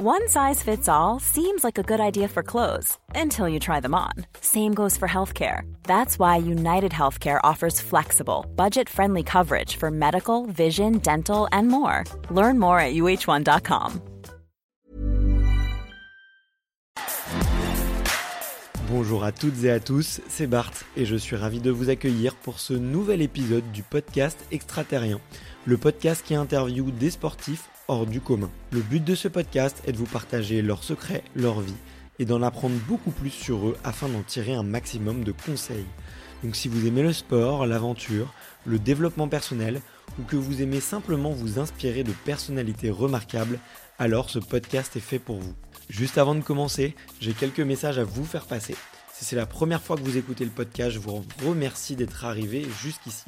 [0.00, 3.96] One size fits all seems like a good idea for clothes until you try them
[3.96, 4.12] on.
[4.40, 5.62] Same goes for healthcare.
[5.88, 12.04] That's why United Healthcare offers flexible, budget friendly coverage for medical, vision, dental, and more.
[12.30, 14.00] Learn more at uh1.com.
[18.88, 22.36] Bonjour à toutes et à tous, c'est Bart et je suis ravi de vous accueillir
[22.36, 25.18] pour ce nouvel épisode du podcast Extraterrien,
[25.66, 28.50] le podcast qui interviewe des sportifs hors du commun.
[28.70, 31.74] Le but de ce podcast est de vous partager leurs secrets, leur vie
[32.18, 35.86] et d'en apprendre beaucoup plus sur eux afin d'en tirer un maximum de conseils.
[36.44, 38.32] Donc si vous aimez le sport, l'aventure,
[38.66, 39.80] le développement personnel
[40.18, 43.58] ou que vous aimez simplement vous inspirer de personnalités remarquables,
[43.98, 45.54] alors ce podcast est fait pour vous.
[45.88, 48.76] Juste avant de commencer, j'ai quelques messages à vous faire passer.
[49.12, 52.66] Si c'est la première fois que vous écoutez le podcast, je vous remercie d'être arrivé
[52.80, 53.24] jusqu'ici.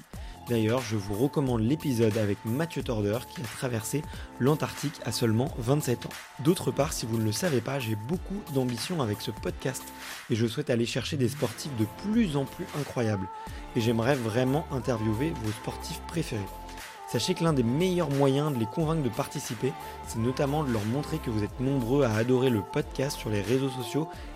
[0.48, 4.02] D'ailleurs, je vous recommande l'épisode avec Mathieu Torder qui a traversé
[4.40, 6.10] l'Antarctique à seulement 27 ans.
[6.40, 9.84] D'autre part, si vous ne le savez pas, j'ai beaucoup d'ambition avec ce podcast
[10.28, 13.28] et je souhaite aller chercher des sportifs de plus en plus incroyables.
[13.76, 16.40] Et j'aimerais vraiment interviewer vos sportifs préférés.
[17.10, 19.72] Sachez que l'un des meilleurs moyens de les convaincre de participer,
[20.06, 23.40] c'est notamment de leur montrer que vous êtes nombreux à adorer le podcast sur les
[23.40, 24.08] réseaux sociaux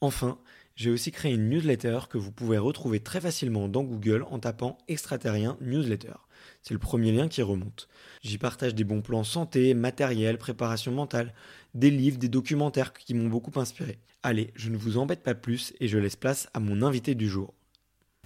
[0.00, 0.38] Enfin,
[0.76, 4.78] j'ai aussi créé une newsletter que vous pouvez retrouver très facilement dans Google en tapant
[4.88, 6.14] extraterrien newsletter.
[6.62, 7.88] C'est le premier lien qui remonte.
[8.22, 11.32] J'y partage des bons plans santé, matériel, préparation mentale,
[11.74, 13.98] des livres, des documentaires qui m'ont beaucoup inspiré.
[14.22, 17.28] Allez, je ne vous embête pas plus et je laisse place à mon invité du
[17.28, 17.54] jour.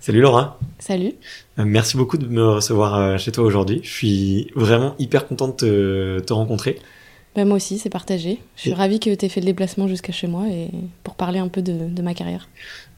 [0.01, 0.61] Salut Laura.
[0.79, 1.15] Salut.
[1.59, 3.81] Euh, merci beaucoup de me recevoir euh, chez toi aujourd'hui.
[3.83, 6.79] Je suis vraiment hyper contente de te rencontrer.
[7.37, 8.41] Bah, moi aussi, c'est partagé.
[8.57, 10.71] Je suis ravie que tu aies fait le déplacement jusqu'à chez moi et
[11.05, 12.49] pour parler un peu de, ma carrière.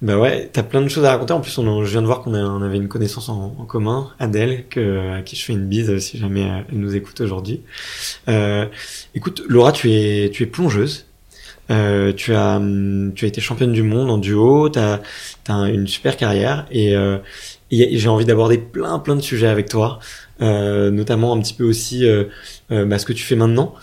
[0.02, 1.32] Bah ouais, t'as plein de choses à raconter.
[1.32, 4.64] En plus, on, je viens de voir qu'on on avait une connaissance en, commun, Adèle,
[4.68, 7.62] que, à qui je fais une bise si jamais elle nous écoute aujourd'hui.
[8.28, 8.66] Euh,
[9.14, 11.06] écoute, Laura, tu es, tu es plongeuse.
[11.70, 12.60] Euh, tu as,
[13.14, 14.68] tu as été championne du monde en duo.
[14.70, 15.00] T'as,
[15.48, 17.18] as une super carrière et, euh,
[17.70, 20.00] et j'ai envie d'aborder plein, plein de sujets avec toi,
[20.42, 22.24] euh, notamment un petit peu aussi euh,
[22.72, 23.74] euh, bah, ce que tu fais maintenant.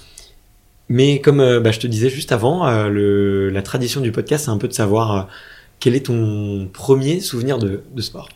[0.89, 4.45] Mais comme euh, bah, je te disais juste avant, euh, le, la tradition du podcast,
[4.45, 5.21] c'est un peu de savoir euh,
[5.79, 8.29] quel est ton premier souvenir de, de sport.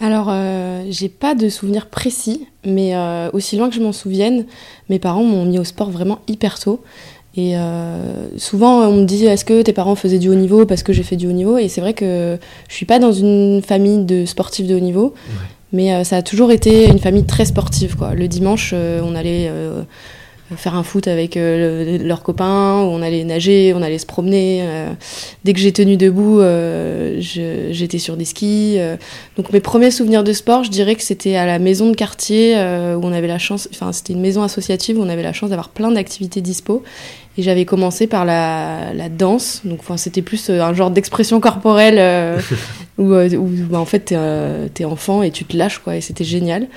[0.00, 0.34] Alors,
[0.90, 2.94] j'ai pas de souvenir précis, mais
[3.32, 4.44] aussi loin que je m'en souvienne,
[4.90, 6.82] mes parents m'ont mis au sport vraiment hyper tôt.
[7.36, 7.54] Et
[8.36, 11.04] souvent, on me dit est-ce que tes parents faisaient du haut niveau parce que j'ai
[11.04, 11.58] fait du haut niveau?
[11.58, 12.36] Et c'est vrai que
[12.68, 15.14] je suis pas dans une famille de sportifs de haut niveau,
[15.72, 17.96] mais ça a toujours été une famille très sportive.
[17.96, 18.14] Quoi.
[18.14, 19.48] Le dimanche, on allait
[20.56, 24.60] faire un foot avec euh, leurs copains, où on allait nager, on allait se promener.
[24.62, 24.92] Euh.
[25.44, 28.78] dès que j'ai tenu debout, euh, j'étais sur des skis.
[29.36, 32.54] Donc mes premiers souvenirs de sport, je dirais que c'était à la maison de quartier
[32.54, 35.50] où on avait la chance, enfin c'était une maison associative où on avait la chance
[35.50, 36.82] d'avoir plein d'activités dispo.
[37.36, 42.40] Et j'avais commencé par la, la danse, donc enfin, c'était plus un genre d'expression corporelle
[42.98, 44.14] où, où bah, en fait
[44.74, 46.68] t'es es enfant et tu te lâches quoi, et c'était génial.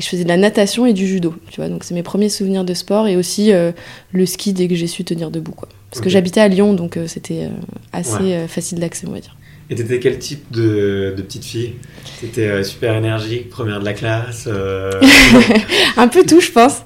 [0.00, 1.68] Et je faisais de la natation et du judo, tu vois.
[1.68, 3.70] Donc c'est mes premiers souvenirs de sport et aussi euh,
[4.12, 5.68] le ski dès que j'ai su tenir debout, quoi.
[5.90, 7.48] Parce que j'habitais à Lyon, donc euh, c'était euh,
[7.92, 9.36] assez facile d'accès, on va dire.
[9.70, 11.74] Et t'étais quel type de, de petite fille?
[12.20, 14.48] T'étais super énergique, première de la classe
[15.96, 16.82] Un peu tout, je pense.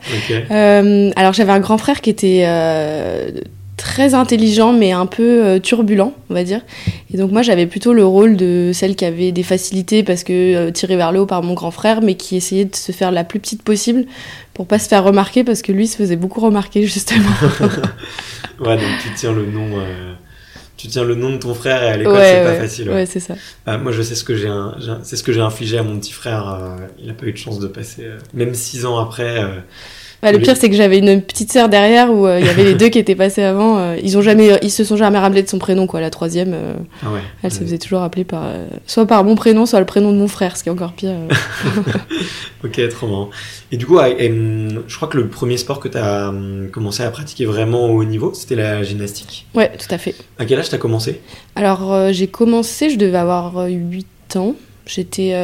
[0.51, 2.45] alors j'avais un grand frère qui était
[3.77, 6.61] très intelligent mais un peu euh, turbulent, on va dire.
[7.13, 10.33] Et donc moi j'avais plutôt le rôle de celle qui avait des facilités parce que
[10.33, 13.11] euh, tirée vers le haut par mon grand frère, mais qui essayait de se faire
[13.11, 14.05] la plus petite possible
[14.53, 17.31] pour pas se faire remarquer parce que lui se faisait beaucoup remarquer justement.
[18.61, 19.69] ouais, donc tu tiens le nom.
[20.85, 22.91] Euh, tu tiens le nom de ton frère et à l'école c'est pas facile.
[22.91, 23.35] Ouais, c'est ça.
[23.65, 24.51] Bah, moi je sais ce que j'ai,
[25.03, 26.77] c'est ce que j'ai infligé à mon petit frère.
[26.99, 29.41] il a pas eu de chance de passer, même six ans après
[30.25, 32.65] bah, le pire, c'est que j'avais une petite sœur derrière où euh, il y avait
[32.65, 33.77] les deux qui étaient passés avant.
[33.77, 36.01] Euh, ils ont jamais, ils se sont jamais rappelés de son prénom, quoi.
[36.01, 36.73] La troisième, euh,
[37.03, 37.09] ah
[37.43, 38.51] elle se faisait toujours appeler par,
[38.87, 41.13] soit par mon prénom, soit le prénom de mon frère, ce qui est encore pire.
[42.65, 43.29] ok, trop marrant.
[43.71, 46.33] Et du coup, je crois que le premier sport que tu as
[46.73, 49.47] commencé à pratiquer vraiment au haut niveau, c'était la gymnastique.
[49.55, 50.15] Ouais, tout à fait.
[50.39, 51.21] À quel âge t'as commencé?
[51.55, 54.07] Alors, j'ai commencé, je devais avoir 8
[54.37, 54.55] ans.
[54.87, 55.37] J'étais.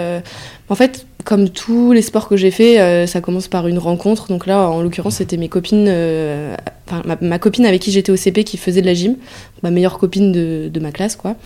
[0.71, 4.28] En fait, comme tous les sports que j'ai fait, euh, ça commence par une rencontre.
[4.28, 6.55] Donc là, en l'occurrence, c'était mes copines, euh,
[6.87, 9.17] enfin ma, copine avec qui j'étais au CP qui faisait de la gym,
[9.62, 11.37] ma meilleure copine de, de ma classe quoi.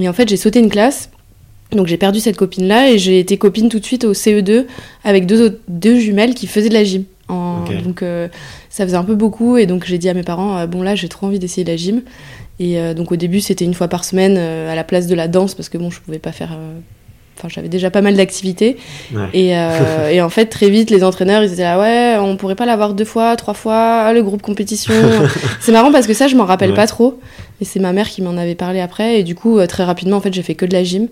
[0.00, 1.10] Et en fait j'ai sauté une classe,
[1.72, 4.66] donc j'ai perdu cette copine là et j'ai été copine tout de suite au CE2
[5.04, 7.04] avec deux, deux jumelles qui faisaient de la gym.
[7.28, 8.28] Donc euh,
[8.68, 11.08] ça faisait un peu beaucoup et donc j'ai dit à mes parents bon là j'ai
[11.08, 12.02] trop envie d'essayer de la gym
[12.60, 15.54] et donc au début c'était une fois par semaine à la place de la danse
[15.54, 16.56] parce que bon je pouvais pas faire
[17.44, 18.78] Enfin, j'avais déjà pas mal d'activités.
[19.34, 22.54] Et, euh, et, en fait, très vite, les entraîneurs, ils étaient là, ouais, on pourrait
[22.54, 24.94] pas l'avoir deux fois, trois fois, le groupe compétition.
[25.60, 27.20] c'est marrant parce que ça, je m'en rappelle pas trop.
[27.60, 29.20] Mais c'est ma mère qui m'en avait parlé après.
[29.20, 31.08] Et du coup, euh, très rapidement, en fait, j'ai fait que de la gym.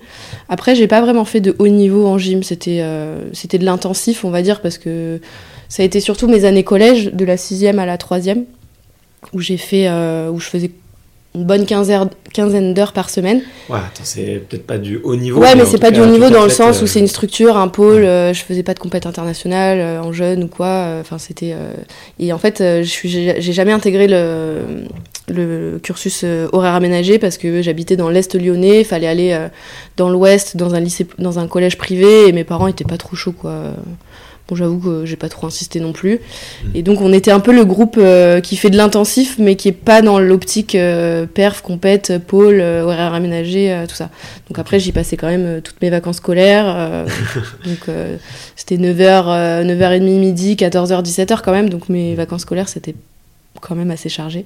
[0.48, 2.42] Après, j'ai pas vraiment fait de haut niveau en gym.
[2.42, 5.20] C'était euh, c'était de l'intensif, on va dire, parce que
[5.68, 8.44] ça a été surtout mes années collège, de la sixième à la troisième,
[9.34, 10.70] où j'ai fait, où je faisais
[11.34, 13.40] une bonne quinzaine d'heures par semaine.
[13.70, 15.40] Ouais, c'est peut-être pas du haut niveau.
[15.40, 17.56] Ouais, mais, c'est pas du haut niveau dans le sens où euh, c'est une structure,
[17.56, 18.04] un pôle.
[18.04, 20.98] Euh, je faisais pas de compète internationale euh, en jeune ou quoi.
[21.00, 21.54] Enfin, c'était.
[22.18, 23.08] Et en fait, je
[23.38, 24.84] j'ai jamais intégré le,
[25.28, 28.80] le cursus horaire aménagé parce que j'habitais dans l'est lyonnais.
[28.80, 29.48] Il fallait aller
[29.96, 33.16] dans l'ouest, dans un lycée, dans un collège privé, et mes parents étaient pas trop
[33.16, 33.72] chauds, quoi.
[34.52, 36.16] Bon, j'avoue que j'ai pas trop insisté non plus.
[36.64, 36.68] Mm.
[36.74, 39.68] Et donc, on était un peu le groupe euh, qui fait de l'intensif, mais qui
[39.68, 44.10] est pas dans l'optique euh, perf, compète, pôle, euh, horaire aménagé, tout ça.
[44.50, 47.06] Donc, après, j'y passais quand même toutes mes vacances scolaires.
[47.64, 47.96] donc,
[48.54, 51.70] c'était 9h, 9h30, midi, 14h, 17h quand même.
[51.70, 52.94] Donc, mes vacances scolaires, c'était
[53.62, 54.44] quand même assez chargé.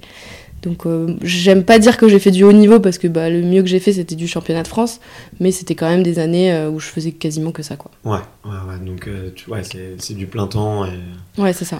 [0.61, 3.41] Donc euh, j'aime pas dire que j'ai fait du haut niveau parce que bah, le
[3.41, 4.99] mieux que j'ai fait c'était du championnat de France,
[5.39, 7.91] mais c'était quand même des années euh, où je faisais quasiment que ça quoi.
[8.03, 8.85] Ouais, ouais, ouais.
[8.85, 10.85] Donc euh, tu, ouais, c'est du plein temps.
[10.85, 10.97] Et...
[11.37, 11.79] Ouais, c'est ça.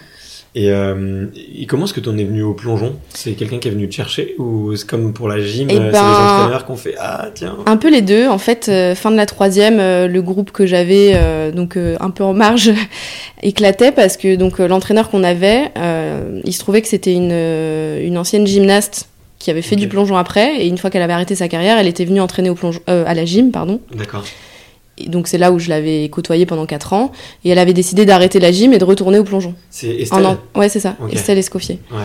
[0.54, 1.26] Et, euh,
[1.68, 2.96] comment est-ce que tu en es venu au plongeon?
[3.10, 5.80] C'est quelqu'un qui est venu te chercher ou c'est comme pour la gym, eh c'est
[5.80, 8.28] les ben, entraîneurs qui ont fait ah tiens Un peu les deux.
[8.28, 11.18] En fait, euh, fin de la troisième, euh, le groupe que j'avais
[11.52, 12.72] donc un peu en marge
[13.42, 15.70] éclatait parce que donc l'entraîneur qu'on avait,
[16.44, 19.08] il se trouvait que c'était une, une ancienne gymnaste
[19.38, 21.86] qui avait fait du plongeon après et une fois qu'elle avait arrêté sa carrière, elle
[21.86, 23.80] était venue entraîner au plongeon à la gym pardon.
[23.94, 24.24] D'accord
[25.06, 27.12] donc c'est là où je l'avais côtoyée pendant 4 ans.
[27.44, 29.54] Et elle avait décidé d'arrêter la gym et de retourner au plongeon.
[29.70, 31.78] C'est Estelle Ouais, c'est ça, Estelle Escoffier.
[31.90, 31.98] Ouais.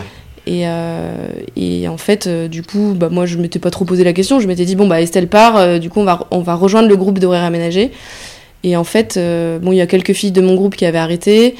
[0.46, 4.04] Et, euh, et, en fait, euh, du coup, bah, moi, je m'étais pas trop posé
[4.04, 4.40] la question.
[4.40, 6.88] Je m'étais dit, bon, bah, Estelle part, euh, du coup, on va, on va rejoindre
[6.88, 7.92] le groupe d'horaires aménagés.
[8.62, 9.18] Et en fait,
[9.60, 11.54] bon, il y a quelques filles de mon groupe qui avaient arrêté.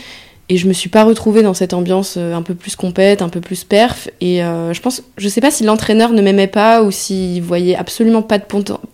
[0.50, 3.31] Et je me suis pas retrouvée dans cette ambiance euh, un peu plus compète, un
[3.31, 4.11] peu plus perf.
[4.20, 7.76] Et euh, je pense, je sais pas si l'entraîneur ne m'aimait pas ou s'il voyait
[7.76, 8.44] absolument pas de,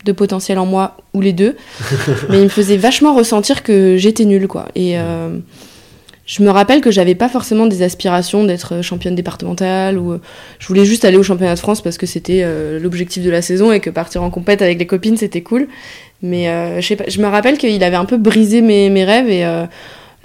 [0.04, 1.56] de, potentiel en moi, ou les deux.
[2.28, 4.68] mais il me faisait vachement ressentir que j'étais nulle, quoi.
[4.76, 5.38] Et euh,
[6.24, 10.16] je me rappelle que j'avais pas forcément des aspirations d'être championne départementale ou
[10.60, 12.46] je voulais juste aller au championnat de France parce que c'était
[12.78, 15.66] l'objectif de la saison et que partir en compète avec les copines c'était cool.
[16.22, 16.46] Mais
[16.80, 19.44] je sais pas, je me rappelle qu'il avait un peu brisé mes, mes rêves et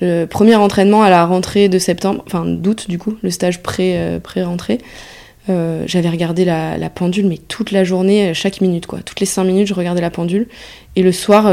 [0.01, 4.19] le premier entraînement à la rentrée de septembre, enfin d'août du coup, le stage euh,
[4.43, 4.79] rentrée
[5.47, 8.99] euh, j'avais regardé la, pendule, mais toute la journée, euh, chaque minute, quoi.
[9.05, 10.47] Toutes les cinq minutes, je regardais la pendule.
[10.95, 11.51] Et le soir,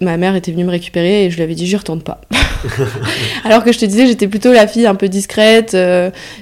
[0.00, 2.22] ma mère était venue me récupérer et je lui avais dit, j'y retourne pas.
[3.44, 5.76] Alors que je te disais, j'étais plutôt la fille un peu discrète,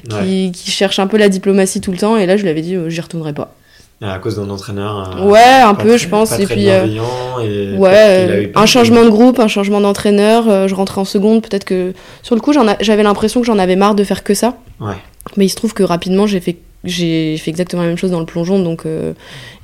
[0.09, 2.17] qui, qui, cherche un peu la diplomatie tout le temps.
[2.17, 3.57] Et là, je lui avais dit, j'y retournerai pas.
[4.03, 5.17] À cause d'un entraîneur.
[5.17, 6.37] Euh, ouais, un peu, je pense.
[6.39, 10.49] et puis, euh, ouais, un changement de groupe, un changement d'entraîneur.
[10.49, 11.43] Euh, je rentrais en seconde.
[11.43, 14.57] Peut-être que sur le coup, j'avais l'impression que j'en avais marre de faire que ça.
[14.81, 14.97] Ouais.
[15.37, 18.19] Mais il se trouve que rapidement, j'ai fait j'ai fait exactement la même chose dans
[18.19, 19.13] le plongeon donc euh,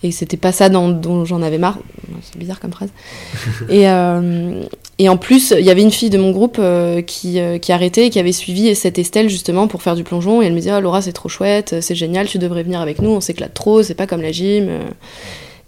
[0.04, 1.78] et c'était pas ça dont j'en avais marre
[2.22, 2.90] c'est bizarre comme phrase
[3.68, 4.62] et, euh,
[4.98, 8.06] et en plus il y avait une fille de mon groupe euh, qui, qui arrêtait
[8.06, 10.42] et qui avait suivi cette Estelle justement pour faire du plongeon.
[10.42, 13.00] Et elle me disait oh, Laura c'est trop chouette c'est génial tu devrais venir avec
[13.00, 14.68] nous on s'éclate trop c'est pas comme la gym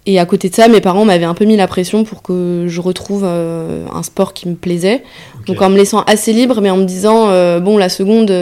[0.07, 2.65] et à côté de ça, mes parents m'avaient un peu mis la pression pour que
[2.69, 5.03] je retrouve un sport qui me plaisait.
[5.47, 7.27] Donc en me laissant assez libre, mais en me disant,
[7.61, 8.33] bon, la seconde,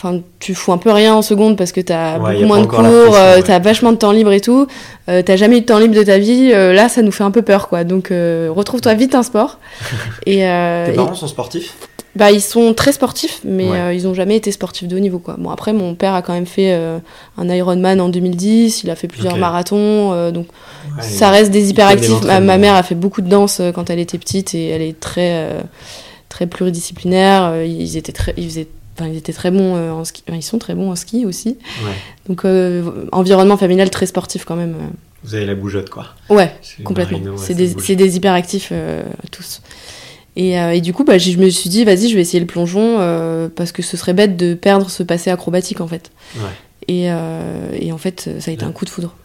[0.00, 3.16] Enfin, tu fous un peu rien en seconde parce que t'as beaucoup moins de cours,
[3.16, 4.68] euh, t'as vachement de temps libre et tout.
[5.08, 6.52] Euh, t'as jamais eu de temps libre de ta vie.
[6.54, 7.82] Euh, là, ça nous fait un peu peur, quoi.
[7.82, 9.58] Donc, retrouve-toi vite un sport.
[10.26, 11.74] et, Tes parents sont sportifs?
[12.14, 15.34] Bah, ils sont très sportifs, mais ils ont jamais été sportifs de haut niveau, quoi.
[15.36, 16.80] Bon, après, mon père a quand même fait
[17.36, 18.84] un Ironman en 2010.
[18.84, 20.46] Il a fait plusieurs marathons, donc
[21.00, 22.22] ça reste des hyperactifs.
[22.22, 25.00] Ma, ma, mère a fait beaucoup de danse quand elle était petite et elle est
[25.00, 25.56] très
[26.28, 27.64] très pluridisciplinaire.
[27.64, 30.24] Ils étaient très, ils faisaient Enfin, ils étaient très bons euh, en ski.
[30.28, 31.56] ils sont très bons en ski aussi.
[32.28, 34.74] Donc, euh, environnement familial très sportif quand même.
[34.74, 34.88] Euh.
[35.22, 36.06] Vous avez la bougeotte, quoi.
[36.28, 36.52] Ouais,
[36.84, 37.36] complètement.
[37.36, 38.72] c'est des, des, hyperactifs
[39.30, 39.62] tous.
[40.36, 43.50] Et, et, du coup, bah, je me suis dit, vas-y, je vais essayer le plongeon
[43.56, 46.12] parce que ce serait bête de perdre ce passé acrobatique, en fait.
[46.86, 49.16] Et, et, en fait, ça a été un coup de foudre.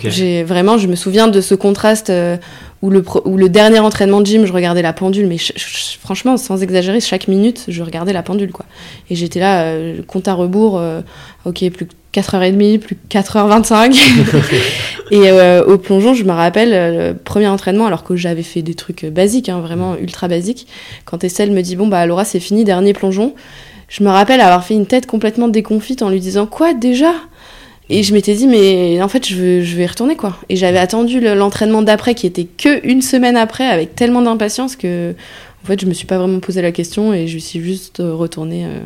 [0.00, 2.36] J'ai vraiment, je me souviens de ce contraste euh,
[2.82, 5.36] où, le où le dernier entraînement de gym, je regardais la pendule, mais
[6.00, 8.66] franchement, sans exagérer, chaque minute, je regardais la pendule, quoi.
[9.10, 11.00] Et j'étais là, euh, compte à rebours, euh,
[11.44, 13.98] ok, plus 4h30, plus 4h25.
[15.10, 15.30] et
[15.66, 19.48] au plongeon, je me rappelle, le premier entraînement, alors que j'avais fait des trucs basiques,
[19.48, 20.66] hein, vraiment ultra basiques,
[21.04, 23.34] quand Estelle me dit, bon, bah Laura, c'est fini, dernier plongeon,
[23.88, 27.12] je me rappelle avoir fait une tête complètement déconfite en lui disant, quoi, déjà?
[27.88, 30.36] Et je m'étais dit, mais en fait, je, veux, je vais y retourner, quoi.
[30.48, 35.14] Et j'avais attendu l'entraînement d'après, qui était que une semaine après, avec tellement d'impatience que,
[35.62, 38.14] en fait, je me suis pas vraiment posé la question et je suis juste euh,
[38.14, 38.64] retournée.
[38.64, 38.80] Euh,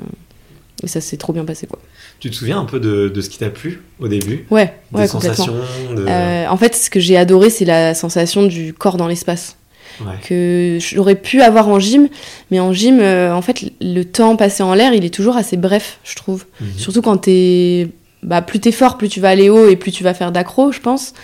[0.83, 1.79] et ça s'est trop bien passé, quoi.
[2.19, 4.47] Tu te souviens un peu de, de ce qui t'a plu au début?
[4.51, 5.49] Ouais, ouais, complètement.
[5.97, 9.57] Euh, en fait, ce que j'ai adoré, c'est la sensation du corps dans l'espace.
[10.05, 10.19] Ouais.
[10.29, 12.11] que j'aurais pu avoir en gym,
[12.51, 16.01] mais en gym, en fait, le temps passé en l'air, il est toujours assez bref,
[16.05, 16.45] je trouve.
[16.61, 16.67] Mhm.
[16.77, 17.89] Surtout quand t'es
[18.27, 20.73] bah, plus t'es fort, plus tu vas aller haut et plus tu vas faire d'accro,
[20.73, 21.15] je pense.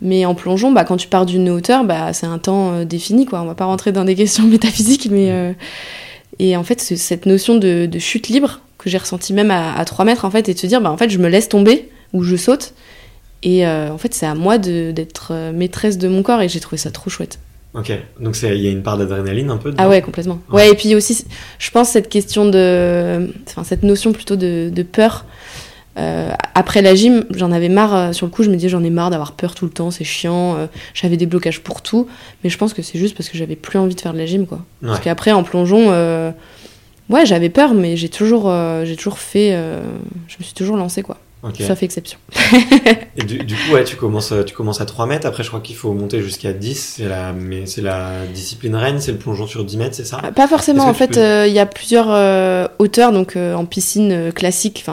[0.00, 3.26] Mais en plongeon, bah, quand tu pars d'une hauteur, bah, c'est un temps euh, défini.
[3.26, 3.42] Quoi.
[3.42, 5.30] On va pas rentrer dans des questions métaphysiques, mais.
[5.32, 5.52] Euh,
[6.38, 10.24] et en fait, cette notion de, chute libre que j'ai ressentie même à, 3 mètres,
[10.24, 12.36] en fait, et de se dire, bah, en fait, je me laisse tomber ou je
[12.36, 12.74] saute.
[13.42, 16.76] Et euh, en fait, c'est à moi d'être maîtresse de mon corps et j'ai trouvé
[16.76, 17.38] ça trop chouette.
[17.74, 20.38] Ok, donc il y a une part d'adrénaline un peu Ah ouais, complètement.
[20.50, 20.70] Ouais.
[20.70, 21.24] et puis aussi,
[21.58, 23.28] je pense cette question de.
[23.48, 25.24] Enfin, cette notion plutôt de, de peur
[25.96, 27.94] euh, après la gym, j'en avais marre.
[27.94, 29.90] Euh, sur le coup, je me disais, j'en ai marre d'avoir peur tout le temps,
[29.90, 30.56] c'est chiant.
[30.56, 32.08] Euh, j'avais des blocages pour tout.
[32.42, 34.26] Mais je pense que c'est juste parce que j'avais plus envie de faire de la
[34.26, 34.60] gym, quoi.
[34.82, 35.88] Parce qu'après, en plongeon,
[37.10, 38.52] ouais, j'avais peur, mais j'ai toujours,
[38.84, 39.50] j'ai toujours fait.
[39.50, 41.18] je me suis toujours lancée, quoi.
[41.58, 42.18] Ça fait exception.
[43.16, 45.26] et du, coup, ouais, tu commences, tu commences à 3 mètres.
[45.26, 46.94] Après, je crois qu'il faut monter jusqu'à 10.
[46.96, 50.18] C'est la, mais c'est la discipline reine, c'est le plongeon sur 10 mètres, c'est ça?
[50.34, 50.84] Pas forcément.
[50.86, 53.12] En fait, euh, il y a plusieurs euh, hauteurs.
[53.12, 54.84] Donc, euh, en piscine classique,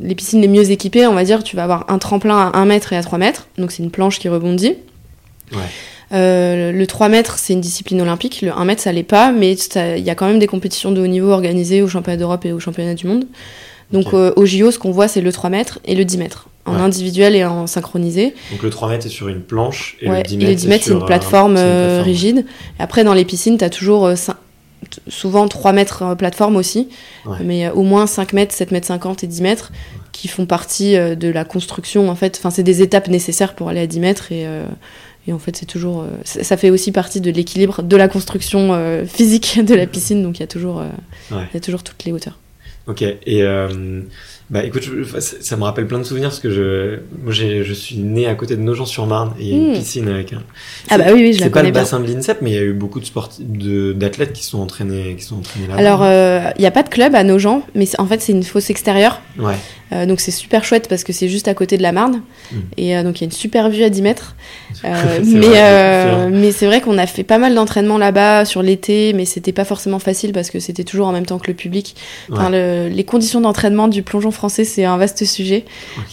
[0.00, 2.64] les piscines les mieux équipées, on va dire, tu vas avoir un tremplin à 1
[2.64, 3.48] mètre et à 3 mètres.
[3.58, 4.74] Donc, c'est une planche qui rebondit.
[6.10, 8.42] le 3 mètres, c'est une discipline olympique.
[8.42, 9.30] Le 1 mètre, ça l'est pas.
[9.30, 12.44] Mais il y a quand même des compétitions de haut niveau organisées au championnat d'Europe
[12.44, 13.26] et au championnat du monde.
[13.92, 16.48] Donc euh, au JO, ce qu'on voit, c'est le 3 mètres et le 10 mètres,
[16.64, 18.34] en individuel et en synchronisé.
[18.50, 20.90] Donc le 3 mètres est sur une planche et le 10 mètres, le 10 c'est
[20.90, 22.44] une, plateforme, euh, rigide.
[22.78, 24.14] Et après, dans les piscines, tu as toujours euh,
[25.08, 26.88] souvent 3 mètres plateforme aussi,
[27.42, 29.72] mais au moins 5 mètres, 7 mètres 50 et 10 mètres
[30.12, 32.36] qui font partie de la construction en fait.
[32.38, 34.46] Enfin, c'est des étapes nécessaires pour aller à 10 mètres et,
[35.26, 39.60] et en fait, c'est toujours, ça fait aussi partie de l'équilibre de la construction physique
[39.64, 40.22] de la piscine.
[40.22, 40.82] Donc il y a toujours,
[41.30, 42.38] il y a toujours toutes les hauteurs.
[42.86, 44.02] Ok, et euh,
[44.48, 44.88] bah écoute,
[45.18, 48.54] ça me rappelle plein de souvenirs parce que je, moi je suis né à côté
[48.54, 49.74] de Nogent-sur-Marne et il y a une hmm.
[49.74, 50.42] piscine avec un.
[50.88, 52.54] Ah bah oui, oui je la connais C'est pas le bassin de l'INSEP, mais il
[52.54, 55.74] y a eu beaucoup de sportifs, d'athlètes qui sont entraînés, qui sont entraînés là.
[55.74, 58.44] Alors euh, il n'y a pas de club à Nogent, mais en fait c'est une
[58.44, 59.20] fosse extérieure.
[59.36, 59.56] Ouais.
[59.92, 62.56] Euh, donc c'est super chouette parce que c'est juste à côté de la Marne hmm.
[62.76, 64.36] et euh, donc il y a une super vue à 10 mètres.
[64.84, 69.24] Euh, mais mais c'est vrai qu'on a fait pas mal d'entraînements là-bas sur l'été, mais
[69.24, 71.96] c'était pas forcément facile parce que c'était toujours en même temps que le public.
[72.30, 75.64] Enfin, les conditions d'entraînement du plongeon français c'est un vaste sujet.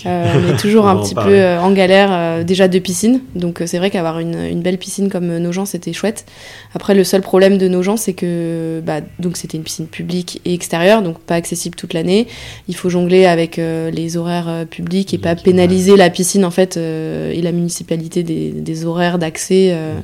[0.06, 4.20] on est toujours un petit peu en galère déjà de piscine, donc c'est vrai qu'avoir
[4.20, 6.26] une, une, belle piscine comme Nogent c'était chouette.
[6.74, 10.54] Après le seul problème de Nogent c'est que bah, donc c'était une piscine publique et
[10.54, 12.28] extérieure, donc pas accessible toute l'année.
[12.68, 16.78] Il faut jongler avec les horaires euh, publics et pas pénaliser la piscine en fait
[16.78, 20.00] euh, et la municipalité des, des horaires d'accès euh,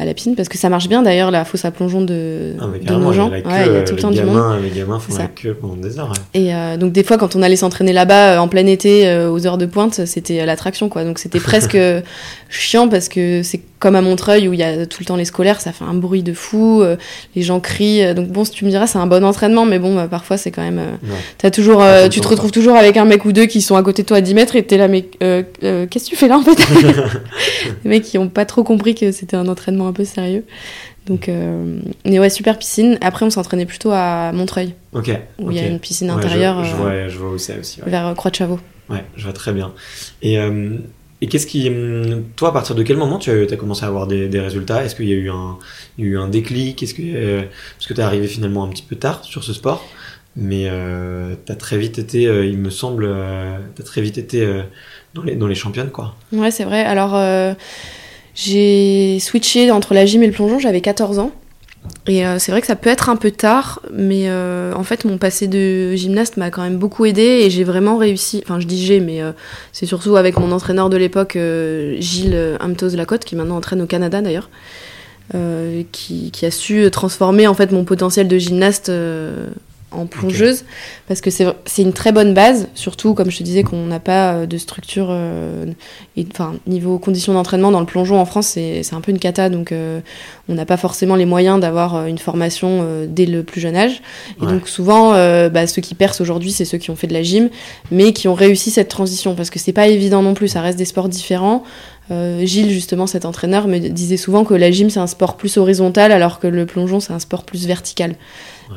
[0.00, 2.64] à la piscine parce que ça marche bien d'ailleurs la fosse à plongeon de, ah,
[2.82, 3.30] de nos gens.
[3.30, 4.62] Il y a, tout le temps du monde.
[4.62, 6.14] Les gamins font la queue pendant des heures.
[6.32, 9.30] Et euh, donc des fois quand on allait s'entraîner là-bas euh, en plein été euh,
[9.30, 11.04] aux heures de pointe, c'était l'attraction quoi.
[11.04, 11.76] Donc c'était presque
[12.50, 15.24] chiant parce que c'est comme à Montreuil où il y a tout le temps les
[15.24, 16.82] scolaires, ça fait un bruit de fou,
[17.34, 18.14] les gens crient.
[18.14, 20.50] Donc bon, si tu me diras, c'est un bon entraînement, mais bon, bah, parfois c'est
[20.50, 20.82] quand même.
[21.42, 24.02] as toujours, tu te retrouves toujours avec un mec ou deux qui sont à côté
[24.02, 26.42] de toi à 10 mètres et t'es là, mais qu'est-ce que tu fais là en
[26.42, 26.58] fait?
[27.84, 30.44] Les mecs qui ont pas trop compris que c'était un entraînement un peu sérieux.
[31.06, 32.98] Donc, euh, mais ouais, super piscine.
[33.00, 34.74] Après, on s'entraînait plutôt à Montreuil.
[34.92, 35.10] Ok.
[35.38, 36.62] Où il y a une piscine intérieure.
[36.64, 37.80] Je, vois, je vois où c'est aussi.
[37.84, 38.60] Vers euh, Croix de Chavaux.
[38.88, 39.72] Ouais, je vois très bien.
[40.22, 40.76] Et, euh,
[41.20, 41.68] et qu'est-ce qui.
[41.68, 44.84] Hum, toi, à partir de quel moment tu as, commencé à avoir des, résultats?
[44.84, 45.58] Est-ce qu'il y a eu un,
[45.98, 46.82] il déclic?
[46.82, 47.42] Est-ce que, euh,
[47.76, 49.86] parce que tu es arrivé finalement un petit peu tard sur ce sport
[50.36, 53.12] mais euh, tu as très vite été, il me semble,
[53.84, 54.48] très vite été
[55.12, 56.14] dans, les, dans les championnes, quoi.
[56.32, 56.84] Ouais, c'est vrai.
[56.84, 57.20] Alors,
[58.36, 61.32] j'ai switché entre la gym et le plongeon, j'avais 14 ans.
[62.06, 65.04] Et euh, c'est vrai que ça peut être un peu tard, mais euh, en fait,
[65.04, 68.42] mon passé de gymnaste m'a quand même beaucoup aidé et j'ai vraiment réussi.
[68.44, 69.32] Enfin, je dis j'ai, mais euh,
[69.72, 71.38] c'est surtout avec mon entraîneur de l'époque,
[71.98, 74.50] Gilles Amtos Lacotte, qui maintenant entraîne au Canada d'ailleurs,
[75.92, 78.90] qui, qui, a su transformer en fait mon potentiel de gymnaste
[79.92, 80.64] en plongeuse
[81.08, 84.34] parce que c'est une très bonne base, surtout comme je te disais qu'on n'a pas
[84.34, 85.66] euh, de structure, euh,
[86.30, 89.72] enfin niveau conditions d'entraînement dans le plongeon en France c'est un peu une cata donc
[89.72, 90.00] euh,
[90.48, 94.02] on n'a pas forcément les moyens d'avoir une formation dès le plus jeune âge
[94.42, 95.12] et donc souvent
[95.48, 97.48] bah, ceux qui percent aujourd'hui c'est ceux qui ont fait de la gym
[97.90, 100.78] mais qui ont réussi cette transition parce que c'est pas évident non plus, ça reste
[100.78, 101.62] des sports différents.
[102.40, 106.10] Gilles, justement, cet entraîneur, me disait souvent que la gym, c'est un sport plus horizontal,
[106.10, 108.16] alors que le plongeon, c'est un sport plus vertical.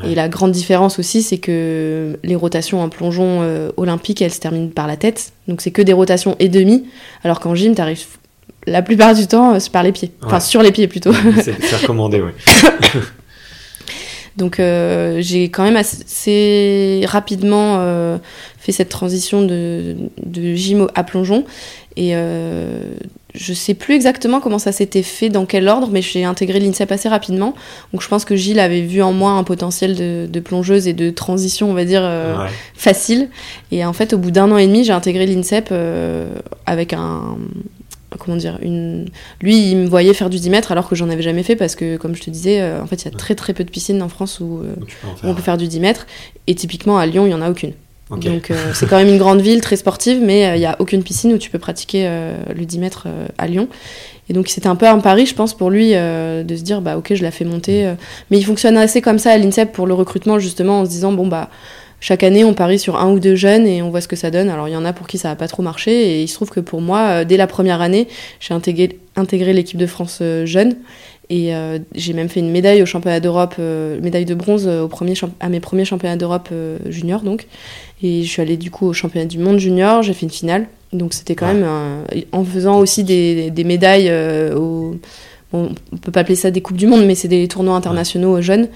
[0.04, 4.40] Et la grande différence aussi, c'est que les rotations en plongeon euh, olympique, elles se
[4.40, 5.34] terminent par la tête.
[5.48, 6.86] Donc c'est que des rotations et demi,
[7.24, 8.06] alors qu'en gym, t'arrives
[8.66, 10.12] la plupart du temps euh, par les pieds.
[10.24, 11.14] Enfin, sur les pieds plutôt.
[11.44, 12.32] c'est recommandé, oui.
[14.36, 17.78] Donc euh, j'ai quand même assez rapidement
[18.58, 19.96] fait cette transition de,
[20.26, 21.46] de gym à plongeon.
[21.96, 22.16] Et
[23.36, 26.92] je sais plus exactement comment ça s'était fait, dans quel ordre, mais j'ai intégré l'INSEP
[26.92, 27.56] assez rapidement.
[27.92, 29.96] Donc je pense que Gilles avait vu en moi un potentiel
[30.30, 33.30] de, plongeuse et de transition, on va dire, euh, facile.
[33.72, 36.28] Et en fait, au bout d'un an et demi, j'ai intégré l'INSEP euh,
[36.66, 37.38] avec un.
[38.20, 39.10] Comment dire une...
[39.42, 41.76] Lui, il me voyait faire du 10 mètres alors que j'en avais jamais fait parce
[41.76, 43.72] que, comme je te disais, euh, en fait, il y a très très peu de
[43.72, 44.64] piscines en France où, où
[45.24, 46.06] on peut faire du 10 mètres.
[46.46, 47.74] Et typiquement, à Lyon, il n'y en a aucune.
[48.18, 50.76] Donc euh, c'est quand même une grande ville très sportive, mais il euh, n'y a
[50.80, 53.68] aucune piscine où tu peux pratiquer euh, le 10 mètres à Lyon.
[54.30, 56.98] Et donc c'était un peu un pari, je pense, pour lui de se dire bah
[56.98, 57.94] ok, je la fais monter.
[58.32, 61.12] Mais il fonctionne assez comme ça à l'INSEP pour le recrutement justement en se disant
[61.12, 61.50] bon bah
[62.00, 64.32] chaque année on parie sur un ou deux jeunes et on voit ce que ça
[64.32, 64.50] donne.
[64.50, 66.36] Alors il y en a pour qui ça n'a pas trop marché et il se
[66.36, 68.08] trouve que pour moi, dès la première année,
[68.40, 70.76] j'ai intégré, intégré l'équipe de France jeune.
[71.34, 74.88] Et euh, j'ai même fait une médaille au championnat d'Europe, euh, médaille de bronze au
[74.88, 77.48] premier à mes premiers championnats d'Europe euh, junior donc.
[78.04, 80.68] Et je suis allée du coup au championnat du monde junior, j'ai fait une finale.
[80.92, 81.66] Donc c'était quand même
[82.32, 84.14] en faisant aussi des, des médailles
[84.56, 84.96] au,
[85.54, 88.68] on peut pas appeler ça des coupes du monde, mais c'est des tournois internationaux jeunes.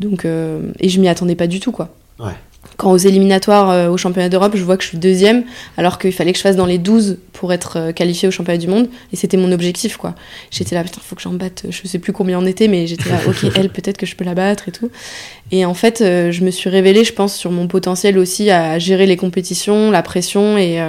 [0.00, 1.90] Donc et je m'y attendais pas du tout quoi.
[2.18, 2.32] Ouais
[2.76, 5.44] quand aux éliminatoires euh, au championnat d'Europe, je vois que je suis deuxième,
[5.76, 8.58] alors qu'il fallait que je fasse dans les 12 pour être euh, qualifiée au championnat
[8.58, 10.14] du monde, et c'était mon objectif, quoi.
[10.50, 13.08] J'étais là, putain, faut que j'en batte, je sais plus combien on était, mais j'étais
[13.10, 14.90] là, ok, elle, peut-être que je peux la battre et tout.
[15.52, 18.78] Et en fait, euh, je me suis révélée, je pense, sur mon potentiel aussi à
[18.78, 20.80] gérer les compétitions, la pression et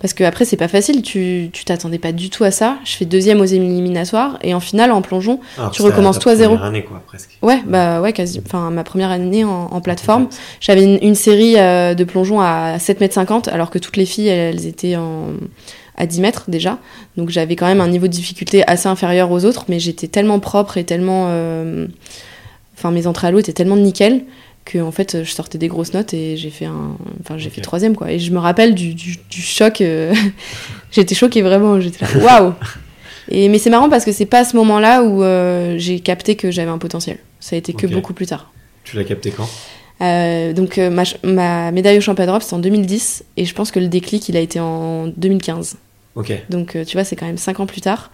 [0.00, 2.78] parce que après, c'est pas facile, tu t'attendais pas du tout à ça.
[2.84, 5.40] Je fais deuxième aux éliminatoires et en finale, en plongeon,
[5.72, 6.56] tu recommences toi à zéro.
[6.56, 7.36] année, quoi, presque.
[7.42, 8.40] Ouais, bah ouais, quasi.
[8.44, 10.28] Enfin, ma première année en, plateforme.
[10.60, 14.66] J'avais une, série euh, de plongeon à 7,50 m alors que toutes les filles, elles,
[14.66, 15.28] étaient en,
[15.96, 16.78] à 10 mètres déjà.
[17.16, 20.40] Donc j'avais quand même un niveau de difficulté assez inférieur aux autres, mais j'étais tellement
[20.40, 21.26] propre et tellement.
[21.28, 21.86] Euh,
[22.76, 24.24] enfin, mes entrées à l'eau étaient tellement nickel
[24.70, 27.60] que en fait je sortais des grosses notes et j'ai fait un enfin j'ai fait
[27.60, 28.12] troisième quoi.
[28.12, 30.14] Et je me rappelle du, du, choc euh,
[30.92, 32.54] j'étais choquée vraiment j'étais là waouh.
[33.30, 35.98] Et mais c'est marrant parce que c'est pas à ce moment là où euh, j'ai
[36.00, 37.18] capté que j'avais un potentiel.
[37.40, 38.52] Ça a été que beaucoup plus tard.
[38.84, 39.48] Tu l'as capté quand?
[40.02, 43.78] Euh, donc ma, ma, médaille au championnat d'Europe c'est en 2010 et je pense que
[43.80, 45.76] le déclic il a été en 2015
[46.16, 46.32] Ok.
[46.48, 48.10] Donc tu vois, c'est quand même 5 ans plus tard.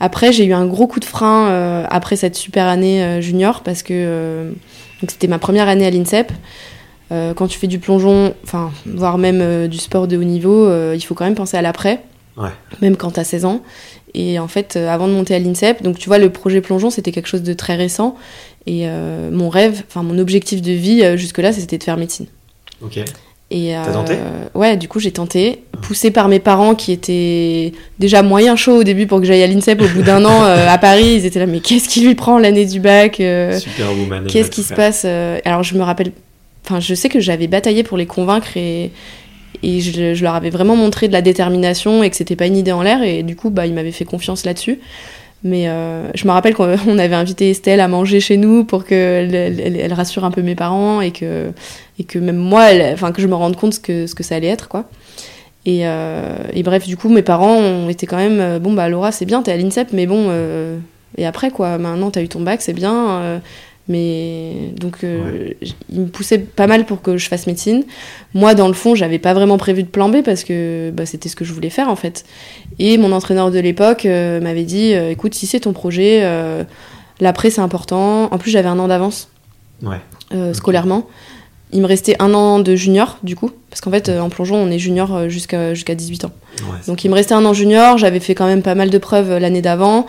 [0.00, 4.54] Après, j'ai eu un gros coup de frein après cette super année junior parce que
[5.00, 6.32] donc c'était ma première année à l'INSEP.
[7.12, 10.66] Euh, quand tu fais du plongeon, enfin, voire même euh, du sport de haut niveau,
[10.66, 12.02] euh, il faut quand même penser à l'après,
[12.80, 13.62] même quand tu as 16 ans.
[14.14, 17.12] Et en fait, avant de monter à l'INSEP, donc tu vois, le projet plongeon, c'était
[17.12, 18.16] quelque chose de très récent.
[18.66, 22.26] Et mon rêve, enfin, mon objectif de vie jusque-là, c'était de faire médecine.
[23.50, 24.16] Et tenté
[24.54, 28.84] Ouais, du coup j'ai tenté, poussé par mes parents qui étaient déjà moyen chaud au
[28.84, 29.80] début pour que j'aille à l'INSEP.
[29.80, 32.66] Au bout d'un an à Paris, ils étaient là, mais qu'est-ce qui lui prend l'année
[32.66, 36.12] du bac Qu'est-ce qui se passe Alors je me rappelle,
[36.64, 38.90] enfin je sais que j'avais bataillé pour les convaincre et,
[39.62, 42.56] et je, je, leur avais vraiment montré de la détermination et que c'était pas une
[42.56, 43.02] idée en l'air.
[43.02, 44.78] Et du coup bah ils m'avaient fait confiance là-dessus.
[45.44, 49.34] Mais euh, je me rappelle qu'on avait invité Estelle à manger chez nous pour qu'elle
[49.34, 51.52] elle, rassure un peu mes parents et que,
[51.98, 54.36] et que même moi, enfin que je me rende compte ce que, ce que ça
[54.36, 54.88] allait être, quoi.
[55.66, 58.88] Et, euh, et, bref, du coup, mes parents ont été quand même, euh, bon bah
[58.88, 60.30] Laura, c'est bien, t'es à l'INSEP, mais bon,
[61.16, 63.40] et après quoi, maintenant t'as eu ton bac, c'est bien
[63.86, 65.50] mais donc, euh,
[65.90, 67.84] il me poussait pas mal pour que je fasse médecine.
[68.32, 71.28] Moi, dans le fond, j'avais pas vraiment prévu de plan B parce que bah, c'était
[71.28, 72.24] ce que je voulais faire en fait.
[72.78, 76.22] Et mon entraîneur de l'époque euh, m'avait dit euh, écoute, si c'est ton projet,
[77.20, 78.32] l'après c'est important.
[78.32, 79.28] En plus, j'avais un an d'avance
[80.52, 81.06] scolairement.
[81.72, 84.70] Il me restait un an de junior du coup, parce qu'en fait, en plongeon, on
[84.70, 86.32] est junior jusqu'à jusqu'à 18 ans.
[86.86, 87.98] donc, il me restait un an junior.
[87.98, 90.06] J'avais fait quand même pas mal de preuves l'année d'avant.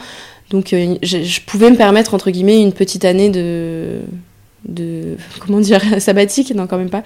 [0.49, 3.99] Donc euh, je, pouvais me permettre, entre guillemets, une petite année de,
[4.67, 7.03] de comment dire, sabbatique, non quand même pas.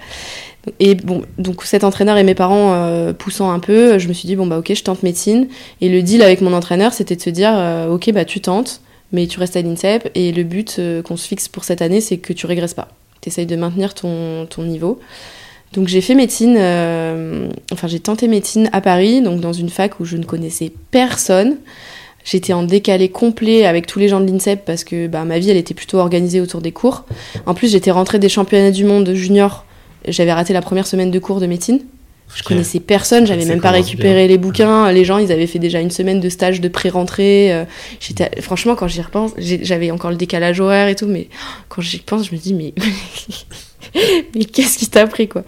[0.78, 4.26] Et bon, donc cet entraîneur et mes parents euh, poussant un peu, je me suis
[4.26, 5.48] dit, bon bah ok, je tente médecine.
[5.80, 8.80] Et le deal avec mon entraîneur, c'était de se dire, euh, ok, bah tu tentes,
[9.12, 12.18] mais tu restes à l'INSEP, et le but qu'on se fixe pour cette année, c'est
[12.18, 12.88] que tu régresses pas.
[13.22, 15.00] Tu essayes de maintenir ton, ton niveau.
[15.72, 20.00] Donc j'ai fait médecine, euh, enfin j'ai tenté médecine à Paris, donc dans une fac
[20.00, 21.58] où je ne connaissais personne.
[22.24, 25.50] J'étais en décalé complet avec tous les gens de l'INSEP parce que bah, ma vie
[25.50, 27.04] elle était plutôt organisée autour des cours.
[27.46, 29.64] En plus j'étais rentrée des championnats du monde junior,
[30.10, 31.80] j'avais raté la première semaine de cours de médecine.
[32.34, 34.92] Je connaissais personne, j'avais même pas récupéré les bouquins.
[34.92, 37.52] Les gens, ils avaient fait déjà une semaine de stage de pré-rentrée.
[37.52, 37.64] Euh,
[37.98, 41.28] j'étais, franchement, quand j'y repense, j'avais encore le décalage horaire et tout, mais
[41.68, 42.72] quand j'y pense, je me dis, mais,
[44.34, 45.42] mais qu'est-ce qui t'a pris, quoi?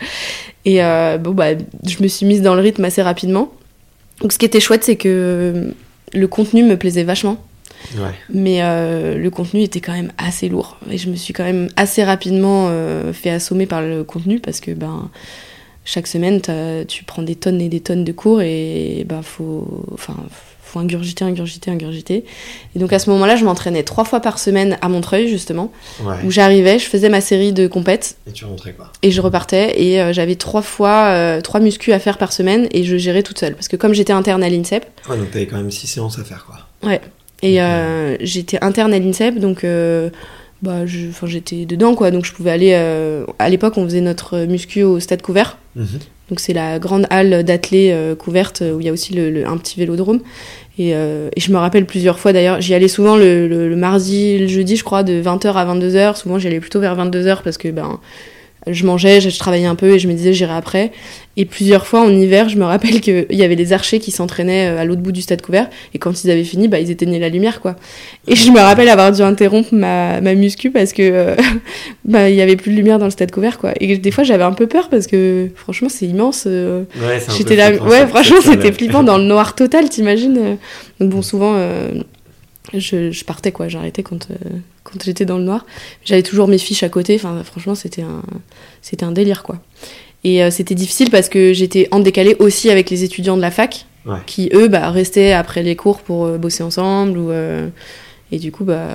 [0.64, 1.51] Et euh, bon, bah,
[1.87, 3.53] je me suis mise dans le rythme assez rapidement.
[4.20, 5.72] Donc, ce qui était chouette, c'est que
[6.12, 7.37] le contenu me plaisait vachement.
[7.97, 8.14] Ouais.
[8.33, 10.79] Mais euh, le contenu était quand même assez lourd.
[10.90, 14.61] Et je me suis quand même assez rapidement euh, fait assommer par le contenu parce
[14.61, 15.11] que, ben
[15.85, 16.40] chaque semaine,
[16.87, 20.14] tu prends des tonnes et des tonnes de cours et bah faut, enfin,
[20.62, 22.25] faut ingurgiter, ingurgiter, ingurgiter.
[22.77, 25.73] Et donc à ce moment-là, je m'entraînais trois fois par semaine à Montreuil justement,
[26.05, 26.14] Ouais.
[26.25, 29.83] où j'arrivais, je faisais ma série de compètes Et tu rentrais quoi et je repartais
[29.83, 33.25] et euh, j'avais trois fois euh, trois muscu à faire par semaine et je gérais
[33.25, 35.88] toute seule parce que comme j'étais interne à l'INSEP, Ouais, donc t'avais quand même 6
[35.88, 36.88] séances à faire quoi.
[36.88, 37.01] ouais,
[37.42, 40.11] et euh, j'étais interne à l'INSEP donc euh,
[40.62, 44.83] bah, j'étais dedans quoi donc je pouvais aller euh, à l'époque on faisait notre muscu
[44.83, 45.87] au stade couvert Mhm.
[46.28, 49.46] Donc c'est la grande halle d'athlée euh, couverte où il y a aussi le, le-
[49.46, 50.20] un petit vélodrome.
[50.78, 54.76] Et, et je me rappelle plusieurs fois d'ailleurs, j'y allais souvent le mardi, le jeudi
[54.76, 56.16] je crois, de 20h à 22h.
[56.16, 58.00] Souvent j'y allais plutôt vers 22h parce que ben,
[58.66, 60.92] je mangeais, je, je travaillais un peu et je me disais j'irai après.
[61.38, 64.68] Et plusieurs fois en hiver, je me rappelle qu'il y avait des archers qui s'entraînaient
[64.68, 65.68] euh, à l'autre bout du stade couvert.
[65.94, 67.77] Et quand ils avaient fini, bah, ils éteignaient la lumière quoi.
[68.29, 71.35] Et je me rappelle avoir dû interrompre ma, ma muscu parce que euh,
[72.05, 73.72] bah, il y avait plus de lumière dans le stade couvert quoi.
[73.81, 76.44] Et des fois j'avais un peu peur parce que franchement c'est immense.
[76.46, 80.37] euh, Ouais, J'étais là, flippant, ouais, franchement, c'était flippant dans le noir total, t'imagines.
[80.38, 80.55] euh.
[81.01, 81.88] Donc bon, souvent, euh,
[82.74, 84.35] je, je partais quoi, j'arrêtais quand, euh,
[84.85, 85.66] quand j'étais dans le noir.
[86.04, 87.14] J'avais toujours mes fiches à côté.
[87.16, 88.22] Enfin, franchement, c'était un,
[88.80, 89.58] c'était un délire quoi.
[90.24, 93.50] Et euh, c'était difficile parce que j'étais en décalé aussi avec les étudiants de la
[93.50, 94.18] fac, Ouais.
[94.26, 97.30] qui eux, bah, restaient après les cours pour euh, bosser ensemble ou.
[98.33, 98.87] Et du coup, bah,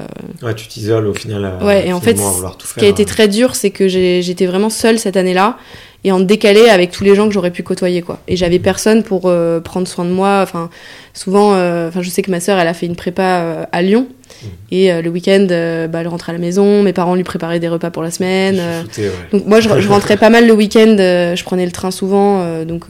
[0.43, 1.45] Ouais, tu t'isoles au final.
[1.45, 2.81] à- Ouais, et en fait, tout ce faire.
[2.81, 3.05] qui a été hein.
[3.05, 5.57] très dur, c'est que j'étais vraiment seule cette année-là
[6.03, 8.19] et en décalé avec tous les gens que j'aurais pu côtoyer, quoi.
[8.27, 10.39] Et j'avais personne pour euh, prendre soin de moi.
[10.41, 10.69] Enfin,
[11.13, 13.81] souvent, euh, enfin, je sais que ma sœur, elle a fait une prépa euh, à
[13.83, 14.07] Lyon
[14.43, 14.49] Mhm.
[14.71, 15.45] et le week-end,
[15.89, 16.81] bah, elle rentrait à la maison.
[16.83, 18.55] Mes parents lui préparaient des repas pour la semaine.
[18.55, 19.13] Tu foutais, ouais.
[19.31, 20.95] donc moi, je, je rentrais pas mal le week-end.
[20.97, 22.85] je prenais le train souvent, donc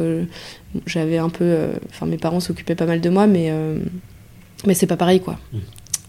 [0.85, 1.55] j'avais un peu.
[1.89, 3.51] Enfin, mes parents s'occupaient pas mal de moi, mais
[4.65, 5.37] mais c'est pas pareil, quoi.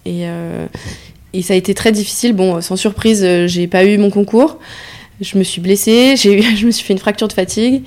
[0.09, 0.67] Et euh,
[1.35, 2.33] et ça a été très difficile.
[2.33, 4.59] Bon, sans surprise, euh, j'ai pas eu mon concours.
[5.21, 7.83] Je me suis blessée, j'ai eu, je me suis fait une fracture de fatigue.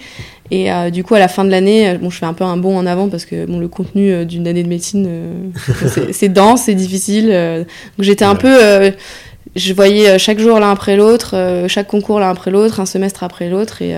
[0.52, 2.58] Et euh, du coup, à la fin de l'année, bon, je fais un peu un
[2.58, 5.34] bond en avant parce que bon, le contenu d'une année de médecine, euh,
[6.12, 7.30] c'est- dense, c'est difficile.
[7.32, 7.60] euh.
[7.60, 8.92] donc j'étais un peu.
[9.56, 11.36] je voyais chaque jour l'un après l'autre,
[11.68, 13.82] chaque concours l'un après l'autre, un semestre après l'autre.
[13.82, 13.96] Et,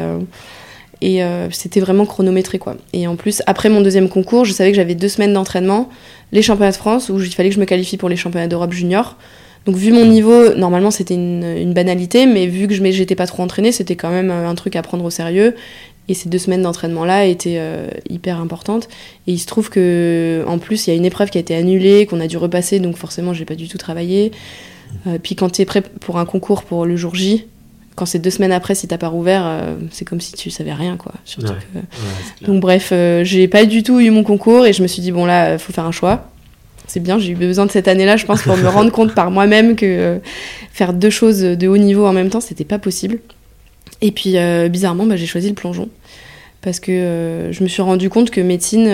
[1.04, 2.78] et euh, c'était vraiment chronométré, quoi.
[2.94, 5.89] Et en plus, après mon deuxième concours, je savais que j'avais deux semaines d'entraînement,
[6.32, 8.72] les championnats de France, où il fallait que je me qualifie pour les championnats d'Europe
[8.72, 9.18] junior.
[9.66, 13.44] Donc vu mon niveau, normalement c'était une, banalité, mais vu que je j'étais pas trop
[13.44, 15.56] entraînée, c'était quand même euh, un truc à prendre au sérieux.
[16.08, 18.88] Et ces deux semaines d'entraînement-là étaient euh, hyper importantes.
[19.28, 21.54] Et il se trouve que en plus il y a une épreuve qui a été
[21.54, 24.32] annulée, qu'on a dû repasser, donc forcément j'ai pas du tout travaillé.
[25.24, 27.46] Puis quand tu es prêt pour un concours pour le jour J,
[27.95, 30.73] quand c'est deux semaines après, si t'as pas rouvert, euh, c'est comme si tu savais
[30.73, 31.12] rien, quoi.
[31.25, 31.58] Surtout Ouais.
[31.73, 31.84] que- Ouais,
[32.27, 32.49] c'est clair.
[32.49, 35.12] donc bref, euh, j'ai pas du tout eu mon concours et je me suis dit
[35.12, 36.29] bon là, euh, faut faire un choix.
[36.88, 39.32] C'est bien, j'ai eu besoin de cette année-là, je pense, pour me rendre compte par
[39.32, 40.19] moi-même que euh,
[40.71, 43.19] faire deux choses de haut niveau en même temps, c'était pas possible.
[44.01, 45.88] Et puis euh, bizarrement, bah, j'ai choisi le plongeon
[46.62, 48.88] parce que je me suis rendu compte que médecine,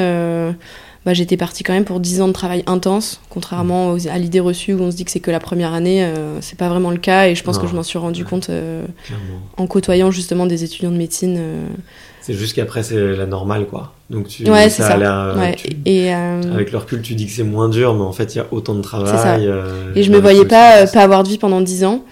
[1.05, 4.39] bah, j'étais partie quand même pour 10 ans de travail intense, contrairement aux- à l'idée
[4.39, 6.91] reçue où on se dit que c'est que la première année, euh, c'est pas vraiment
[6.91, 7.61] le cas et je pense Non.
[7.63, 8.85] que je m'en suis rendu compte euh,
[9.57, 11.35] en côtoyant justement des étudiants de médecine.
[11.39, 11.67] euh,
[12.21, 13.93] C'est juste qu'après, c'est la normale, quoi.
[14.09, 14.95] Donc, tu, Ouais, ça.
[14.97, 15.55] l'air, euh, ouais.
[15.55, 18.39] tu- Et, Avec le recul, tu dis que c'est moins dur, mais en fait, il
[18.39, 19.17] y a autant de travail.
[19.17, 19.39] ça.
[19.95, 22.03] Et je me voyais pas, pas avoir de vie pendant 10 ans.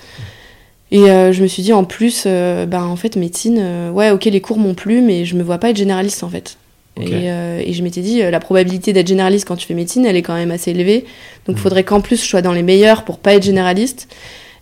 [0.90, 4.10] Et euh, je me suis dit, en plus, euh, ben, en fait, médecine, euh, ouais,
[4.12, 6.58] ok, les cours m'ont plu, mais je me vois pas être généraliste, en fait.
[7.02, 10.06] Et, euh, et je m'étais dit, euh, la probabilité d'être généraliste quand tu fais médecine,
[10.06, 11.02] elle est quand même assez élevée.
[11.46, 11.58] Donc, il Mhm.
[11.58, 14.08] faudrait qu'en plus, je sois dans les meilleurs pour pas être généraliste.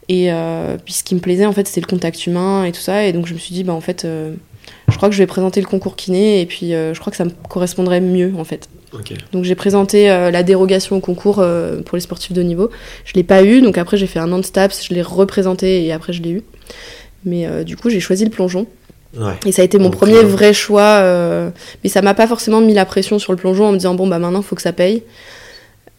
[0.09, 2.81] Et euh, puis, ce qui me plaisait, en fait, c'était le contact humain et tout
[2.81, 3.05] ça.
[3.05, 4.33] Et donc, je me suis dit, bah, en fait, euh,
[4.89, 6.41] je crois que je vais présenter le concours kiné.
[6.41, 8.69] Et puis, je crois que ça me correspondrait mieux, en fait.
[9.33, 11.43] Donc j'ai présenté la dérogation au concours
[11.85, 12.69] pour les sportifs de haut niveau.
[13.03, 15.83] Je l'ai pas eu, donc après j'ai fait un an de STAPS, je l'ai représenté
[15.85, 16.43] et après je l'ai eu.
[17.25, 18.67] Mais du coup j'ai choisi le plongeon.
[19.17, 19.33] Ouais.
[19.45, 20.99] Et ça a été mon premier euh, vrai choix.
[20.99, 21.49] euh,
[21.83, 24.07] mais ça m'a pas forcément mis la pression sur le plongeon en me disant bon
[24.07, 25.03] bah maintenant faut que ça paye.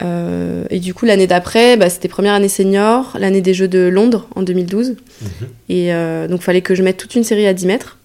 [0.02, 4.28] et du coup, l'année d'après, bah, c'était première année senior, l'année des Jeux de Londres
[4.34, 4.96] en 2012.
[5.22, 5.28] Mhm.
[5.70, 5.90] Et
[6.28, 7.98] donc, fallait que je mette toute une série à 10 mètres.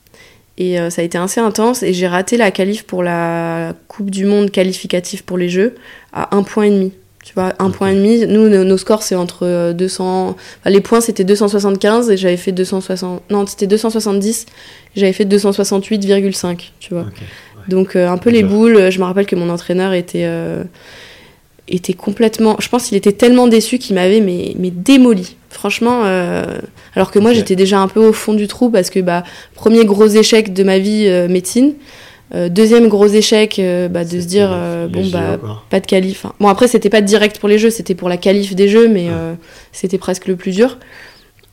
[0.57, 1.83] Et ça a été assez intense.
[1.83, 5.75] Et j'ai raté la qualif pour la Coupe du Monde qualificative pour les Jeux
[6.13, 6.93] à un point et demi.
[7.23, 8.25] Tu vois, un point et demi.
[8.25, 10.29] Nous, nos, nos scores, c'est entre 200.
[10.29, 13.21] Enfin, les points, c'était 275 et j'avais fait 260.
[13.29, 14.45] Non, c'était 270.
[14.95, 16.71] J'avais fait 268,5.
[16.79, 17.03] Tu vois.
[17.03, 17.07] Ouais.
[17.67, 18.89] Donc, euh, un peu les boules.
[18.91, 20.23] Je me rappelle que mon entraîneur était.
[20.25, 20.63] euh,
[21.67, 22.57] était complètement.
[22.59, 25.35] Je pense qu'il était tellement déçu qu'il m'avait mais, mais démoli.
[25.49, 26.43] Franchement, euh,
[26.95, 29.85] alors que moi j'étais déjà un peu au fond du trou parce que bah premier
[29.85, 31.73] gros échec de ma vie euh, médecine,
[32.33, 35.63] Euh, deuxième gros échec euh, bah, de se dire euh, bon bah quoi.
[35.69, 36.25] pas de qualif.
[36.25, 36.33] hein.
[36.39, 39.07] Bon après c'était pas direct pour les jeux, c'était pour la qualif des jeux, mais
[39.73, 40.77] c'était presque le plus dur.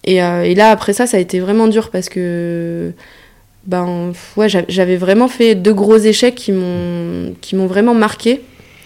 [0.04, 2.92] Et, et là après ça ça a été vraiment dur parce que
[3.66, 8.40] ben ouais j'a- j'avais vraiment fait deux gros échecs qui m'ont qui m'ont vraiment marqué.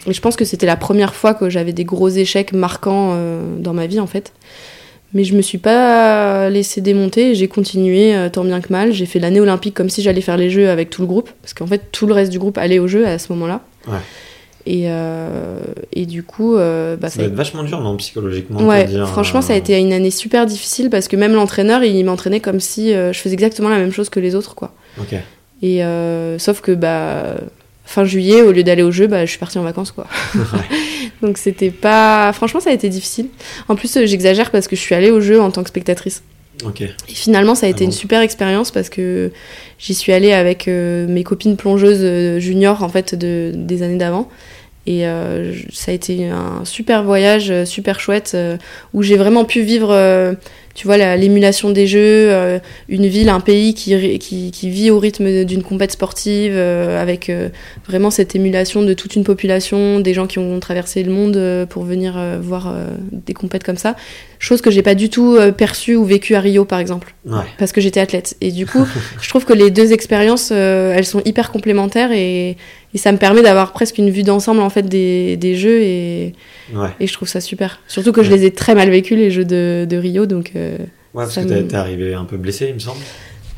[0.09, 3.15] Et je pense que c'était la première fois que j'avais des gros échecs marquants
[3.59, 4.33] dans ma vie en fait.
[5.15, 8.93] Mais je me suis pas laissé démonter, j'ai continué euh, tant bien que mal.
[8.93, 11.53] J'ai fait l'année olympique comme si j'allais faire les jeux avec tout le groupe, parce
[11.53, 13.61] qu'en fait tout le reste du groupe allait aux jeux à ce moment-là.
[13.87, 13.99] Ouais.
[14.65, 15.59] Et, euh,
[15.93, 18.85] et du coup, euh, bah, Ça ça doit a être vachement dur, non, psychologiquement Ouais,
[18.85, 22.05] dire, franchement, ça a euh, été une année super difficile parce que même l'entraîneur, il
[22.05, 24.73] m'entraînait comme si je faisais exactement la même chose que les autres, quoi.
[25.01, 25.15] Ok.
[25.63, 25.83] Et
[26.39, 27.35] sauf que bah
[27.85, 30.07] fin juillet, au lieu d'aller au jeu, bah je suis partie en vacances, quoi.
[31.23, 33.29] Donc c'était pas, franchement, ça a été difficile.
[33.69, 36.23] En plus, euh, j'exagère parce que je suis allée au jeu en tant que spectatrice.
[36.65, 36.83] Ok.
[36.83, 39.33] Et finalement, ça a été Ah bon une super expérience parce que
[39.79, 43.97] j'y suis allée avec euh, mes copines plongeuses euh, juniors en fait de, des années
[43.97, 44.29] d'avant.
[44.85, 48.37] Et euh, ça a été un super voyage, super chouette,
[48.93, 49.95] où j'ai vraiment pu vivre,
[50.75, 52.01] tu vois, la- l'émulation des jeux,
[52.33, 52.59] euh,
[52.89, 57.29] une ville, un pays qui, qui, qui vit au rythme d'une compète sportive, euh, avec
[57.31, 57.49] euh,
[57.87, 61.85] vraiment cette émulation de toute une population, des gens qui ont traversé le monde pour
[61.85, 62.75] venir voir
[63.13, 63.97] des compètes comme ça.
[64.39, 67.45] Chose que j'ai pas du tout perçue ou vécue à Rio, par exemple Ouais.
[67.59, 68.37] parce que j'étais athlète.
[68.41, 68.85] Et du coup,
[69.23, 72.57] je trouve que les deux expériences, elles sont hyper complémentaires et,
[72.95, 76.33] et ça me permet d'avoir presque une vue d'ensemble en fait des, des jeux et,
[76.75, 76.89] Ouais.
[77.01, 77.81] et je trouve ça super.
[77.89, 80.77] Surtout que je les ai très mal vécus les jeux de, de Rio, donc euh,
[81.15, 83.01] Ouais, parce Ça que t'es me- arrivé un peu blessé, il me semble.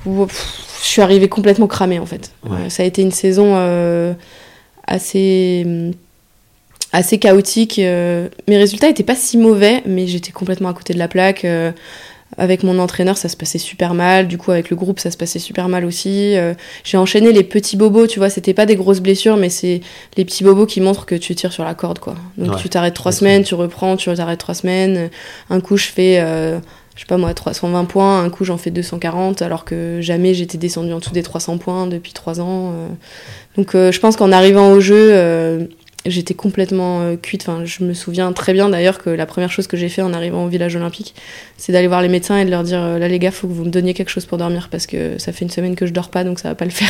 [0.06, 2.32] Ouh, pff, je suis arrivée complètement cramée en fait.
[2.44, 2.56] Ouais.
[2.66, 4.12] Euh, ça a été une saison euh,
[4.86, 5.92] assez hum,
[6.92, 7.78] assez chaotique.
[7.78, 8.28] euh.
[8.48, 11.44] Mes résultats étaient pas si mauvais, mais j'étais complètement à côté de la plaque.
[12.36, 14.26] Avec mon entraîneur, ça se passait super mal.
[14.26, 16.36] Du coup, avec le groupe, ça se passait super mal aussi.
[16.36, 18.28] Euh, J'ai enchaîné les petits bobos, tu vois.
[18.28, 19.82] C'était pas des grosses blessures, mais c'est
[20.16, 22.16] les petits bobos qui montrent que tu tires sur la corde, quoi.
[22.36, 22.60] Donc Ouais.
[22.60, 25.10] tu t'arrêtes trois semaines, tu reprends, tu t'arrêtes trois semaines.
[25.48, 26.58] Un coup, je fais, euh,
[26.96, 28.24] je sais pas moi, 320 points.
[28.24, 31.86] Un coup, j'en fais 240, alors que jamais j'étais descendue en dessous des 300 points
[31.86, 32.72] depuis trois ans.
[32.74, 32.88] euh.
[33.56, 35.68] Donc, je pense qu'en arrivant au jeu,
[36.06, 37.42] j'étais complètement euh, cuite.
[37.48, 40.12] Enfin, je me souviens très bien d'ailleurs que la première chose que j'ai fait en
[40.12, 41.14] arrivant au village olympique,
[41.56, 43.52] c'est d'aller voir les médecins et de leur dire euh, là les gars, faut que
[43.52, 45.92] vous me donniez quelque chose pour dormir parce que ça fait une semaine que je
[45.92, 46.88] dors pas, donc ça va pas le faire.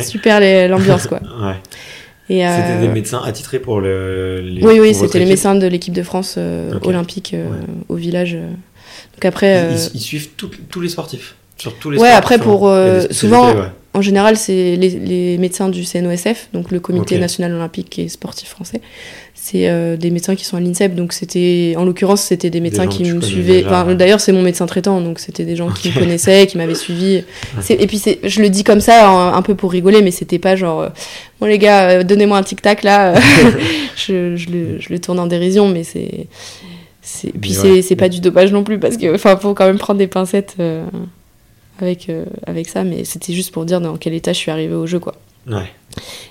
[0.04, 1.20] Super l'ambiance quoi.
[2.30, 2.42] Ouais.
[2.42, 4.40] Euh, C'était des médecins attitrés pour le.
[4.40, 7.56] Les, oui, oui, c'était les médecins de l'équipe de France euh, olympique euh, Ouais.
[7.90, 8.32] au village.
[8.32, 11.34] Donc après, Ils, suivent tout- tous les sportifs.
[11.58, 12.72] Sur tous les Ouais, après, pour,
[13.10, 13.68] souvent- ouais.
[13.94, 18.48] En général, c'est les, les médecins du CNOSF, donc le Comité national olympique et sportif
[18.48, 18.80] français.
[19.34, 22.86] C'est euh, des médecins qui sont à l'INSEP, donc c'était, en l'occurrence, c'était des médecins
[22.86, 23.62] qui me suivaient.
[23.66, 23.94] Enfin.
[23.94, 27.22] D'ailleurs, c'est mon médecin traitant, donc c'était des gens qui me connaissaient, qui m'avaient suivi.
[27.68, 30.56] Et puis, je le dis comme ça, un, un peu pour rigoler, mais c'était pas
[30.56, 30.88] genre, euh,
[31.40, 33.14] bon les gars, euh, donnez-moi un tic-tac là.
[33.96, 36.26] je, je le, je le tourne en dérision, mais c'est.
[37.02, 37.82] c'est- Puis ouais.
[37.82, 40.54] c'est pas du dopage non plus, parce que, enfin, faut quand même prendre des pincettes.
[41.80, 44.74] Avec, euh, avec ça, mais c'était juste pour dire dans quel état je suis arrivée
[44.74, 45.14] au jeu, quoi.
[45.46, 45.70] Ouais.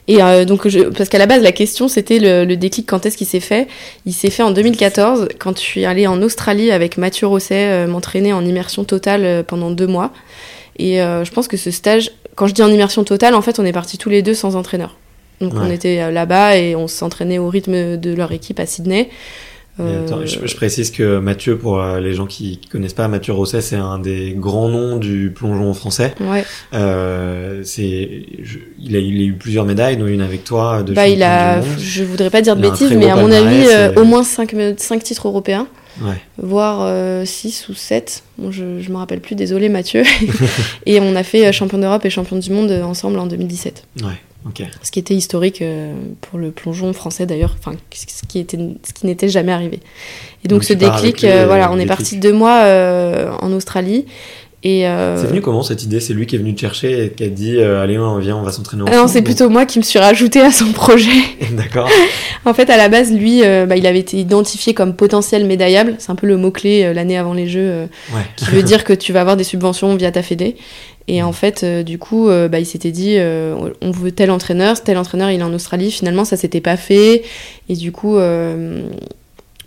[0.08, 3.06] Et euh, donc, je, parce qu'à la base, la question, c'était le, le déclic, quand
[3.06, 3.67] est-ce qu'il s'est fait?
[4.06, 7.88] Il s'est fait en 2014, quand je suis allée en Australie avec Mathieu Rosset, euh,
[7.88, 10.12] m'entraîner en immersion totale euh, pendant deux mois.
[10.79, 13.63] Et je pense que ce stage, quand je dis en immersion totale, en fait, on
[13.63, 14.97] est partis tous les deux sans entraîneur.
[15.39, 19.10] Donc, on était là-bas et on s'entraînait au rythme de leur équipe à Sydney.
[19.79, 23.33] Euh, attends, je, je précise que Mathieu, pour euh, les gens qui connaissent pas, Mathieu
[23.33, 26.13] Rosset, c'est un des grands noms du plongeon français.
[26.19, 26.45] ouais.
[26.73, 28.23] Euh, c'est,
[28.79, 31.27] il, a, il a eu plusieurs médailles, dont une avec toi de Bah, il champion
[31.27, 31.79] a, du monde.
[31.79, 34.53] je voudrais pas dire de bêtises, mais à mon avis, euh, au moins 5,
[35.03, 35.67] titres européens.
[36.01, 36.15] Ouais.
[36.39, 38.23] voire 6 ou 7.
[38.39, 40.01] Bon, je, je me rappelle plus, désolé Mathieu.
[40.88, 43.83] et on a fait champion d'Europe et champion du monde ensemble en 2017.
[44.01, 44.09] Ouais.
[44.82, 48.93] Ce qui était historique euh, pour le plongeon français d'ailleurs, enfin ce qui était ce
[48.93, 49.79] qui n'était jamais arrivé.
[50.43, 54.06] Et donc, Donc ce déclic, euh, voilà, on est parti deux mois euh, en Australie.
[54.65, 55.99] Et euh, C'est venu comment cette idée?
[55.99, 58.38] C'est lui qui est venu te chercher et qui a dit euh, Allez, on viens,
[58.38, 60.67] on va s'entraîner ah ensemble non, c'est plutôt moi qui me suis rajoutée à son
[60.71, 61.10] projet.
[61.51, 61.89] D'accord.
[62.45, 65.95] En fait, à la base, lui, euh, bah, il avait été identifié comme potentiel médaillable.
[65.99, 68.21] C'est un peu le mot-clé euh, l'année avant les Jeux, Ouais.
[68.38, 70.56] qui veut dire que tu vas avoir des subventions via ta fédé.
[71.07, 74.31] Et en fait, euh, du coup, euh, bah, il s'était dit, euh, on veut tel
[74.31, 75.91] entraîneur, tel entraîneur, il est en Australie.
[75.91, 77.23] Finalement, ça s'était pas fait.
[77.67, 78.87] Et du coup, euh,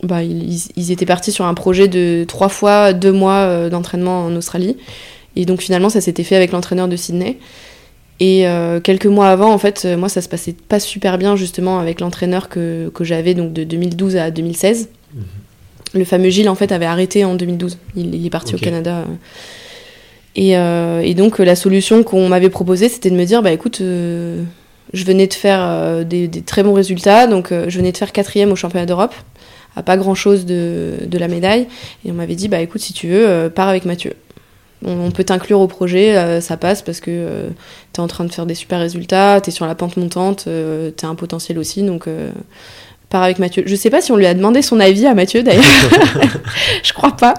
[0.03, 4.35] bah, ils, ils étaient partis sur un projet de trois fois deux mois d'entraînement en
[4.35, 4.77] Australie.
[5.37, 7.39] Et donc, finalement, ça s'était fait avec l'entraîneur de Sydney.
[8.19, 8.47] Et
[8.83, 12.49] quelques mois avant, en fait, moi, ça se passait pas super bien, justement, avec l'entraîneur
[12.49, 14.89] que, que j'avais, donc de 2012 à 2016.
[15.93, 17.77] Le fameux Gilles, en fait, avait arrêté en 2012.
[17.95, 19.05] Il, il est parti au Canada.
[20.39, 21.01] Euh.
[21.01, 24.43] Et, donc, euh, la solution qu'on m'avait proposée, c'était de me dire, bah écoute, euh,
[24.93, 28.57] je venais de faire des, très bons résultats, donc je venais de faire quatrième au
[28.57, 29.15] championnat d'Europe,
[29.75, 31.67] à pas grand-chose de, la médaille.
[32.05, 34.15] Et on m'avait dit, bah écoute, si tu veux, pars avec Mathieu.
[34.85, 37.49] On, peut t'inclure au projet, ça passe parce que euh,
[37.93, 41.09] t'es en train de faire des super résultats, t'es sur la pente montante, euh, t'as
[41.09, 42.09] un potentiel aussi, donc
[43.09, 43.63] pars avec Mathieu.
[43.67, 45.65] Je sais pas si on lui a demandé son avis à Mathieu d'ailleurs.
[46.83, 47.35] je crois pas.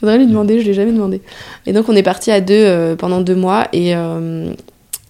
[0.00, 1.20] Faudrait lui demander, je l'ai jamais demandé.
[1.66, 4.52] Et donc on est parti à deux euh, pendant deux mois et euh,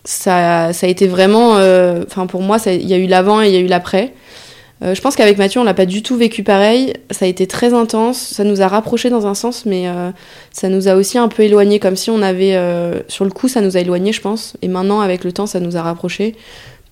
[0.05, 1.57] ça, ça a été vraiment.
[1.57, 4.15] euh, Enfin pour moi, il y a eu l'avant et il y a eu l'après.
[4.83, 6.93] Je pense qu'avec Mathieu, on l'a pas du tout vécu pareil.
[7.11, 8.19] Ça a été très intense.
[8.19, 9.87] Ça nous a rapprochés dans un sens, mais
[10.53, 12.61] ça nous a aussi un peu éloignés, comme si on avait.
[13.09, 14.59] sur le coup, ça nous a éloignés, je pense.
[14.61, 16.37] Et maintenant, avec le temps, ça nous a rapprochés.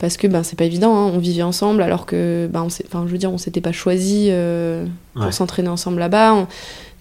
[0.02, 1.10] Parce que ben, c'est pas évident, hein.
[1.14, 4.26] on vivait ensemble alors que, ben, on enfin, je veux dire, on s'était pas choisi
[4.30, 4.84] euh,
[5.14, 5.32] pour Ouais.
[5.32, 6.34] s'entraîner ensemble là-bas.
[6.34, 6.46] On-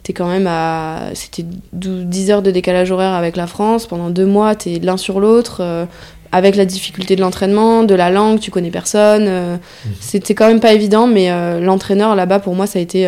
[0.04, 1.10] T'es quand même à.
[1.14, 3.86] C'était 12 10 heures de décalage horaire avec la France.
[3.86, 5.58] Pendant deux mois, t'es l'un sur l'autre.
[5.62, 5.86] euh,
[6.32, 9.26] avec la difficulté de l'entraînement, de la langue, tu connais personne.
[9.28, 9.58] euh,
[10.00, 13.06] C'était quand même pas évident, mais euh, l'entraîneur là-bas, pour moi, ça a été.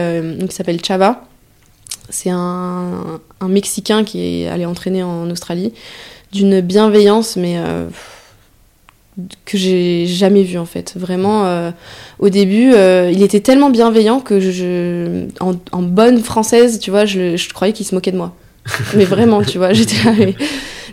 [0.50, 1.24] qui s'appelle Chava.
[2.10, 5.72] C'est un, un Mexicain qui est allé entraîner en Australie.
[6.32, 7.58] D'une bienveillance, mais.
[9.45, 10.93] Que j'ai jamais vu en fait.
[10.95, 11.71] Vraiment, euh,
[12.19, 17.06] au début, euh, il était tellement bienveillant que je, en, en bonne française, tu vois,
[17.06, 18.34] je, je croyais qu'il se moquait de moi.
[18.95, 20.13] mais vraiment, tu vois, j'étais là.
[20.17, 20.36] mais-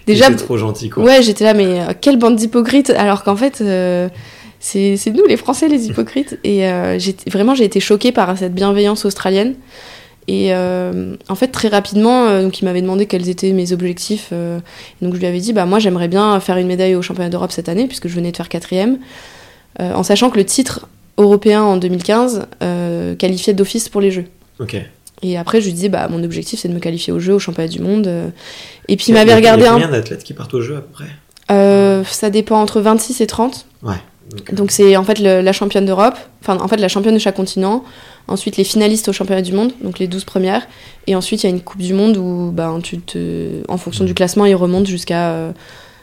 [0.07, 1.05] Déjà, trop gentil, quoi.
[1.05, 3.63] ouais, j'étais là, mais euh, quelle bande d'hypocrites Alors qu'en fait,
[4.59, 6.39] c'est nous les Français les hypocrites.
[6.45, 6.63] Et
[7.29, 9.55] vraiment, j'ai été choquée par cette bienveillance australienne.
[10.29, 14.29] Et euh, en fait, très rapidement, euh, donc il m'avait demandé quels étaient mes objectifs.
[14.33, 14.61] euh,
[15.03, 17.51] donc je lui avais dit, bah moi j'aimerais bien faire une médaille au championnat d'Europe
[17.53, 18.99] cette année, puisque je venais de faire quatrième,
[19.79, 24.27] en sachant que le titre européen en 2015 euh, qualifiait d'office pour les Jeux.
[24.59, 24.77] Ok.
[25.23, 27.39] Et après, je lui disais, bah mon objectif c'est de me qualifier aux Jeux, au
[27.39, 28.09] championnat du monde.
[28.89, 30.77] Et puis il m'avait regardé Il y a un combien d'athlètes qui partent au jeu
[30.77, 32.05] à peu près?
[32.05, 33.67] Ça dépend entre 26 et 30.
[33.83, 33.95] Ouais.
[34.53, 37.37] Donc, c'est en fait le- la championne d'Europe, enfin en fait la championne de chaque
[37.37, 37.85] continent,
[38.29, 40.67] ensuite les finalistes au championnat du monde, donc les 12 premières,
[41.07, 44.05] et ensuite il y a une Coupe du Monde où ben, tu te, en fonction
[44.05, 45.31] du classement ils remontent jusqu'à...
[45.31, 45.53] euh,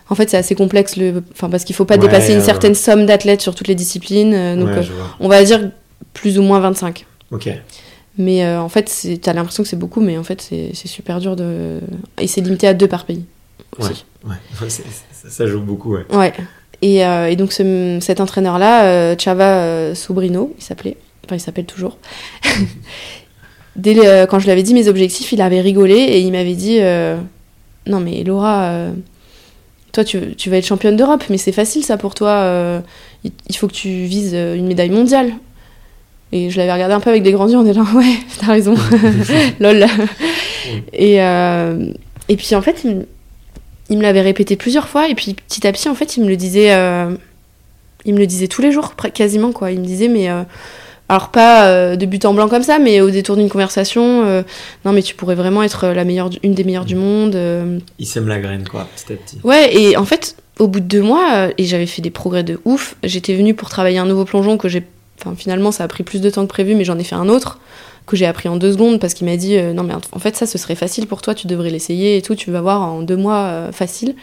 [0.09, 1.23] En fait c'est assez complexe, le...
[1.33, 3.75] enfin, parce qu'il faut pas Ouais, dépasser une ouais, certaine somme d'athlètes sur toutes les
[3.75, 5.69] disciplines, euh, donc ouais, euh, on va dire
[6.13, 7.05] plus ou moins 25.
[7.31, 7.49] Ok.
[8.17, 11.19] Mais euh, en fait c'est- t'as l'impression que c'est beaucoup, mais en fait c'est super
[11.19, 11.79] dur de...
[12.19, 13.23] Et c'est limité à deux par pays.
[13.79, 14.03] aussi.
[14.25, 14.35] Ouais.
[14.61, 14.67] Ouais,
[15.29, 16.05] ça joue beaucoup, ouais.
[16.11, 16.33] Ouais.
[16.81, 21.39] Et, euh, et donc ce- cet entraîneur-là, euh, Chava euh, Sobrino, il s'appelait, enfin il
[21.39, 21.97] s'appelle toujours.
[23.75, 26.55] Dès le- quand je lui avais dit mes objectifs, il avait rigolé et il m'avait
[26.55, 26.79] dit
[27.87, 28.71] non mais Laura,
[29.91, 32.29] toi tu, tu vas être championne d'Europe, mais c'est facile ça pour toi.
[32.29, 32.79] euh,
[33.23, 35.31] il, il faut que tu vises une médaille mondiale.
[36.33, 38.75] Et je l'avais regardé un peu avec des grands yeux en disant ouais t'as raison,
[39.59, 39.85] lol.
[40.93, 41.91] et euh,
[42.29, 43.07] et puis en fait il, me-
[43.89, 46.29] il me l'avait répété plusieurs fois et puis petit à petit en fait il me
[46.29, 47.11] le disait euh,
[48.05, 50.43] il me le disait tous les jours quasiment quoi il me disait mais euh,
[51.09, 54.43] alors pas euh, de but en blanc comme ça mais au détour d'une conversation
[54.85, 57.79] non mais tu pourrais vraiment être la meilleure une des meilleures du monde euh.
[57.99, 59.39] Il sème la graine, quoi, petit à petit.
[59.43, 62.59] ouais et en fait au bout de deux mois et j'avais fait des progrès de
[62.65, 64.83] ouf j'étais venue pour travailler un nouveau plongeon que j'ai
[65.19, 67.29] enfin finalement ça a pris plus de temps que prévu mais j'en ai fait un
[67.29, 67.59] autre
[68.07, 70.35] que j'ai appris en deux secondes parce qu'il m'a dit euh, non mais en fait
[70.35, 73.03] ça ce serait facile pour toi tu devrais l'essayer et tout tu vas voir en
[73.03, 74.15] deux mois euh, facile.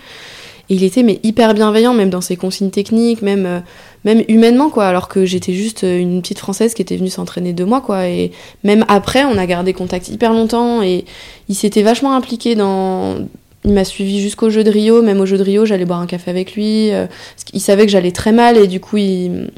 [0.70, 3.61] Et il était mais hyper bienveillant même dans ses consignes techniques même euh,
[4.05, 7.66] même humainement quoi alors que j'étais juste une petite française qui était venue s'entraîner deux
[7.66, 8.09] mois quoi.
[8.09, 8.33] Et
[8.64, 11.05] même après on a gardé contact hyper longtemps et
[11.49, 13.18] il s'était vachement impliqué dans
[13.64, 16.07] il m'a suivi jusqu'au jeu de Rio même au jeu de Rio j'allais boire un
[16.07, 17.07] café avec lui euh,
[17.46, 19.50] qu'il savait que j'allais très mal et du coup il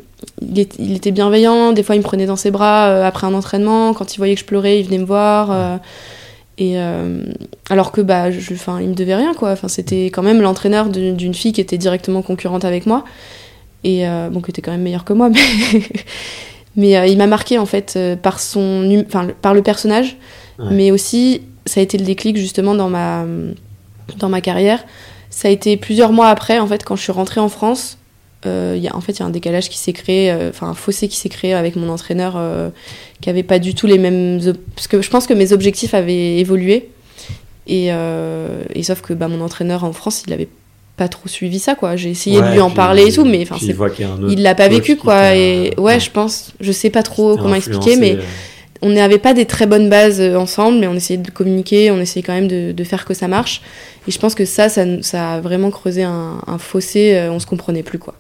[0.43, 3.35] il, il était bienveillant, des fois il me prenait dans ses bras euh, après un
[3.35, 5.51] entraînement, quand il voyait que je pleurais, il venait me voir.
[5.51, 5.77] euh,
[6.59, 7.23] et euh,
[7.69, 9.51] alors que bah, je, enfin, il me devait rien quoi.
[9.51, 13.05] Enfin, c'était quand même l'entraîneur d'une fille qui était directement concurrente avec moi
[13.85, 15.39] et euh, bon, qui était quand même meilleure que moi, mais,
[16.77, 20.17] mais euh, il m'a marqué en fait par son, enfin, par le personnage,
[20.59, 20.67] Ouais.
[20.71, 23.27] mais aussi ça a été le déclic justement dans ma
[24.19, 24.85] dans ma carrière.
[25.31, 27.99] Ça a été plusieurs mois après, en fait, quand je suis rentrée en France.
[28.45, 30.69] Euh, y a, en fait, il y a un décalage qui s'est créé, euh, enfin
[30.69, 32.69] un fossé qui s'est créé avec mon entraîneur euh,
[33.21, 34.41] qui avait pas du tout les mêmes.
[34.75, 36.91] Parce que je pense que mes objectifs avaient évolué.
[37.67, 40.49] Et, euh, et sauf que bah, mon entraîneur en France, il avait
[40.97, 41.97] pas trop suivi ça, quoi.
[41.97, 43.57] J'ai essayé de lui en parler et tout, mais enfin,
[44.29, 45.35] il l'a pas vécu, quoi.
[45.35, 48.19] Et ouais, je pense, je sais pas trop comment expliquer, mais
[48.83, 51.99] on n'avait pas des très bonnes bases euh, ensemble, mais on essayait de communiquer, on
[51.99, 53.63] essayait quand même de, faire que ça marche.
[54.07, 57.83] Et je pense que ça, ça, a vraiment creusé un, fossé, euh, on se comprenait
[57.83, 58.15] plus, quoi.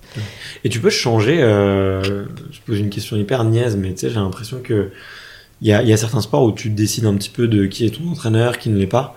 [0.64, 4.16] Et tu peux changer, euh, je pose une question hyper niaise, mais tu sais, j'ai
[4.16, 4.90] l'impression que
[5.62, 8.10] il y a, certains sports où tu décides un petit peu de qui est ton
[8.10, 9.16] entraîneur, qui ne l'est pas.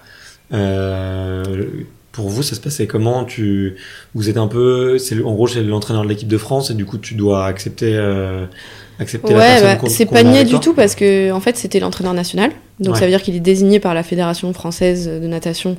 [2.12, 3.76] Pour vous, ça se passait comment tu,
[4.16, 4.98] Vous êtes un peu.
[5.26, 7.98] En gros, c'est l'entraîneur de l'équipe de France et du coup, tu dois accepter.
[9.00, 12.14] Accepter ouais, la bah, c'est pas niais du tout parce que en fait c'était l'entraîneur
[12.14, 13.00] national donc ouais.
[13.00, 15.78] ça veut dire qu'il est désigné par la fédération française de natation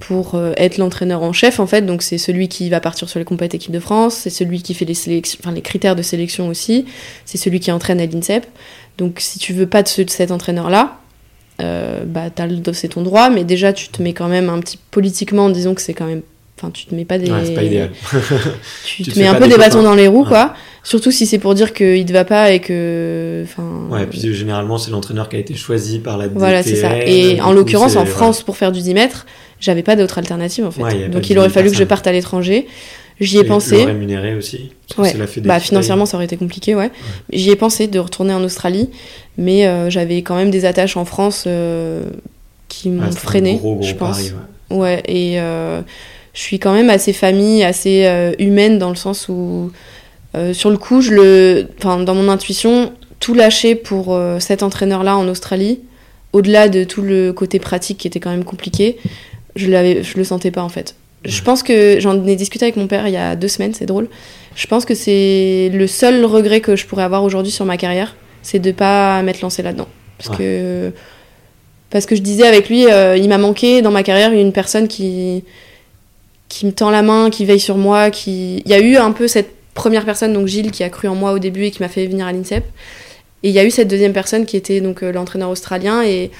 [0.00, 3.18] pour euh, être l'entraîneur en chef en fait donc c'est celui qui va partir sur
[3.18, 6.02] les compétitions équipe de France c'est celui qui fait les sélections enfin les critères de
[6.02, 6.84] sélection aussi
[7.24, 8.46] c'est celui qui entraîne à l'INSEP
[8.98, 10.98] donc si tu veux pas de, ce, de cet entraîneur là
[11.62, 12.24] euh, bah
[12.72, 15.80] c'est ton droit, mais déjà tu te mets quand même un petit politiquement, disons que
[15.80, 16.20] c'est quand même,
[16.58, 17.90] enfin tu te mets pas des, ouais, pas idéal.
[18.84, 20.28] tu, tu te, mets un peu des, des bâtons dans les roues ouais.
[20.28, 20.54] quoi.
[20.86, 23.44] Surtout si c'est pour dire qu'il te va pas et que.
[23.90, 26.28] Ouais, et puis généralement c'est l'entraîneur qui a été choisi par la.
[26.28, 26.96] Voilà, c'est ça.
[27.04, 29.26] Et en l'occurrence en France pour faire du 10 mètres,
[29.58, 31.08] j'avais pas d'autre alternative en fait.
[31.08, 32.68] Donc il aurait fallu que je parte à l'étranger.
[33.18, 33.78] J'y ai et pensé.
[33.78, 34.70] Le rémunérer aussi.
[34.96, 35.12] Ouais.
[35.38, 36.82] bah, financièrement, ça aurait été compliqué, ouais.
[36.82, 36.90] ouais.
[37.32, 38.90] J'y ai pensé de retourner en Australie,
[39.38, 42.02] mais euh, j'avais quand même des attaches en France euh,
[42.68, 44.16] qui m'ont ah, freiné, gros, gros je pense.
[44.18, 44.32] Pari,
[44.70, 44.76] ouais.
[44.76, 45.02] ouais.
[45.06, 45.80] et euh,
[46.36, 49.72] je suis quand même assez famille, assez euh, humaine dans le sens où,
[50.34, 54.62] euh, sur le coup, je le, enfin, dans mon intuition, tout lâcher pour euh, cet
[54.62, 55.80] entraîneur-là en Australie,
[56.32, 58.98] au-delà de tout le côté pratique qui était quand même compliqué,
[59.54, 60.94] je l'avais, je le sentais pas en fait.
[61.24, 63.86] Je pense que j'en ai discuté avec mon père il y a deux semaines, c'est
[63.86, 64.08] drôle.
[64.54, 68.14] Je pense que c'est le seul regret que je pourrais avoir aujourd'hui sur ma carrière,
[68.42, 69.88] c'est de pas m'être lancé là-dedans.
[70.18, 70.36] Parce ouais.
[70.36, 70.92] que
[71.90, 74.88] parce que je disais avec lui, euh, il m'a manqué dans ma carrière une personne
[74.88, 75.44] qui
[76.48, 79.12] qui me tend la main, qui veille sur moi, qui il y a eu un
[79.12, 81.80] peu cette première personne donc Gilles qui a cru en moi au début et qui
[81.80, 82.64] m'a fait venir à l'INSEP.
[83.44, 86.32] Et il y a eu cette deuxième personne qui était donc euh, l'entraîneur australien et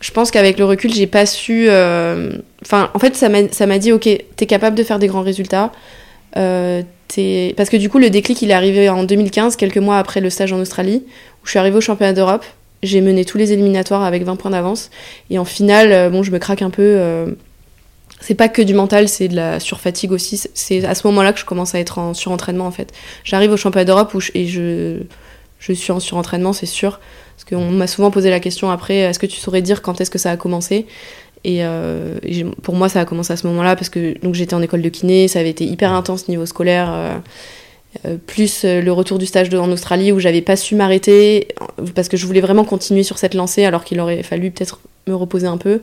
[0.00, 1.66] je pense qu'avec le recul, j'ai pas su.
[1.68, 2.32] Euh...
[2.72, 5.70] En fait, ça m'a dit ok, t'es capable de faire des grands résultats.
[6.36, 6.82] Euh,
[7.56, 10.28] Parce que du coup, le déclic, il est arrivé en 2015, quelques mois après le
[10.28, 12.44] stage en Australie, où je suis arrivée au championnat d'Europe.
[12.82, 14.90] J'ai mené tous les éliminatoires avec 20 points d'avance.
[15.30, 17.36] Et en finale, bon, je me craque un peu.
[18.22, 20.40] C'est pas que du mental, c'est de la surfatigue aussi.
[20.54, 22.92] C'est à ce moment-là que je commence à être en surentraînement, en fait.
[23.24, 24.30] J'arrive au championnat d'Europe je...
[24.34, 25.02] et je...
[25.74, 27.00] suis en surentraînement, c'est sûr.
[27.36, 30.10] Parce qu'on m'a souvent posé la question après, est-ce que tu saurais dire quand est-ce
[30.10, 30.86] que ça a commencé?
[31.44, 32.18] Et, euh,
[32.62, 34.88] pour moi, ça a commencé à ce moment-là parce que donc j'étais en école de
[34.88, 36.92] kiné, ça avait été hyper intense niveau scolaire.
[36.92, 37.18] Euh,
[38.06, 41.48] euh, plus le retour du stage en Australie où j'avais pas su m'arrêter
[41.94, 45.14] parce que je voulais vraiment continuer sur cette lancée alors qu'il aurait fallu peut-être me
[45.14, 45.80] reposer un peu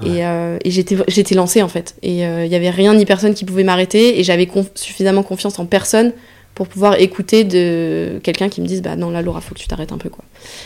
[0.00, 0.08] ouais.
[0.08, 3.04] et, euh, et j'étais j'étais lancée en fait et il euh, y avait rien ni
[3.04, 6.12] personne qui pouvait m'arrêter et j'avais conf suffisamment confiance en personne
[6.54, 9.66] pour pouvoir écouter de quelqu'un qui me dise bah non là Laura faut que tu
[9.66, 10.24] t'arrêtes un peu quoi.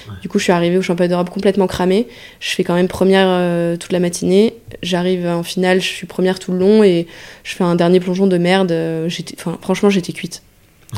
[0.09, 0.15] Ouais.
[0.21, 2.09] Du coup je suis arrivée au championnat d'Europe complètement cramée.
[2.41, 4.55] Je fais quand même première euh, toute la matinée.
[4.83, 7.07] J'arrive en finale, je suis première tout le long et
[7.45, 8.75] je fais un dernier plongeon de merde.
[9.07, 10.43] J'étais, enfin franchement j'étais cuite.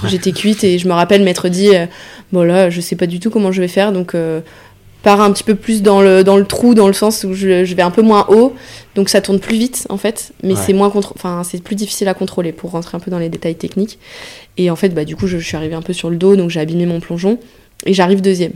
[0.02, 0.10] Ouais.
[0.10, 1.86] J'étais cuite et je me rappelle m'être dit euh,
[2.30, 4.40] bon là je sais pas du tout comment je vais faire donc euh,
[5.02, 7.64] part un petit peu plus dans le, dans le trou, dans le sens où je,
[7.64, 8.54] je vais un peu moins haut,
[8.94, 10.60] donc ça tourne plus vite en fait, mais ouais.
[10.64, 13.54] c'est moins enfin c'est plus difficile à contrôler pour rentrer un peu dans les détails
[13.54, 13.98] techniques.
[14.56, 16.34] Et en fait, bah du coup, je, je suis arrivée un peu sur le dos,
[16.34, 17.38] donc j'ai abîmé mon plongeon
[17.86, 18.52] et j'arrive deuxième.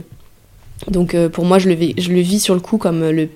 [0.89, 3.29] Donc euh, pour moi, je le, vis, je le vis sur le coup comme le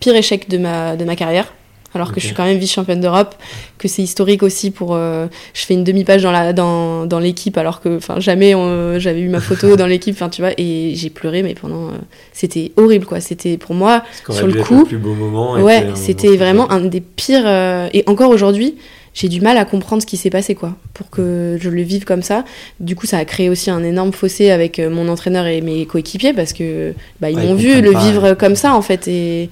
[0.00, 1.52] pire échec de ma, de ma carrière
[1.94, 2.16] alors okay.
[2.16, 3.34] que je suis quand même vice-championne d'Europe,
[3.78, 4.94] que c'est historique aussi pour.
[4.94, 8.52] Euh, je fais une demi-page dans la dans, dans l'équipe alors que enfin jamais
[8.98, 11.98] j'avais eu ma photo dans l'équipe, enfin tu vois, et j'ai pleuré mais pendant euh,
[12.32, 13.20] c'était horrible quoi.
[13.20, 14.80] C'était pour moi sur le coup.
[14.80, 18.76] Le plus beau moment ouais, c'était vraiment un des pires euh, et encore aujourd'hui.
[19.14, 22.04] J'ai du mal à comprendre ce qui s'est passé, quoi, pour que je le vive
[22.04, 22.44] comme ça.
[22.78, 26.32] Du coup, ça a créé aussi un énorme fossé avec mon entraîneur et mes coéquipiers
[26.34, 29.08] parce que bah, ils ouais, m'ont vu le pas, vivre comme ça, en fait.
[29.08, 29.50] Et,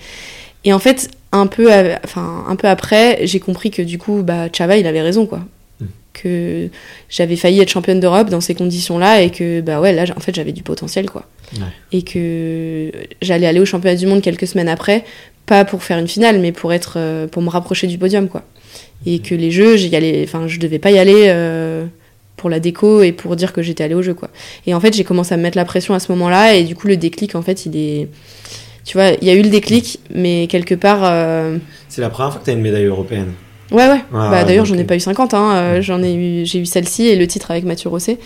[0.62, 1.70] et en fait, un peu,
[2.04, 5.40] enfin, un peu après, j'ai compris que du coup, bah, Chava, il avait raison, quoi.
[5.80, 5.84] Mmh.
[6.12, 6.68] Que
[7.08, 10.34] j'avais failli être championne d'Europe dans ces conditions-là et que, bah ouais, là, en fait,
[10.34, 11.26] j'avais du potentiel, quoi.
[11.54, 11.66] Ouais.
[11.92, 12.90] Et que
[13.22, 15.04] j'allais aller au championnat du monde quelques semaines après,
[15.46, 18.42] pas pour faire une finale, mais pour être, euh, pour me rapprocher du podium, quoi.
[19.04, 19.22] Et mmh.
[19.22, 21.26] que les jeux, j'y allais, enfin, je devais pas y aller.
[21.28, 21.86] Euh,
[22.36, 24.28] pour la déco et pour dire que j'étais allée au jeu quoi.
[24.66, 26.76] Et en fait, j'ai commencé à me mettre la pression à ce moment-là et du
[26.76, 28.08] coup le déclic en fait, il est
[28.86, 31.00] tu vois, il y a eu le déclic, mais quelque part.
[31.02, 31.58] euh,
[31.88, 33.32] C'est la première fois que tu as une médaille européenne.
[33.72, 34.00] Ouais, ouais.
[34.14, 35.34] Ah, bah, D'ailleurs, donc, j'en ai pas eu 50.
[35.34, 35.56] Hein.
[35.56, 38.16] euh, j'en ai eu, j'ai eu celle-ci et le titre avec Mathieu Rosset.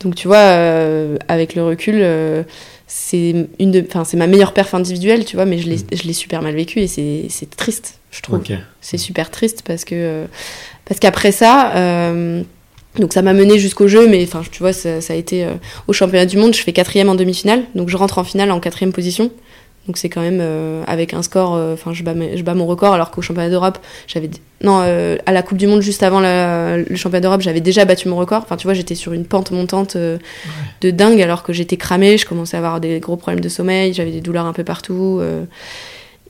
[0.00, 2.42] Donc, tu vois, euh, avec le recul, euh,
[2.86, 6.02] c'est une de, enfin, c'est ma meilleure perf individuelle, tu vois, mais je l'ai, je
[6.04, 8.40] l'ai super mal vécu et c'est, c'est triste, je trouve.
[8.80, 10.24] C'est super triste parce que, euh,
[10.86, 11.72] parce qu'après ça,
[12.98, 15.46] donc ça m'a mené jusqu'au jeu, mais enfin, tu vois, ça, ça a été
[15.88, 16.54] au championnat du monde.
[16.54, 19.30] Je fais quatrième en demi-finale, donc je rentre en finale en quatrième position.
[19.86, 22.54] Donc c'est quand même euh, avec un score, euh, enfin je, bats mes- je bats
[22.54, 24.28] mon record alors qu'au championnat d'Europe, j'avais
[24.62, 27.84] non euh, à la Coupe du Monde juste avant la- le championnat d'Europe, j'avais déjà
[27.84, 28.42] battu mon record.
[28.42, 32.26] Enfin tu vois, j'étais sur une pente montante de dingue alors que j'étais cramée, je
[32.26, 35.20] commençais à avoir des gros problèmes de sommeil, j'avais des douleurs un peu partout.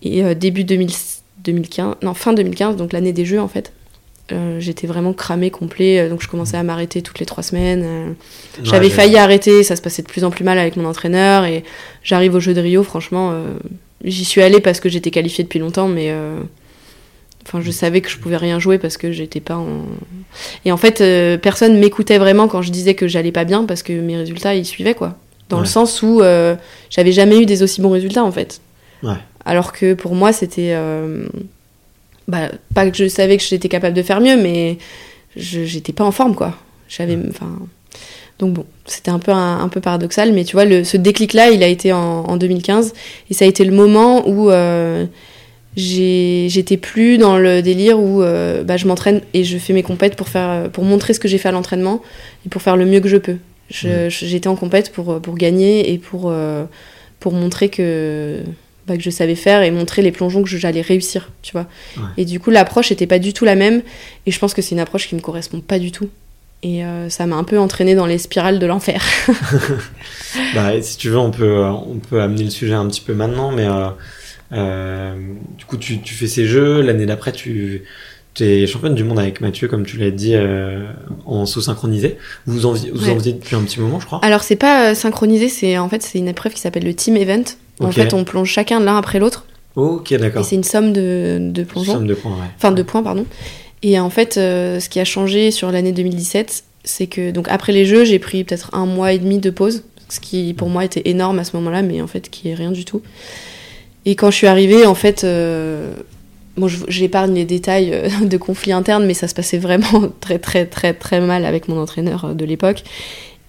[0.03, 0.91] et début 2000
[1.45, 3.73] 2015, non fin 2015, donc l'année des Jeux en fait.
[4.33, 7.83] Euh, j'étais vraiment cramée complet, euh, donc je commençais à m'arrêter toutes les trois semaines.
[7.85, 8.13] euh,
[8.63, 11.45] j'avais Ouais, failli arrêter, ça se passait de plus en plus mal avec mon entraîneur
[11.45, 11.63] et
[12.03, 13.55] j'arrive au jeu de Rio, franchement, euh,
[14.05, 16.39] j'y suis allée parce que j'étais qualifiée depuis longtemps, mais euh,
[17.47, 19.85] enfin je savais que je pouvais rien jouer parce que j'étais pas en.
[20.65, 21.03] Et en fait,
[21.41, 24.67] personne m'écoutait vraiment quand je disais que j'allais pas bien parce que mes résultats ils
[24.67, 25.17] suivaient quoi.
[25.49, 26.21] Dans le sens où
[26.91, 28.61] j'avais jamais eu des aussi bons résultats en fait.
[29.05, 29.15] Ouais.
[29.45, 30.77] Alors que pour moi c'était
[32.29, 34.79] bah, pas que je savais que j'étais capable de faire mieux, mais
[35.37, 36.57] j'étais pas en forme quoi.
[36.89, 37.59] J'avais enfin
[38.39, 41.51] donc bon, c'était un peu un, un peu paradoxal, mais tu vois, le, ce déclic-là,
[41.51, 42.93] il a été en, en 2015,
[43.31, 45.07] et ça a été le moment où euh,
[45.77, 50.17] j'étais plus dans le délire où euh, bah, je m'entraîne et je fais mes compètes
[50.17, 52.03] pour faire, pour montrer ce que j'ai fait à l'entraînement
[52.45, 53.37] et pour faire le mieux que je peux.
[53.71, 56.65] J'étais en compète pour pour gagner et pour euh,
[57.19, 58.43] pour montrer que
[58.87, 61.67] bah, que je savais faire et montrer les plongeons que j'allais réussir, tu vois.
[61.97, 62.05] Ouais.
[62.19, 63.83] Et du coup, l'approche était pas du tout la même,
[64.27, 66.09] et je pense que c'est une approche qui me correspond pas du tout.
[66.63, 69.03] Et euh, ça m'a un peu entraîné dans les spirales de l'enfer.
[70.55, 73.15] Bah, si tu veux, on peut, euh, on peut amener le sujet un petit peu
[73.15, 73.89] maintenant, mais euh,
[74.53, 75.15] euh,
[75.57, 76.81] du coup, tu, tu fais ces jeux.
[76.81, 77.83] L'année d'après, tu
[78.41, 80.35] es championne du monde avec Mathieu, comme tu l'as dit,
[81.25, 82.19] en saut synchronisé.
[82.47, 84.21] Vous en, vous en faisiez depuis un petit moment, je crois.
[84.23, 87.45] Alors c'est pas synchronisé, c'est en fait c'est une épreuve qui s'appelle le team event.
[87.81, 90.45] En fait, on plonge chacun l'un après l'autre, ok, et d'accord.
[90.45, 92.51] c'est une somme de, de plongeons, Somme de points, ouais.
[92.57, 93.27] enfin de points pardon.
[93.83, 97.73] Et en fait, euh, ce qui a changé sur l'année 2017, c'est que donc après
[97.73, 100.85] les Jeux, j'ai pris peut-être un mois et demi de pause, ce qui pour moi
[100.85, 103.03] était énorme à ce moment-là, mais en fait qui est rien du tout.
[104.07, 105.93] Et quand je suis arrivée, en fait, euh,
[106.57, 110.65] bon, j'épargne les détails euh, de conflits internes, mais ça se passait vraiment très très
[110.65, 112.85] très très mal avec mon entraîneur de l'époque.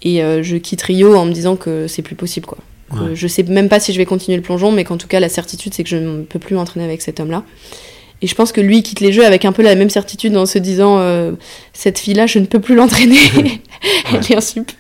[0.02, 2.58] Et euh, je quitte Rio en me disant que c'est plus possible, quoi.
[2.92, 3.16] Ouais.
[3.16, 5.30] Je sais même pas si je vais continuer le plongeon, mais qu'en tout cas, la
[5.30, 7.44] certitude, c'est que je ne peux plus m'entraîner avec cet homme-là.
[8.22, 10.36] Et je pense que lui il quitte les jeux avec un peu la même certitude
[10.38, 11.34] en se disant euh,
[11.74, 13.20] cette fille-là, je ne peux plus l'entraîner.
[14.12, 14.72] Elle est un sup.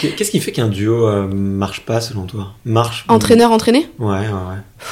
[0.00, 2.52] Qu'est-ce qui fait qu'un duo euh, marche pas, selon toi?
[2.64, 3.88] Marche Entraîneur entraîné?
[3.98, 4.86] Ouais, ouais, ouais.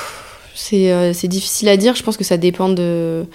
[0.55, 1.95] C'est euh, c'est difficile à dire.
[1.95, 3.27] Je pense que ça dépend de.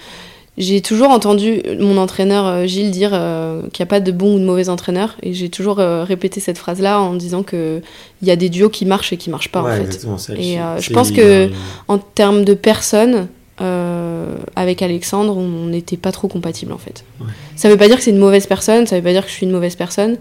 [0.58, 4.36] J'ai toujours entendu mon entraîneur euh, Gilles dire euh, qu'il n'y a pas de bon
[4.36, 5.14] ou de mauvais entraîneur.
[5.22, 7.82] Et j'ai toujours euh, répété cette phrase-là en disant qu'il
[8.22, 10.06] y a des duos qui marchent et qui marchent pas, ouais, en fait.
[10.40, 11.48] Et, euh, je pense que-
[11.88, 13.28] En termes de personnes,
[13.60, 17.04] euh, avec Alexandre, on n'était pas trop compatibles, en fait.
[17.20, 17.26] Ouais.
[17.56, 19.34] Ça veut pas dire que c'est une mauvaise personne, ça veut pas dire que je
[19.34, 20.16] suis une mauvaise personne.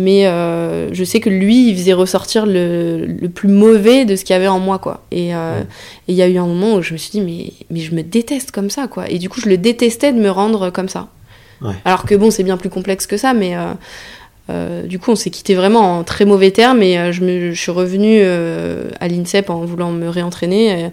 [0.00, 4.22] Mais euh, je sais que lui, il faisait ressortir le, le plus mauvais de ce
[4.24, 5.02] qu'il y avait en moi, quoi.
[5.10, 5.66] Et euh, Ouais.
[6.06, 7.94] et il y a eu un moment où je me suis dit, mais, mais je
[7.94, 9.10] me déteste comme ça, quoi.
[9.10, 11.08] Et du coup, je le détestais de me rendre comme ça.
[11.62, 11.74] Ouais.
[11.84, 13.56] Alors que bon, c'est bien plus complexe que ça, mais
[14.50, 16.82] euh, du coup, on s'est quitté vraiment en très mauvais termes.
[16.82, 18.22] Et je, me, je suis revenue
[19.00, 20.84] à l'INSEP en voulant me réentraîner.
[20.84, 20.88] euh,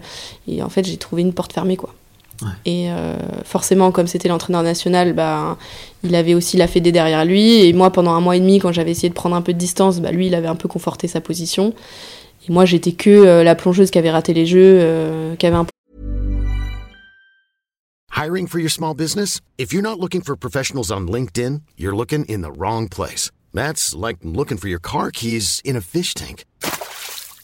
[0.48, 1.94] et en fait, j'ai trouvé une porte fermée, quoi.
[2.42, 2.48] Ouais.
[2.64, 5.56] Et euh, forcément, comme c'était l'entraîneur national, bah,
[6.02, 7.64] il avait aussi la Fédé derrière lui.
[7.64, 9.58] Et moi, pendant un mois et demi, quand j'avais essayé de prendre un peu de
[9.58, 11.72] distance, bah, lui, il avait un peu conforté sa position.
[12.48, 15.56] Et moi, j'étais que euh, la plongeuse qui avait raté les jeux, euh, qui avait
[15.56, 15.66] un
[18.16, 19.42] Hiring for your small business?
[19.58, 23.30] If you're not looking for professionals on LinkedIn, you're looking in the wrong place.
[23.52, 26.44] That's like looking for your car keys in a fish tank.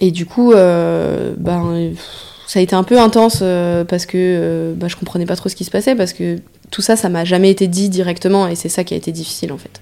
[0.00, 1.94] Et du coup, euh, ben,
[2.46, 5.48] ça a été un peu intense euh, parce que euh, bah, je comprenais pas trop
[5.48, 6.38] ce qui se passait parce que
[6.70, 9.52] tout ça, ça m'a jamais été dit directement et c'est ça qui a été difficile
[9.52, 9.80] en fait.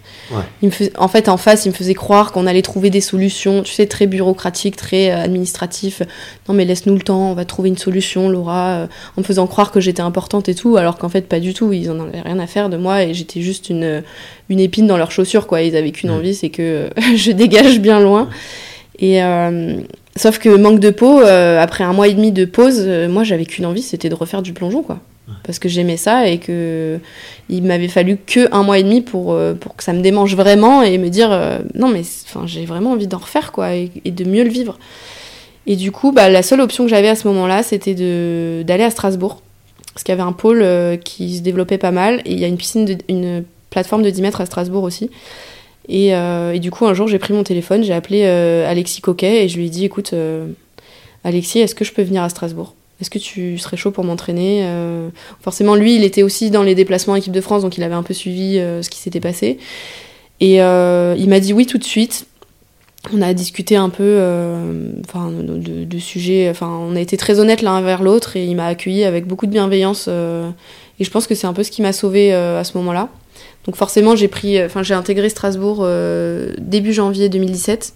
[0.62, 3.62] Il me en fait, en face, il me faisait croire qu'on allait trouver des solutions,
[3.62, 6.02] tu sais, très bureaucratiques, très euh, administratifs.
[6.48, 9.70] Non, mais laisse-nous le temps, on va trouver une solution, Laura, en me faisant croire
[9.70, 11.72] que j'étais importante et tout, alors qu'en fait, pas du tout.
[11.72, 14.02] Ils en avaient rien à faire de moi et j'étais juste une,
[14.48, 15.62] une épine dans leurs chaussures, quoi.
[15.62, 18.28] Ils avaient qu'une envie, c'est que je dégage bien loin.
[18.98, 19.80] Et euh,
[20.16, 23.66] sauf que manque de peau, après un mois et demi de pause, moi, j'avais qu'une
[23.66, 24.98] envie, c'était de refaire du plongeon, quoi.
[25.44, 26.98] Parce que j'aimais ça et que
[27.48, 30.34] il m'avait fallu que un mois et demi pour, euh, pour que ça me démange
[30.34, 32.02] vraiment et me dire euh, non mais
[32.46, 34.78] j'ai vraiment envie d'en refaire quoi et, de mieux le vivre.
[35.66, 37.94] Et du coup bah, la seule option que j'avais à ce moment-là c'était
[38.64, 39.42] d'aller à Strasbourg.
[39.94, 42.44] Parce qu'il y avait un pôle euh, qui se développait pas mal et il y
[42.44, 45.10] a une piscine de, une plateforme de 10 mètres à Strasbourg aussi
[45.88, 49.48] et, et du coup un jour j'ai pris mon téléphone j'ai appelé Alexis Coquet et
[49.48, 50.14] je lui ai dit écoute
[51.24, 52.74] Alexis est-ce que je peux venir à Strasbourg?
[53.02, 55.08] Est-ce que tu serais chaud pour m'entraîner euh,
[55.40, 58.04] Forcément, lui, il était aussi dans les déplacements équipe de France, donc il avait un
[58.04, 59.58] peu suivi euh, ce qui s'était passé.
[60.38, 62.26] Et euh, il m'a dit oui tout de suite.
[63.12, 66.52] On a discuté un peu de, sujets.
[66.60, 69.50] On a été très honnêtes l'un vers l'autre et il m'a accueilli avec beaucoup de
[69.50, 70.06] bienveillance.
[70.06, 73.08] et je pense que c'est un peu ce qui m'a sauvé à ce moment-là.
[73.64, 75.86] Donc forcément, j'ai pris, enfin, j'ai intégré Strasbourg
[76.58, 77.94] début janvier 2017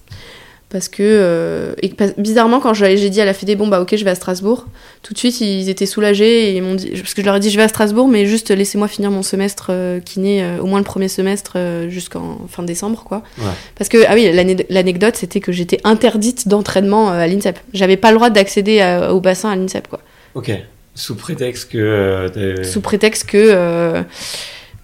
[0.69, 1.75] parce que euh,
[2.19, 4.67] bizarrement quand j'ai dit à la Fédé bon bah ok je vais à Strasbourg
[5.03, 7.41] tout de suite ils étaient soulagés et ils m'ont dit parce que je leur ai
[7.41, 10.67] dit je vais à Strasbourg mais juste laissez-moi finir mon semestre euh, kiné euh, au
[10.67, 11.57] moins le premier semestre
[11.89, 13.23] jusqu'en fin décembre quoi.
[13.77, 14.29] Parce que ah oui
[14.69, 17.59] l'anecdote c'était que j'étais interdite d'entraînement à l'INSEP.
[17.73, 20.01] J'avais pas le droit d'accéder au bassin à l'INSEP quoi.
[20.35, 20.51] Ok.
[20.95, 22.31] Sous prétexte que
[22.65, 24.05] sous prétexte que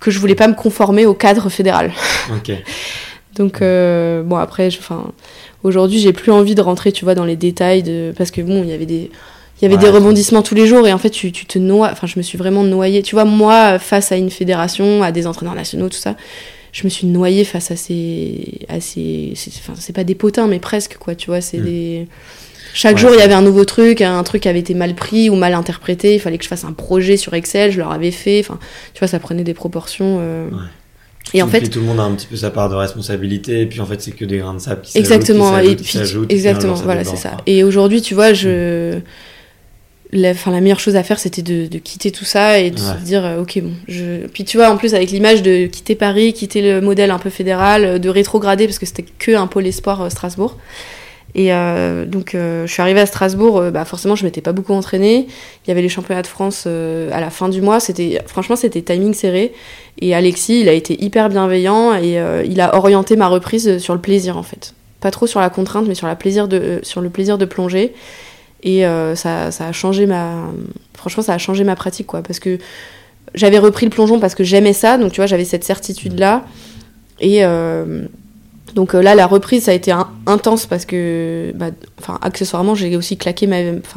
[0.03, 1.93] que je voulais pas me conformer au cadre fédéral.
[3.37, 5.13] Donc bon après enfin
[5.65, 8.63] Aujourd'hui, j'ai plus envie de rentrer, tu vois, dans les détails de parce que bon,
[8.65, 9.11] il y avait des
[9.61, 11.91] il y avait des rebondissements tous les jours et en fait tu, tu te noies
[11.93, 13.03] enfin je me suis vraiment noyée.
[13.03, 16.17] Tu vois moi face à une fédération à des entraîneurs nationaux tout ça
[16.73, 20.59] je me suis noyée face à ces à ces enfin c'est pas des potins mais
[20.59, 21.65] presque quoi tu vois c'est mm.
[21.65, 22.09] des
[22.75, 25.31] chaque jour il y avait un nouveau truc un truc qui avait été mal pris
[25.31, 26.15] ou mal interprété.
[26.15, 27.71] Il fallait que je fasse un projet sur Excel.
[27.73, 28.41] Je leur avais fait.
[28.41, 28.59] Enfin
[28.95, 30.49] tu vois ça prenait des proportions euh,
[31.35, 33.67] et en fait, tout le monde a un petit peu sa part de responsabilité, et
[33.67, 35.77] puis en fait, c'est que des grains de sable qui exactement, et
[36.29, 37.37] exactement, voilà, c'est ça.
[37.47, 38.99] Et aujourd'hui, tu vois, je,
[40.13, 43.03] la, la meilleure chose à faire, c'était de, de, quitter tout ça et de se
[43.03, 44.27] dire, euh, ok, bon, je.
[44.27, 47.31] Puis tu vois, en plus avec l'image de quitter Paris, quitter le modèle un peu
[47.31, 50.59] fédéral, de rétrograder parce que c'était que un pôle espoir euh, Strasbourg.
[51.35, 53.59] Et euh, donc, euh, je suis arrivée à Strasbourg.
[53.59, 55.27] Euh, bah, forcément, je m'étais pas beaucoup entraînée.
[55.65, 57.81] Il y avait les championnats de France à la fin du mois.
[57.81, 59.53] C'était, franchement, c'était timing serré.
[60.01, 64.01] Et Alexis, il a été hyper bienveillant et il a orienté ma reprise sur le
[64.01, 64.75] plaisir, en fait.
[65.01, 66.09] Pas trop sur la contrainte, mais sur,
[66.83, 67.95] sur le plaisir de plonger.
[68.63, 68.83] Et
[69.15, 70.35] ça, ça, a changé ma.
[70.95, 72.23] Franchement, ça a changé ma pratique, quoi.
[72.23, 72.59] Parce que
[73.35, 74.99] j'avais repris le plongeon parce que j'aimais ça.
[74.99, 76.45] Donc, tu vois, j'avais cette certitude-là.
[77.21, 77.43] Et
[78.75, 79.93] donc euh, là, la reprise, ça a été
[80.27, 81.67] intense parce que, bah,
[81.99, 83.57] enfin, accessoirement, j'ai aussi claqué ma,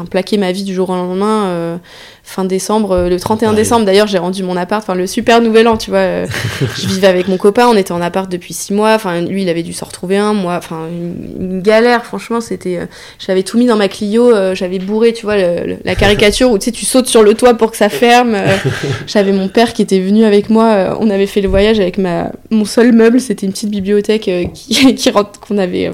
[0.10, 1.80] plaqué ma vie du jour au lendemain.
[2.28, 5.68] Fin décembre, euh, le 31 décembre d'ailleurs, j'ai rendu mon appart, enfin le super nouvel
[5.68, 6.00] an, tu vois.
[6.00, 6.26] Euh,
[6.76, 8.96] je vivais avec mon copain, on était en appart depuis six mois.
[8.96, 12.04] Enfin, lui, il avait dû s'en retrouver un, moi, enfin une, galère.
[12.04, 12.86] Franchement, c'était, euh,
[13.20, 16.72] j'avais tout mis dans ma Clio, j'avais bourré, tu vois, la caricature où tu sais,
[16.72, 18.36] tu sautes sur le toit pour que ça ferme.
[19.08, 20.98] j'avais mon père qui était venu avec moi.
[21.00, 24.96] on avait fait le voyage avec ma, mon seul meuble, c'était une petite bibliothèque qui,
[24.96, 25.12] qui
[25.48, 25.92] qu'on avait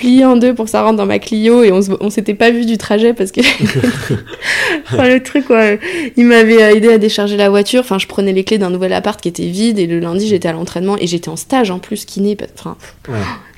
[0.00, 2.50] plié en deux pour que ça rentre dans ma Clio et on, on s'était pas
[2.50, 3.42] vu du trajet parce que
[4.86, 5.72] enfin, le truc quoi
[6.16, 7.80] il m'avait aidé à décharger la voiture.
[7.80, 10.48] Enfin je prenais les clés d'un nouvel appart qui était vide et le lundi j'étais
[10.48, 12.78] à l'entraînement et j'étais en stage en plus kiné enfin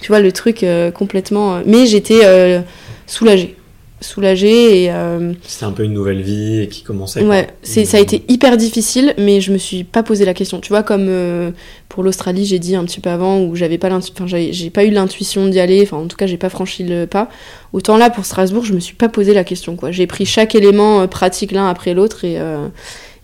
[0.00, 2.60] tu vois le truc euh, complètement euh, mais j'étais euh,
[3.06, 3.54] soulagée
[4.02, 8.00] soulagée et euh, c'était un peu une nouvelle vie qui commençait ouais c'est ça a
[8.00, 10.60] été hyper difficile mais je me suis pas posé la question.
[10.60, 11.50] Tu vois comme euh,
[11.88, 14.90] pour l'Australie j'ai dit un petit peu avant où j'avais pas enfin j'ai pas eu
[14.90, 17.28] l'intuition d'y aller enfin en tout cas j'ai pas franchi le pas.
[17.72, 19.90] Autant là pour Strasbourg je me suis pas posé la question quoi.
[19.90, 22.38] J'ai pris chaque élément euh, pratique l'un après l'autre et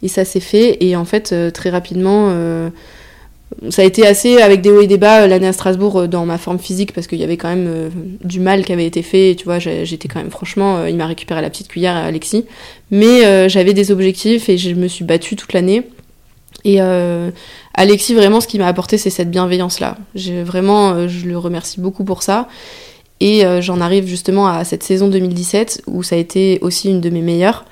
[0.01, 0.83] et ça s'est fait.
[0.85, 2.33] Et en fait très rapidement
[3.71, 6.07] ça a été assez avec des hauts et des bas euh, l'année à Strasbourg euh,
[6.07, 7.89] dans ma forme physique parce qu'il y avait quand même euh,
[8.23, 9.35] du mal qui avait été fait.
[9.37, 12.45] Tu vois, j'étais quand même franchement, il m'a récupéré la petite cuillère Alexis,
[12.91, 15.85] mais j'avais des objectifs et je me suis battue toute l'année.
[16.65, 16.81] Et
[17.75, 19.97] Alexis, vraiment, ce qui m'a apporté, c'est cette bienveillance-là.
[20.45, 22.49] Vraiment, je le remercie beaucoup pour ça.
[23.21, 27.11] Et j'en arrive justement à cette saison 2017 où ça a été aussi une de
[27.11, 27.65] mes meilleures,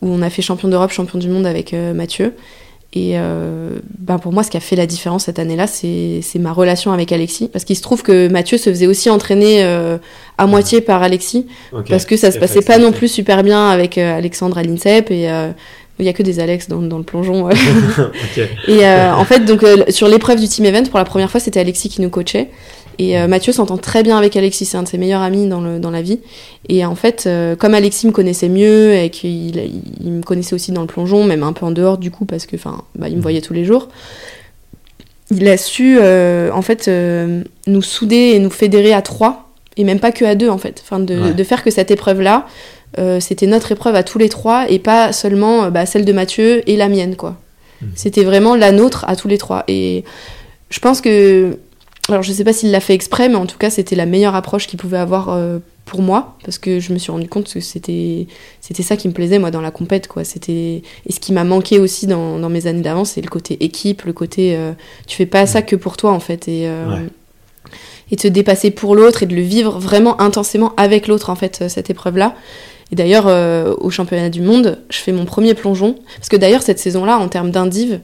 [0.00, 2.34] où on a fait champion d'Europe, champion du monde avec Mathieu.
[2.92, 6.52] Et euh, ben pour moi, ce qui a fait la différence cette année-là, c'est ma
[6.52, 7.48] relation avec Alexis.
[7.48, 9.98] Parce qu'il se trouve que Mathieu se faisait aussi entraîner euh,
[10.38, 11.46] à moitié par Alexis.
[11.88, 15.10] Parce que ça se passait pas non plus super bien avec euh, Alexandre à l'INSEP.
[15.12, 15.28] Et
[16.00, 17.48] Il y a que des Alex dans, dans le plongeon.
[18.66, 21.90] Et en fait, donc sur l'épreuve du team event, pour la première fois, c'était Alexis
[21.90, 22.48] qui nous coachait.
[22.98, 25.78] Et Mathieu s'entend très bien avec Alexis, c'est un de ses meilleurs amis dans, le,
[25.78, 26.20] dans la vie.
[26.68, 27.26] Et en fait,
[27.58, 29.56] comme Alexis me connaissait mieux et qu'il
[30.04, 32.44] il me connaissait aussi dans le plongeon, même un peu en dehors du coup, parce
[32.44, 33.88] que enfin, bah, il me voyait tous les jours,
[35.30, 36.90] il a su en fait
[37.66, 40.82] nous souder et nous fédérer à trois et même pas que à deux en fait.
[40.84, 42.46] Enfin, de, de faire que cette épreuve-là,
[42.98, 46.12] euh, c'était notre épreuve à tous les trois et pas seulement euh, bah, celle de
[46.12, 47.36] Mathieu et la mienne quoi.
[47.80, 47.90] Mhm.
[47.94, 49.64] C'était vraiment la nôtre à tous les trois.
[49.68, 50.04] Et
[50.70, 51.58] je pense que,
[52.12, 54.34] alors je sais pas s'il l'a fait exprès, mais en tout cas c'était la meilleure
[54.34, 57.60] approche qu'il pouvait avoir euh, pour moi parce que je me suis rendu compte que
[57.60, 58.26] c'était
[58.60, 60.24] c'était ça qui me plaisait moi dans la compète quoi.
[60.24, 63.62] C'était et ce qui m'a manqué aussi dans, dans mes années d'avant, c'est le côté
[63.64, 64.58] équipe, le côté
[65.06, 66.68] tu fais pas ça que pour toi en fait et
[68.10, 71.36] et de se dépasser pour l'autre et de le vivre vraiment intensément avec l'autre en
[71.36, 72.34] fait cette épreuve là
[72.92, 76.62] et d'ailleurs euh, au championnat du monde je fais mon premier plongeon parce que d'ailleurs
[76.62, 78.00] cette saison là en termes d'indiv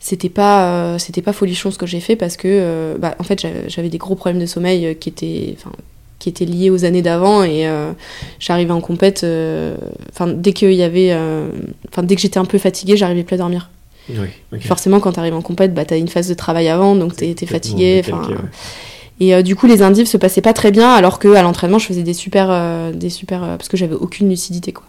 [0.00, 3.24] c'était pas euh, c'était pas folichon ce que j'ai fait parce que euh, bah, en
[3.24, 5.56] fait j'avais des gros problèmes de sommeil qui étaient
[6.18, 7.68] qui étaient liés aux années d'avant et
[8.38, 9.26] j'arrivais en compète
[10.12, 11.16] enfin dès qu'il y avait
[11.88, 13.70] enfin dès que j'étais un peu fatiguée j'arrivais plus à dormir.
[14.08, 17.16] Oui, forcément quand tu arrives en compète bah t'as une phase de travail avant donc
[17.16, 18.28] t'es es fatigué enfin
[19.20, 21.78] et euh, du coup, les indives se passaient pas très bien, alors que à l'entraînement,
[21.78, 24.84] je faisais des super, euh, des super, euh, parce que j'avais aucune lucidité, quoi.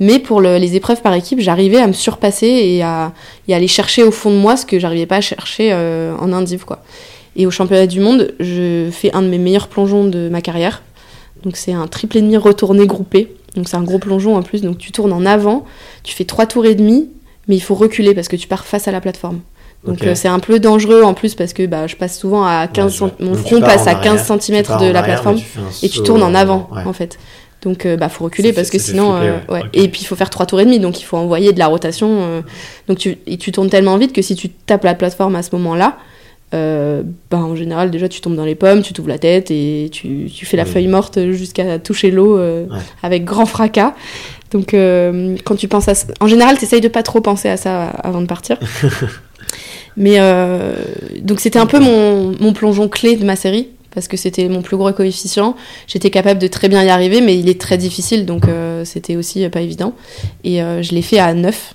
[0.00, 3.12] Mais pour le, les épreuves par équipe, j'arrivais à me surpasser et à,
[3.46, 6.32] et à, aller chercher au fond de moi ce que j'arrivais pas à chercher en
[6.32, 6.82] indive, quoi.
[7.36, 10.82] Et au championnat du monde, je fais un de mes meilleurs plongeons de ma carrière.
[11.44, 13.34] Donc c'est un triple et demi retourné groupé.
[13.56, 14.62] Donc c'est un gros plongeon en plus.
[14.62, 15.64] Donc tu tournes en avant,
[16.02, 17.08] tu fais trois tours et demi,
[17.48, 19.40] mais il faut reculer parce que tu pars face à la plateforme.
[19.84, 22.68] Donc euh, c'est un peu dangereux en plus parce que bah, je passe souvent à
[22.68, 25.38] 15 mon front passe à 15 cm de la plateforme
[25.82, 27.18] et tu tournes en avant en fait.
[27.62, 29.62] Donc euh, bah faut reculer parce que sinon euh, ouais.
[29.72, 31.68] et puis il faut faire trois tours et demi donc il faut envoyer de la
[31.68, 32.42] rotation
[32.88, 35.50] donc tu et tu tournes tellement vite que si tu tapes la plateforme à ce
[35.52, 35.98] moment-là
[36.50, 40.28] bah, en général déjà tu tombes dans les pommes, tu t'ouvres la tête et tu,
[40.34, 42.38] tu fais la feuille morte jusqu'à toucher l'eau
[43.02, 43.94] avec grand fracas.
[44.50, 47.84] Donc quand tu penses à en général tu essayes de pas trop penser à ça
[47.84, 48.58] avant de partir.
[49.96, 50.74] Mais euh,
[51.20, 54.62] donc c'était un peu mon, mon, plongeon clé de ma série parce que c'était mon
[54.62, 55.56] plus gros coefficient.
[55.86, 59.16] J'étais capable de très bien y arriver, mais il est très difficile, donc euh, c'était
[59.16, 59.94] aussi pas évident.
[60.44, 61.74] Et euh, je l'ai fait à 9.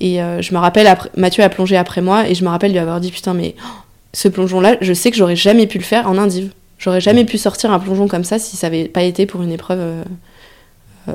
[0.00, 2.78] Et je me rappelle, après, Mathieu a plongé après moi, et je me rappelle lui
[2.80, 3.68] avoir dit Putain, mais oh,
[4.12, 6.50] ce plongeon-là, je sais que j'aurais jamais pu le faire en indive.
[6.76, 9.52] J'aurais jamais pu sortir un plongeon comme ça si ça avait pas été pour une
[9.52, 10.02] épreuve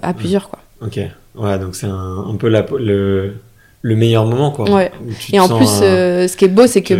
[0.02, 0.60] à plusieurs, quoi.
[0.82, 1.00] Ok,
[1.36, 3.34] ouais, donc c'est un, un, peu la, le,
[3.82, 4.70] le meilleur moment, quoi.
[4.70, 4.92] Ouais.
[5.32, 6.96] Et en plus, euh, ce qui est beau, c'est que,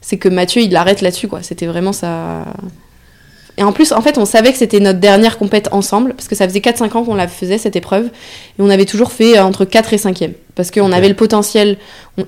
[0.00, 1.42] c'est que Mathieu, il l'arrête là-dessus, quoi.
[1.42, 2.44] C'était vraiment ça.
[3.58, 6.36] Et en plus, en fait, on savait que c'était notre dernière compète ensemble, parce que
[6.36, 9.42] ça faisait 4-5 ans qu'on la faisait, cette épreuve, et on avait toujours fait euh,
[9.42, 10.30] entre 4 et 5e.
[10.54, 11.76] Parce qu'on avait le potentiel,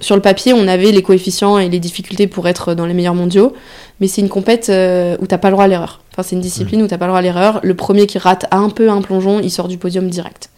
[0.01, 3.15] sur le papier, on avait les coefficients et les difficultés pour être dans les meilleurs
[3.15, 3.53] mondiaux,
[4.01, 6.01] mais c'est une compète euh, où t'as pas le droit à l'erreur.
[6.13, 6.85] Enfin, c'est une discipline mm.
[6.85, 7.61] où t'as pas le droit à l'erreur.
[7.63, 10.51] Le premier qui rate un peu un plongeon, il sort du podium direct.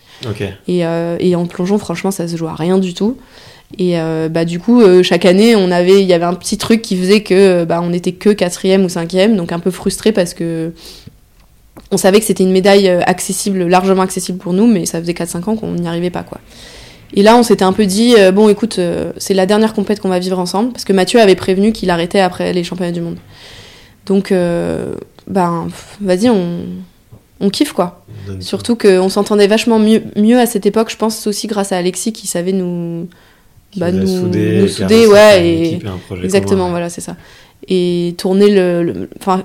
[0.69, 3.19] Et, euh, et, en plongeon, franchement, ça se joue à rien du tout.
[3.79, 6.59] Et euh, bah, du coup, euh, chaque année, on avait, il y avait un petit
[6.59, 10.13] truc qui faisait que bah, on était que quatrième ou cinquième, donc un peu frustré
[10.13, 10.73] parce que
[11.91, 15.51] on savait que c'était une médaille accessible, largement accessible pour nous, mais ça faisait 4-5
[15.51, 16.39] ans qu'on n'y arrivait pas, quoi.
[17.15, 18.81] Et là, on s'était un peu dit, bon, écoute,
[19.19, 22.21] c'est la dernière compète qu'on va vivre ensemble, parce que Mathieu avait prévenu qu'il arrêtait
[22.21, 23.19] après les championnats du monde.
[24.07, 24.33] Donc,
[25.27, 25.69] ben,
[26.01, 26.61] vas-y, on,
[27.43, 28.05] on kiffe quoi.
[28.41, 32.13] Surtout qu'on s'entendait vachement mieux, mieux à cette époque, je pense aussi grâce à Alexis
[32.13, 33.09] qui savait nous,
[33.77, 35.81] bah, nous, souder, nous souder ouais, et
[36.23, 37.17] exactement, voilà, c'est ça.
[37.69, 39.45] Et tourner le, enfin,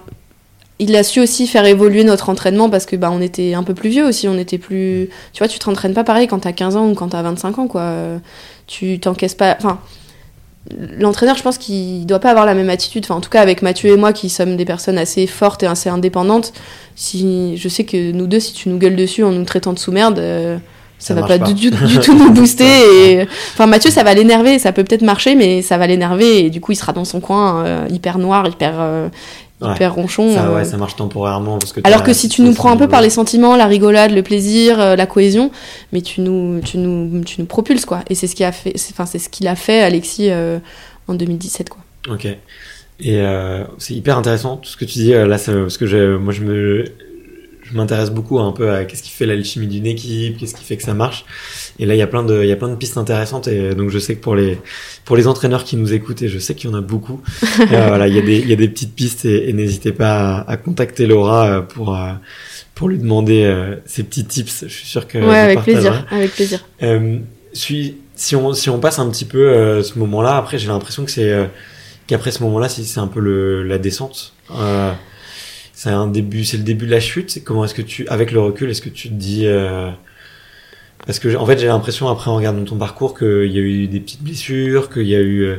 [0.79, 3.73] il a su aussi faire évoluer notre entraînement parce que bah on était un peu
[3.73, 6.75] plus vieux aussi, on était plus, tu vois, tu t'entraînes pas pareil quand t'as 15
[6.75, 7.93] ans ou quand t'as 25 ans quoi.
[8.67, 9.79] Tu t'encaisses pas, enfin
[10.97, 13.05] l'entraîneur, je pense qu'il doit pas avoir la même attitude.
[13.05, 15.67] Enfin, en tout cas, avec Mathieu et moi, qui sommes des personnes assez fortes et
[15.67, 16.53] assez indépendantes,
[16.95, 19.79] si je sais que nous deux, si tu nous gueules dessus en nous traitant de
[19.79, 20.57] sous-merde, euh,
[20.99, 22.65] ça, va pas, Du, tout nous booster.
[22.65, 23.27] Et...
[23.53, 24.59] Enfin, Mathieu, ça va l'énerver.
[24.59, 26.45] Ça peut peut-être marcher, mais ça va l'énerver.
[26.45, 29.09] Et du coup, il sera dans son coin, euh, hyper noir, hyper, euh,
[29.61, 30.33] hyper ronchon.
[30.33, 31.59] Ça, ouais, ça marche temporairement.
[31.59, 34.11] Parce que Alors que si tu nous prends un peu par les sentiments, la rigolade,
[34.11, 35.51] le plaisir, la cohésion,
[35.93, 38.01] mais tu nous, tu nous, tu nous propulses, quoi.
[38.09, 40.29] Et c'est ce qui a fait, enfin, c'est ce qu'il a fait, Alexis,
[41.07, 41.81] en 2017, quoi.
[42.09, 42.27] Ok.
[42.99, 46.41] Et euh, c'est hyper intéressant tout ce que tu dis là, parce que moi je
[46.41, 46.85] me
[47.69, 50.77] je m'intéresse beaucoup un peu à qu'est-ce qui fait l'alchimie d'une équipe, qu'est-ce qui fait
[50.77, 51.25] que ça marche.
[51.79, 53.47] Et là, il y a plein de, il y a plein de pistes intéressantes.
[53.47, 54.57] Et donc, je sais que pour les,
[55.05, 57.21] pour les entraîneurs qui nous écoutent, et je sais qu'il y en a beaucoup,
[57.59, 60.45] euh, voilà, il y a des, il y a des petites pistes et, n'hésitez pas
[60.47, 61.97] à, contacter Laura euh, pour,
[62.75, 63.51] pour lui demander
[63.85, 64.65] ces petits tips.
[64.67, 65.17] Je suis sûr que.
[65.17, 66.65] Ouais, avec plaisir, avec plaisir.
[67.53, 71.05] Si, si, on, si on passe un petit peu euh, ce moment-là, après j'ai l'impression
[71.05, 71.45] que c'est euh,
[72.07, 74.33] qu'après ce moment-là, c'est un peu le, la descente.
[75.77, 77.41] Euh, c'est un début, c'est le début de la chute.
[77.43, 79.89] Comment est-ce que tu, avec le recul, est-ce que tu te dis euh,
[81.05, 83.87] parce que en fait j'ai l'impression après en regardant ton parcours qu'il y a eu
[83.87, 85.55] des petites blessures, qu'il y a eu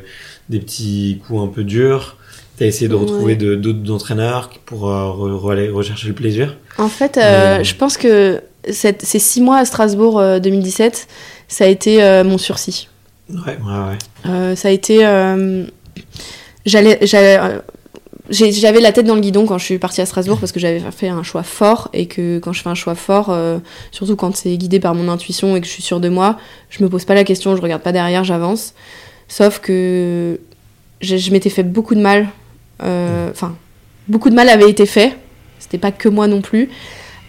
[0.48, 2.16] des petits coups un peu durs.
[2.58, 3.56] T'as essayé de retrouver Ouais.
[3.56, 6.56] d'autres entraîneurs pour euh, re- re- aller rechercher le plaisir.
[6.76, 7.62] En fait, euh, Euh.
[7.64, 11.06] je pense que cette- ces six mois à Strasbourg euh, 2017,
[11.46, 12.88] ça a été euh, mon sursis.
[13.30, 13.56] Ouais, ouais,
[13.90, 13.98] ouais.
[14.26, 15.06] Euh, ça a été.
[15.06, 15.64] euh,
[16.66, 16.98] J'allais.
[18.30, 20.80] J'avais la tête dans le guidon quand je suis partie à Strasbourg parce que j'avais
[20.90, 23.58] fait un choix fort et que quand je fais un choix fort, euh,
[23.90, 26.36] surtout quand c'est guidé par mon intuition et que je suis sûre de moi,
[26.68, 28.74] je me pose pas la question, je regarde pas derrière, j'avance.
[29.28, 30.40] Sauf que
[31.00, 32.28] je, m'étais fait beaucoup de mal.
[32.82, 33.56] euh, Enfin,
[34.08, 35.16] beaucoup de mal avait été fait.
[35.58, 36.68] C'était pas que moi non plus.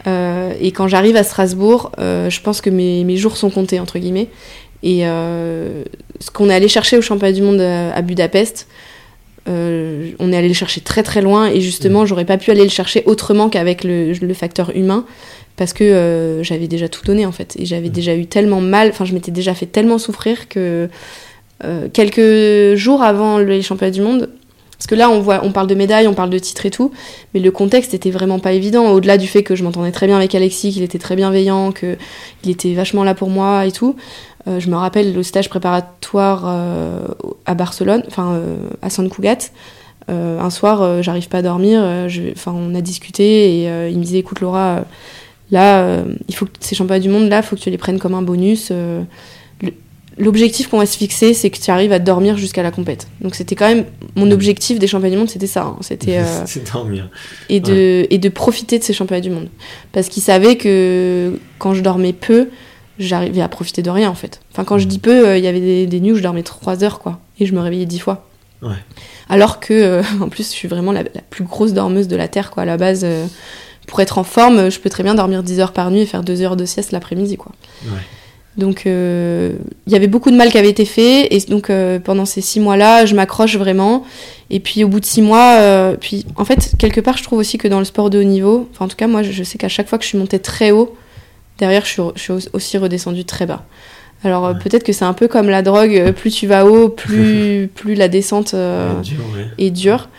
[0.06, 4.28] Euh, et quand j'arrive à Strasbourg, je pense que mes, jours sont comptés, entre guillemets.
[4.84, 8.68] Et ce qu'on est allé chercher au championnat du monde à Budapest,
[9.50, 11.48] euh, on est allé le chercher très très loin.
[11.48, 15.06] Et justement, j'aurais pas pu aller le chercher autrement qu'avec le, le facteur humain.
[15.58, 17.58] Parce que euh, j'avais déjà tout donné en fait.
[17.60, 20.88] Et j'avais déjà eu tellement mal, enfin je m'étais déjà fait tellement souffrir que
[21.66, 24.30] euh, quelques jours avant les championnats du monde,
[24.72, 26.94] parce que là on, voit, on parle de médailles, on parle de titres et tout,
[27.34, 28.90] mais le contexte était vraiment pas évident.
[28.92, 31.98] Au-delà du fait que je m'entendais très bien avec Alexis, qu'il était très bienveillant, qu'il
[32.50, 33.98] était vachement là pour moi et tout.
[34.48, 37.00] Euh, je me rappelle le stage préparatoire euh,
[37.46, 39.38] à Barcelone, enfin euh, à Sant Cugat.
[40.08, 41.84] Un soir, j'arrive pas à dormir.
[42.32, 44.84] Enfin, on a discuté et il me disait, écoute Laura,
[45.52, 48.16] là, il faut que ces championnats du monde, là, faut que tu les prennes comme
[48.16, 48.72] un bonus.
[50.18, 53.08] L'objectif qu'on va se fixer, c'est que tu arrives à dormir jusqu'à la compète.
[53.22, 53.86] Donc c'était quand même
[54.16, 55.62] mon objectif des championnats du monde, c'était ça.
[55.62, 55.78] hein.
[55.82, 57.10] C'était c'est dormir.
[57.48, 59.48] et de, et de profiter de ces championnats du monde.
[59.92, 62.50] Parce qu'il savait que quand je dormais peu,
[63.00, 64.42] j'arrivais à profiter de rien en fait.
[64.52, 66.44] Enfin, quand je dis peu, euh, il y avait des, des nuits où je dormais
[66.44, 67.20] 3 heures quoi.
[67.40, 68.28] Et je me réveillais 10 fois.
[68.62, 68.76] Ouais.
[69.30, 72.28] Alors que, euh, en plus, je suis vraiment la, la plus grosse dormeuse de la
[72.28, 72.64] Terre quoi.
[72.64, 73.26] À la base, euh,
[73.88, 76.24] pour être en forme, je peux très bien dormir 10 heures par nuit et faire
[76.24, 77.54] 2 heures de sieste l'après-midi quoi.
[77.86, 78.00] Ouais.
[78.58, 79.54] Donc il
[79.88, 81.72] y avait beaucoup de mal qui avait été fait et donc
[82.04, 84.04] pendant ces six mois-là, je m'accroche vraiment.
[84.50, 87.58] Et puis au bout de six mois, puis en fait quelque part, je trouve aussi
[87.58, 89.58] que dans le sport de haut niveau, enfin en tout cas moi, je, je sais
[89.58, 90.98] qu'à chaque fois que je suis montée très haut,
[91.60, 93.64] derrière je suis, je suis au- aussi redescendue très bas.
[94.24, 94.60] Alors euh, Ouais.
[94.64, 97.94] peut-être que c'est un peu comme la drogue, euh, plus tu vas haut, plus plus
[97.96, 99.46] la descente euh, Ouais, dur, ouais.
[99.66, 100.10] est dure.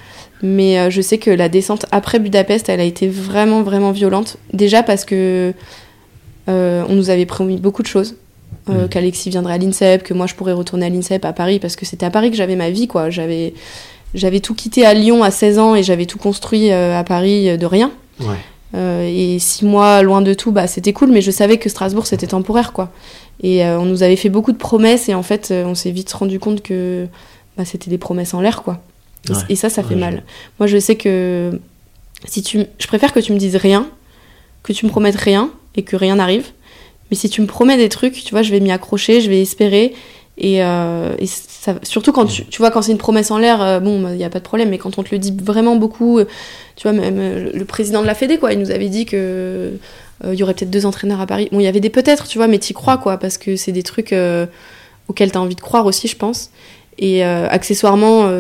[0.43, 4.37] Mais euh, je sais que la descente après Budapest, elle a été vraiment, vraiment violente.
[4.55, 5.53] Déjà parce que
[6.49, 8.15] euh, on nous avait promis beaucoup de choses.
[8.67, 8.89] Mm.
[8.89, 11.85] Qu'Alexis viendrait à l'INSEP, que moi je pourrais retourner à l'INSEP à Paris, parce que
[11.87, 13.11] c'était à Paris que j'avais ma vie, quoi.
[13.11, 13.53] J'avais,
[14.15, 17.67] j'avais tout quitté à Lyon à 16 ans et j'avais tout construit à Paris de
[17.67, 17.91] rien.
[18.21, 18.37] Ouais.
[18.75, 22.07] Euh, et six mois loin de tout, bah, c'était cool, mais je savais que Strasbourg
[22.07, 22.91] c'était temporaire, quoi.
[23.43, 25.91] Et euh, on nous avait fait beaucoup de promesses, et en fait, euh, on s'est
[25.91, 27.07] vite rendu compte que
[27.57, 28.81] bah, c'était des promesses en l'air, quoi.
[29.29, 29.39] Et, Ouais.
[29.51, 30.23] et ça, ça fait Ouais, mal.
[30.59, 31.59] Moi, je sais que
[32.27, 33.87] si tu, je préfère que tu me dises rien,
[34.63, 36.47] que tu me promettes rien et que rien n'arrive.
[37.11, 39.41] Mais si tu me promets des trucs, tu vois, je vais m'y accrocher, je vais
[39.43, 39.95] espérer.
[40.41, 43.61] Et, euh, et ça, surtout quand tu, tu vois, quand c'est une promesse en l'air,
[43.61, 44.71] euh, bon, il n'y a pas de problème.
[44.71, 46.25] Mais quand on te le dit vraiment beaucoup, euh,
[46.77, 49.73] tu vois, même le président de la Fédé, quoi, il nous avait dit que
[50.23, 51.49] il y aurait peut-être deux entraîneurs à Paris.
[51.51, 53.73] Bon, il y avait des peut-être, tu vois, mais t'y crois, quoi, parce que c'est
[53.73, 54.15] des trucs
[55.09, 56.51] auxquels t'as envie de croire aussi, je pense.
[56.99, 58.31] Et accessoirement,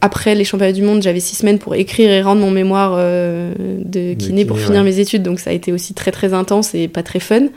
[0.00, 3.52] après les championnats du monde, j'avais six semaines pour écrire et rendre mon mémoire de
[3.84, 6.88] De kiné pour finir mes études, donc ça a été aussi très très intense et
[6.88, 7.48] pas très fun.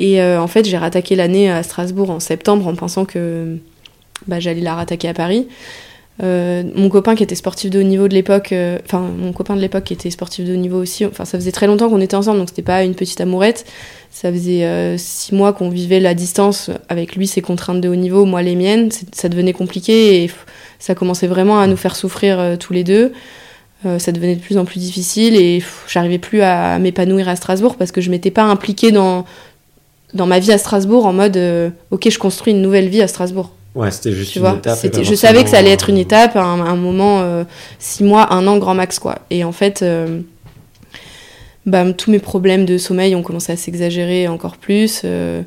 [0.00, 3.58] Et euh, en fait, j'ai rattaqué l'année à Strasbourg en septembre en pensant que
[4.26, 5.46] bah, j'allais la rattaquer à Paris.
[6.22, 9.56] Euh, mon copain qui était sportif de haut niveau de l'époque, euh, enfin mon copain
[9.56, 12.00] de l'époque qui était sportif de haut niveau aussi, enfin ça faisait très longtemps qu'on
[12.00, 13.66] était ensemble, donc c'était pas une petite amourette.
[14.10, 18.24] Ça faisait six mois qu'on vivait la distance avec lui ses contraintes de haut niveau,
[18.24, 18.90] moi les miennes.
[19.12, 20.30] Ça devenait compliqué et
[20.78, 23.12] ça commençait vraiment à nous faire souffrir tous les deux.
[23.98, 27.92] Ça devenait de plus en plus difficile et j'arrivais plus à, m'épanouir à Strasbourg parce
[27.92, 29.24] que je m'étais pas impliquée dans
[30.14, 33.08] dans ma vie à Strasbourg en mode euh, ok je construis une nouvelle vie à
[33.08, 33.50] Strasbourg.
[33.76, 34.76] Ouais, c'était juste Tu une vois, étape.
[34.78, 37.44] c'était- je savais que ça allait être une étape, un, un moment, euh,
[37.78, 39.18] six mois, un an grand max quoi.
[39.30, 40.20] Et en fait, euh,
[41.66, 45.02] bah, tous mes problèmes de sommeil ont commencé à s'exagérer encore plus.
[45.04, 45.42] euh,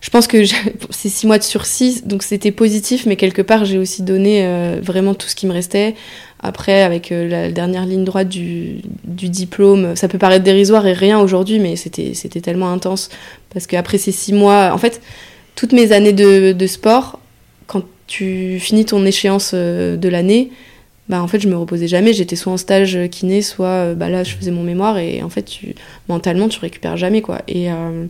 [0.00, 0.44] je pense que
[0.90, 4.80] c'est six mois de sursis, donc c'était positif, mais quelque part j'ai aussi donné euh,
[4.82, 5.94] vraiment tout ce qui me restait.
[6.40, 10.92] Après, avec euh, la dernière ligne droite du, du diplôme, ça peut paraître dérisoire et
[10.92, 13.10] rien aujourd'hui, mais c'était tellement intense
[13.52, 15.02] parce qu'après ces six mois, en fait,
[15.54, 17.18] toutes mes années de, de sport,
[17.66, 20.50] quand tu finis ton échéance de l'année,
[21.08, 22.12] bah en fait je me reposais jamais.
[22.12, 25.28] J'étais soit en stage kiné, soit euh, bah là je faisais mon mémoire et en
[25.28, 25.74] fait tu,
[26.08, 27.40] mentalement tu récupères jamais quoi.
[27.48, 28.06] Et, euh,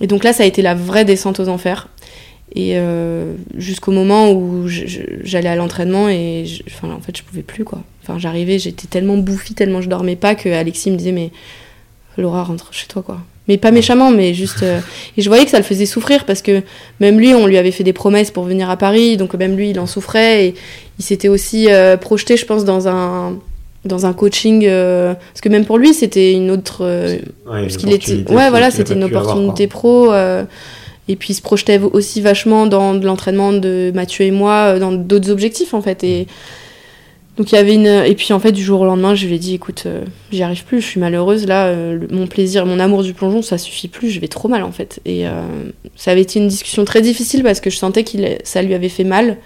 [0.00, 1.88] et donc là ça a été la vraie descente aux enfers.
[2.54, 2.76] Et
[3.56, 7.82] jusqu'au moment où j'allais à l'entraînement et enfin, en fait, je pouvais plus quoi.
[8.02, 11.30] Enfin, j'arrivais, j'étais tellement bouffie, tellement je dormais pas que Alexis me disait mais
[12.18, 13.22] Laura rentre chez toi quoi
[13.52, 14.62] mais pas méchamment, mais juste.
[14.62, 14.80] Euh,
[15.16, 16.62] et je voyais que ça le faisait souffrir parce que
[17.00, 19.70] même lui, on lui avait fait des promesses pour venir à Paris, donc même lui,
[19.70, 20.54] il en souffrait et
[20.98, 23.38] il s'était aussi euh, projeté, je pense, dans un
[23.84, 26.82] dans un coaching euh, parce que même pour lui, c'était une autre.
[26.82, 28.24] ouais, parce qu'il était.
[28.32, 30.14] Ouais, voilà, c'était une opportunité pro.
[30.14, 35.30] et puis il se projetait aussi vachement dans l'entraînement de Mathieu et moi, dans d'autres
[35.30, 36.04] objectifs en fait.
[36.04, 36.26] Et
[37.36, 39.36] donc il y avait une et puis en fait du jour au lendemain je lui
[39.36, 42.78] ai dit écoute euh, j'y arrive plus je suis malheureuse là euh, mon plaisir mon
[42.78, 45.00] amour du plongeon ça suffit plus je vais trop mal en fait.
[45.06, 45.42] Et euh,
[45.96, 48.90] ça avait été une discussion très difficile parce que je sentais qu'il ça lui avait
[48.90, 49.38] fait mal.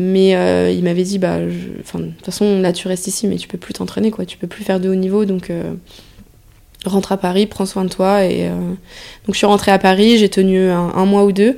[0.00, 0.30] Mais
[0.72, 1.38] il m'avait dit bah
[1.80, 4.24] enfin de toute façon là tu restes ici mais tu peux plus t'entraîner quoi.
[4.26, 5.50] Tu peux plus faire de haut niveau donc
[6.84, 10.28] rentre à Paris prends soin de toi et donc je suis rentrée à Paris j'ai
[10.28, 11.56] tenu un mois ou deux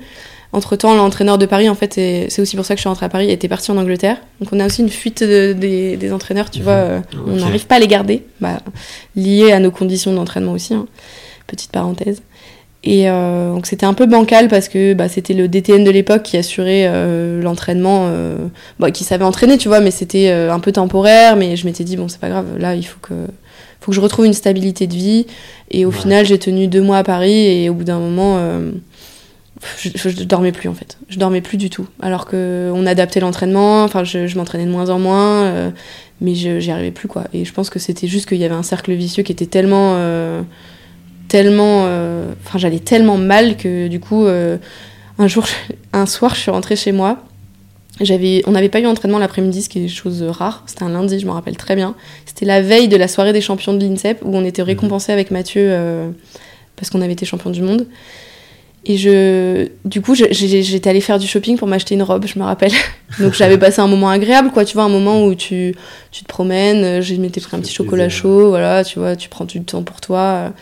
[0.52, 3.06] entre temps, l'entraîneur de Paris, en fait, c'est aussi pour ça que je suis rentrée
[3.06, 4.16] à Paris, était parti en Angleterre.
[4.40, 6.64] Donc on a aussi une fuite des, entraîneurs, tu mhm.
[6.64, 6.72] vois.
[6.72, 8.60] Euh, on n'arrive pas à les garder, bah,
[9.14, 10.74] lié à nos conditions d'entraînement aussi.
[10.74, 10.86] Hein.
[11.46, 12.22] Petite parenthèse.
[12.82, 16.22] Et euh, donc c'était un peu bancal parce que bah, c'était le DTN de l'époque
[16.22, 18.10] qui assurait euh, l'entraînement,
[18.80, 21.36] bah, qui savait entraîner, tu vois, mais c'était un peu temporaire.
[21.36, 23.14] Mais je m'étais dit, bon, c'est pas grave, là, il faut que,
[23.80, 25.26] faut que je retrouve une stabilité de vie.
[25.70, 28.40] Et au final, j'ai tenu deux mois à Paris et au bout d'un moment
[29.78, 30.98] je, je, dormais plus en fait.
[31.08, 31.86] Je dormais plus du tout.
[32.00, 35.70] Alors qu'on adaptait l'entraînement, enfin je, m'entraînais de moins en moins, euh,
[36.20, 37.24] mais j'y arrivais plus quoi.
[37.32, 39.94] Et je pense que c'était juste qu'il y avait un cercle vicieux qui était tellement.
[39.96, 40.42] Euh,
[41.28, 41.84] tellement.
[41.86, 45.46] Euh, enfin j'allais tellement mal que du coup, un jour,
[45.92, 47.18] un soir, je suis rentrée chez moi.
[48.00, 50.62] J'avais, on n'avait pas eu entraînement l'après-midi, ce qui est une chose rare.
[50.66, 51.94] C'était un lundi, je me rappelle très bien.
[52.24, 55.30] C'était la veille de la soirée des champions de l'INSEP où on était récompensé avec
[55.30, 55.70] Mathieu
[56.76, 57.86] parce qu'on avait été champion du monde.
[58.86, 62.44] Et je, du coup, j'étais allée faire du shopping pour m'acheter une robe, je me
[62.44, 62.72] rappelle.
[63.18, 64.64] Donc j'avais passé un moment agréable, quoi.
[64.64, 65.74] Tu vois, un moment où tu,
[66.10, 67.02] tu te promènes.
[67.02, 68.82] Je m'étais pris un petit chocolat chaud, voilà.
[68.84, 70.52] Tu vois, tu prends du temps pour toi.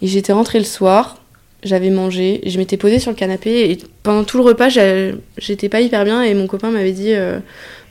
[0.00, 1.18] Et j'étais rentrée le soir.
[1.64, 5.80] J'avais mangé, je m'étais posée sur le canapé et pendant tout le repas, j'étais pas
[5.80, 7.40] hyper bien et mon copain m'avait dit euh,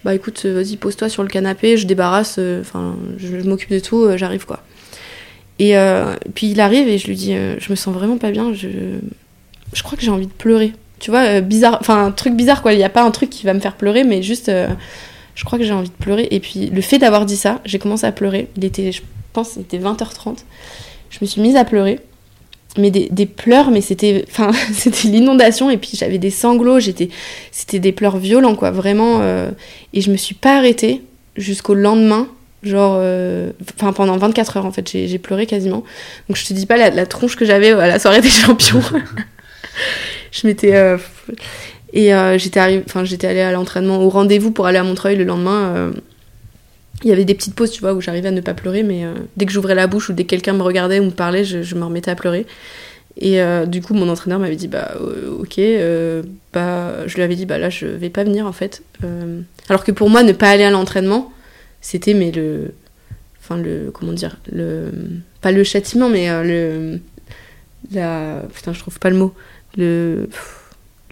[0.06, 4.06] bah écoute, vas-y pose-toi sur le canapé, je débarrasse, euh, enfin je, m'occupe de tout,
[4.06, 4.64] euh, j'arrive quoi.
[5.60, 5.76] Et
[6.34, 8.70] puis il arrive et je lui dis je me sens vraiment pas bien, je
[9.74, 10.74] je crois que j'ai envie de pleurer.
[11.00, 12.74] Tu vois, euh, bizarre, enfin un truc bizarre quoi.
[12.74, 14.68] Il n'y a pas un truc qui va me faire pleurer, mais juste, euh,
[15.36, 16.28] je crois que j'ai envie de pleurer.
[16.32, 18.48] Et puis le fait d'avoir dit ça, j'ai commencé à pleurer.
[18.58, 19.02] Il était, je
[19.34, 20.38] pense, c'était 20h30.
[21.10, 22.00] Je me suis mise à pleurer,
[22.78, 25.70] mais des, pleurs, mais c'était, enfin c'était l'inondation.
[25.70, 26.80] Et puis j'avais des sanglots.
[26.80, 27.10] J'étais,
[27.52, 29.20] c'était des pleurs violents quoi, vraiment.
[29.22, 29.52] Euh,
[29.94, 31.04] et je me suis pas arrêtée
[31.36, 32.28] jusqu'au lendemain
[32.64, 33.00] genre
[33.76, 35.84] enfin pendant 24 heures en fait j'ai pleuré quasiment
[36.28, 38.82] donc je te dis pas la, la tronche que j'avais à la soirée des champions
[40.32, 40.76] je m'étais.
[40.76, 40.98] Euh,
[41.94, 45.24] et euh, j'étais enfin j'étais allée à l'entraînement, au rendez-vous pour aller à Montreuil le
[45.24, 45.74] lendemain.
[45.76, 45.92] Euh,
[47.04, 49.04] il y avait des petites pauses, tu vois, où j'arrivais à ne pas pleurer, mais
[49.36, 51.76] dès que j'ouvrais la bouche ou dès que quelqu'un me regardait ou me parlait, je,
[51.76, 52.48] me remettais à pleurer.
[53.22, 54.96] Et du coup, mon entraîneur m'avait dit, bah,
[55.40, 55.62] ok,
[56.54, 58.82] bah, je lui avais dit, bah là, je vais pas venir en fait.
[59.70, 61.32] alors que pour moi, ne pas aller à l'entraînement,
[61.82, 62.74] c'était, mais le.
[63.44, 63.92] Enfin, le.
[63.94, 64.92] Comment dire le,
[65.42, 67.00] Pas le châtiment, mais le.
[67.92, 69.36] Putain, je trouve pas le mot
[69.78, 70.30] le,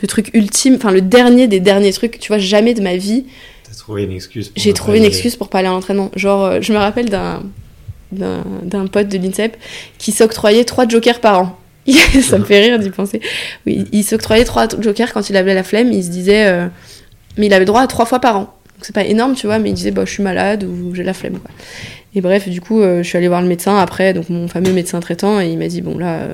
[0.02, 3.26] le truc ultime, enfin le dernier des derniers trucs, tu vois, jamais de ma vie.
[3.64, 6.12] T'as trouvé une excuse J'ai trouvé une excuse pour pas aller à l'entraînement.
[6.16, 7.44] Genre, euh, je me rappelle d'un
[8.12, 9.58] d'un pote de l'INSEP
[9.98, 11.60] qui s'octroyait trois jokers par an.
[12.22, 13.20] ça me fait rire d'y penser.
[13.66, 15.92] Oui, il s'octroyait trois jokers quand il avait la flemme.
[15.92, 16.68] Il se disait, euh,
[17.38, 18.40] mais il avait droit à trois fois par an.
[18.76, 21.04] Donc c'est pas énorme, tu vois, mais il disait, bah, je suis malade ou j'ai
[21.04, 21.40] la flemme.
[21.40, 21.52] Quoi.
[22.16, 24.72] Et bref, du coup, euh, je suis allée voir le médecin après, donc mon fameux
[24.72, 26.30] médecin traitant, et il m'a dit, bon là,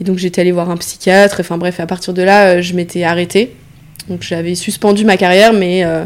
[0.00, 1.40] et donc j'étais allée voir un psychiatre.
[1.40, 3.54] Enfin bref, à partir de là, euh, je m'étais arrêtée.
[4.08, 6.04] Donc j'avais suspendu ma carrière, mais euh,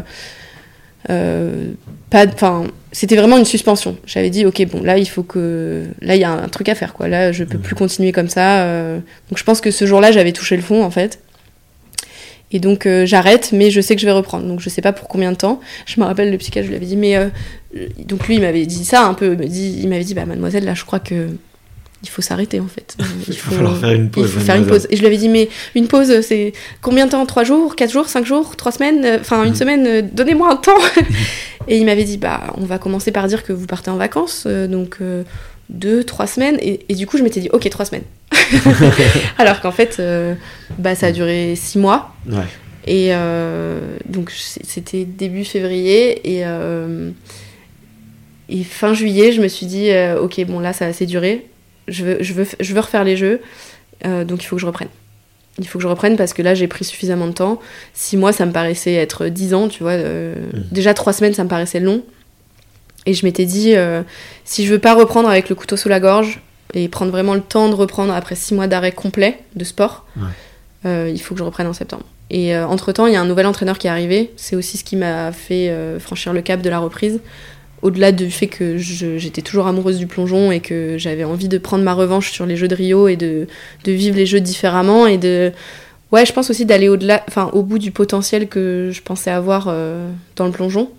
[1.09, 1.71] euh,
[2.09, 2.25] pas.
[2.27, 3.97] Enfin, c'était vraiment une suspension.
[4.05, 6.75] J'avais dit, ok, bon, là il faut que, là il y a un truc à
[6.75, 7.07] faire, quoi.
[7.07, 8.65] Là, je peux plus continuer comme ça.
[9.29, 11.19] Donc je pense que ce jour-là, j'avais touché le fond, en fait.
[12.51, 14.45] Et donc j'arrête, mais je sais que je vais reprendre.
[14.47, 15.59] Donc je sais pas pour combien de temps.
[15.85, 17.17] Je me rappelle le psychiatre, je lui avais dit, mais
[18.05, 19.33] donc lui il m'avait dit ça un peu.
[19.33, 21.27] Il m'avait dit, il m'avait dit, bah mademoiselle, là je crois que
[22.05, 22.95] il faut s'arrêter en fait.
[23.27, 24.25] Il faut, faire une pause.
[24.25, 24.87] Il faut faire une pause.
[24.91, 27.25] Et je lui avais dit, mais une pause, c'est combien de temps?
[27.25, 27.75] Trois jours?
[27.75, 28.07] Quatre jours?
[28.07, 28.55] Cinq jours?
[28.55, 29.03] Trois semaines?
[29.03, 29.55] Euh, Enfin, une mm.
[29.55, 30.77] semaine, euh, donnez-moi un temps
[31.67, 34.43] Et il m'avait dit, bah, on va commencer par dire que vous partez en vacances,
[34.45, 34.99] euh, donc
[35.69, 36.57] deux, trois semaines.
[36.61, 38.03] Et, du coup, je m'étais dit, ok, trois semaines.
[39.39, 39.99] Alors qu'en fait,
[40.77, 42.13] bah, ça a duré six mois.
[42.29, 42.43] Ouais.
[42.85, 43.11] Et
[44.07, 46.37] donc, c'était début février.
[46.37, 46.43] Et.
[48.47, 49.89] Et fin juillet, je me suis dit,
[50.21, 51.47] ok, bon là, ça a assez duré
[51.87, 53.41] je veux, je veux, je veux refaire les jeux,
[54.05, 54.89] euh, donc il faut que je reprenne.
[55.59, 57.59] il faut que je reprenne parce que là j'ai pris suffisamment de temps.
[57.93, 59.93] Six mois, ça me paraissait être dix ans, tu vois.
[59.93, 60.63] euh, Mhm.
[60.71, 62.01] Déjà trois semaines, ça me paraissait long.
[63.05, 64.01] Et je m'étais dit, euh,
[64.43, 66.41] si je veux pas reprendre avec le couteau sous la gorge
[66.73, 71.11] et prendre vraiment le temps de reprendre après six mois d'arrêt complet de sport, Ouais.
[71.13, 72.03] il faut que je reprenne en septembre.
[72.31, 74.31] Et entre-temps, il y a un nouvel entraîneur qui est arrivé.
[74.35, 77.19] C'est aussi ce qui m'a fait franchir le cap de la reprise.
[77.85, 81.83] Au-delà du fait que j'étais toujours amoureuse du plongeon et que j'avais envie de prendre
[81.83, 83.45] ma revanche sur les Jeux de Rio et de,
[83.83, 85.51] de vivre les Jeux différemment et de...
[86.11, 89.67] Ouais, je pense aussi d'aller au-delà, enfin au bout du potentiel que je pensais avoir
[89.67, 90.89] euh, dans le plongeon.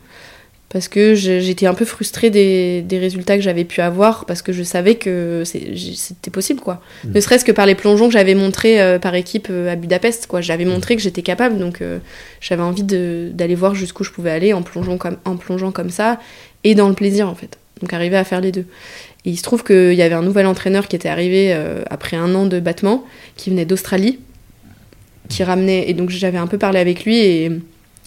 [0.68, 4.52] Parce que j'étais un peu frustrée des, des résultats que j'avais pu avoir, parce que
[4.52, 6.82] je savais que c'était possible, quoi.
[7.04, 7.12] Mm.
[7.14, 10.26] Ne serait-ce que par les plongeons que j'avais montrés euh, par équipe euh, à Budapest,
[10.26, 10.40] quoi.
[10.40, 11.98] J'avais montré que j'étais capable, donc euh,
[12.40, 16.18] j'avais envie d'aller voir jusqu'où je pouvais aller en plongeant, comme, en plongeant comme ça,
[16.64, 17.58] et dans le plaisir, en fait.
[17.80, 18.64] Donc arriver à faire les deux.
[19.24, 22.16] Et il se trouve qu'il y avait un nouvel entraîneur qui était arrivé euh, après
[22.16, 23.04] un an de battement,
[23.36, 24.18] qui venait d'Australie,
[25.28, 25.90] qui ramenait.
[25.90, 27.44] Et donc j'avais un peu parlé avec lui et,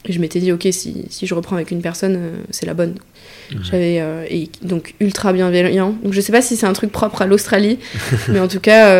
[0.06, 2.74] et je m'étais dit, ok, si, si je reprends avec une personne, euh, c'est la
[2.74, 2.96] bonne.
[3.64, 3.98] J'avais.
[4.00, 5.96] euh, et donc ultra bienveillant.
[6.04, 7.80] Donc je sais pas si c'est un truc propre à l'Australie,
[8.30, 8.94] mais en tout cas,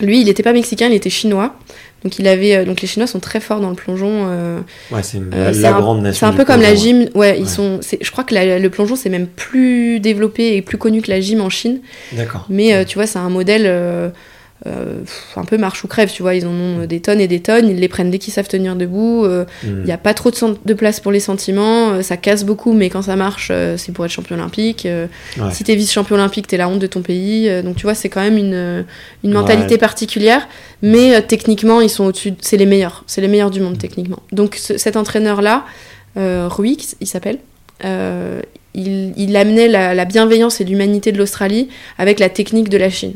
[0.00, 1.56] lui, il n'était pas mexicain, il était chinois.
[2.04, 2.54] Donc il avait.
[2.56, 4.26] euh, donc les Chinois sont très forts dans le plongeon.
[4.28, 4.60] euh,
[4.92, 6.26] Ouais, c'est euh, la, un- grande nation.
[6.26, 7.08] c'est un peu comme la plongeon, gym.
[7.14, 7.80] Ouais, ils sont.
[8.00, 11.20] Je crois que la- le plongeon c'est même plus développé et plus connu que la
[11.20, 11.80] gym en Chine.
[12.12, 12.46] D'accord.
[12.48, 13.66] Mais euh, tu vois, c'est un modèle
[14.66, 15.04] euh, euh,
[15.36, 16.10] un peu marche ou crève.
[16.12, 17.68] Tu vois, ils en ont euh, des tonnes et des tonnes.
[17.68, 19.24] Ils les prennent dès qu'ils savent tenir debout.
[19.24, 19.66] euh, Mm.
[19.80, 21.90] Il n'y a pas trop de, place pour les sentiments.
[21.90, 24.84] euh, ça casse beaucoup, mais quand ça marche, euh, c'est pour être champion olympique.
[24.86, 25.06] euh,
[25.38, 25.50] Ouais.
[25.52, 27.48] Si t'es vice-champion olympique, t'es la honte de ton pays.
[27.48, 28.84] euh, donc tu vois, c'est quand même une,
[29.24, 29.78] une mentalité Ouais.
[29.78, 30.46] particulière.
[30.82, 32.32] Mais euh, techniquement, ils sont au-dessus.
[32.32, 33.04] de- C'est les meilleurs.
[33.06, 34.18] C'est les meilleurs du monde, techniquement.
[34.32, 35.64] Donc ce- cet entraîneur-là,
[36.16, 37.38] euh, Rui, il s'appelle.
[37.84, 38.40] euh,
[38.74, 42.90] il, il amenait la, la bienveillance et l'humanité de l'Australie avec la technique de la
[42.90, 43.14] Chine.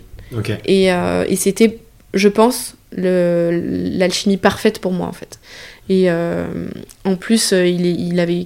[0.66, 1.78] Et, euh, et c'était,
[2.14, 5.38] je pense, l'alchimie parfaite pour moi, en fait.
[5.88, 6.46] Et euh,
[7.04, 8.44] en plus, euh, il, il avait.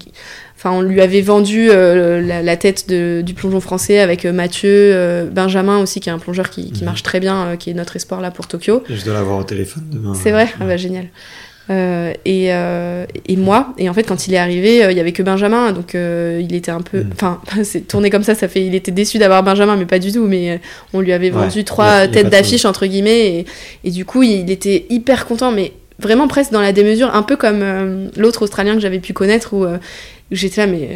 [0.56, 4.70] Enfin, on lui avait vendu euh, la, la tête de- du plongeon français avec Mathieu,
[4.72, 6.86] euh, Benjamin aussi, qui est un plongeur qui, qui Mhm.
[6.86, 8.82] marche très bien, euh, qui est notre espoir là pour Tokyo.
[8.88, 10.14] Je dois l'avoir au téléphone demain.
[10.14, 10.48] C'est vrai?
[10.58, 11.06] Ah bah génial.
[11.68, 15.00] Euh, et, euh, et moi, et en fait, quand il est arrivé, euh, il y
[15.00, 17.00] avait que Benjamin, donc il était un peu.
[17.00, 17.10] Mm.
[17.12, 18.64] Enfin, c'est tourné comme ça, ça fait.
[18.64, 20.26] Il était déçu d'avoir Benjamin, mais pas du tout.
[20.26, 20.60] Mais
[20.92, 23.46] on lui avait vendu trois a têtes d'affiche, entre guillemets, et,
[23.84, 27.36] et du coup, il était hyper content, mais vraiment presque dans la démesure, un peu
[27.36, 29.66] comme l'autre Australien que j'avais pu connaître, où
[30.30, 30.88] j'étais là, mais.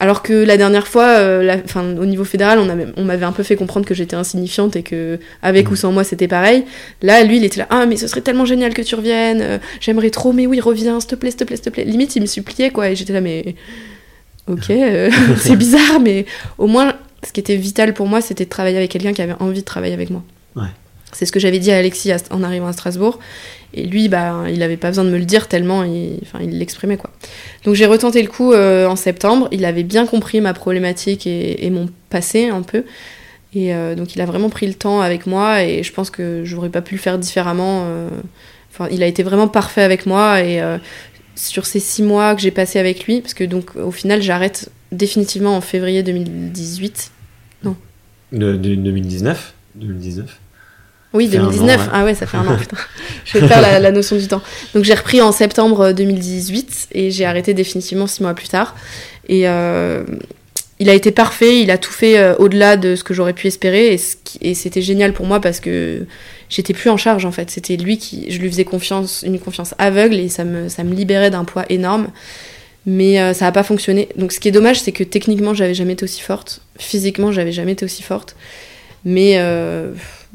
[0.00, 1.56] Alors que la dernière fois, euh, la-
[2.00, 4.82] au niveau fédéral, on, avait- on m'avait un peu fait comprendre que j'étais insignifiante et
[4.82, 5.72] que avec Mm.
[5.72, 6.64] ou sans moi c'était pareil.
[7.00, 9.40] Là, lui, il était là, ah mais ce serait tellement génial que tu reviennes.
[9.40, 11.84] euh, J'aimerais trop, mais oui, reviens, s'il te plaît, s'il te plaît, s'il te plaît.
[11.84, 13.54] Limite, il me suppliait quoi, et j'étais là, mais
[14.48, 16.26] ok, euh, c'est bizarre, mais
[16.58, 16.94] au moins,
[17.26, 19.64] ce qui était vital pour moi, c'était de travailler avec quelqu'un qui avait envie de
[19.64, 20.22] travailler avec moi.
[20.56, 20.68] Ouais.
[21.12, 23.20] C'est ce que j'avais dit à Alexis en arrivant à Strasbourg.
[23.74, 27.10] Et lui, bah, il avait pas besoin de me le dire tellement il, l'exprimait quoi.
[27.64, 29.48] Donc j'ai retenté le coup euh, en septembre.
[29.50, 32.84] Il avait bien compris ma problématique et, mon passé un peu.
[33.54, 36.42] Et euh, donc il a vraiment pris le temps avec moi et je pense que
[36.44, 37.82] j'aurais pas pu le faire différemment.
[37.86, 38.08] euh.
[38.72, 40.60] Enfin, il a été vraiment parfait avec moi et
[41.36, 44.70] sur ces six mois que j'ai passé avec lui, parce que donc au final j'arrête
[44.90, 47.12] définitivement en février 2018.
[48.32, 50.40] De, de- 2019 2019
[51.14, 51.80] Oui, Ça fait un 2019.
[51.80, 51.90] an, ouais.
[51.92, 52.76] Ah ouais, ça fait un an, putain.
[53.24, 54.42] Je vais faire la, la notion du temps.
[54.74, 58.74] Donc j'ai repris en septembre 2018 et j'ai arrêté définitivement six mois plus tard.
[59.28, 60.04] Et euh,
[60.80, 63.46] il a été parfait, il a tout fait euh, au-delà de ce que j'aurais pu
[63.46, 66.04] espérer et, c'était génial pour moi parce que
[66.48, 67.50] j'étais plus en charge en fait.
[67.50, 70.94] C'était lui qui, je lui faisais confiance, une confiance aveugle et ça me, ça me
[70.94, 72.08] libérait d'un poids énorme.
[72.86, 74.08] Mais euh, ça n'a pas fonctionné.
[74.16, 76.60] Donc ce qui est dommage, c'est que techniquement, j'avais jamais été aussi forte.
[76.78, 78.36] Physiquement, j'avais jamais été aussi forte.
[79.06, 79.92] Mais euh,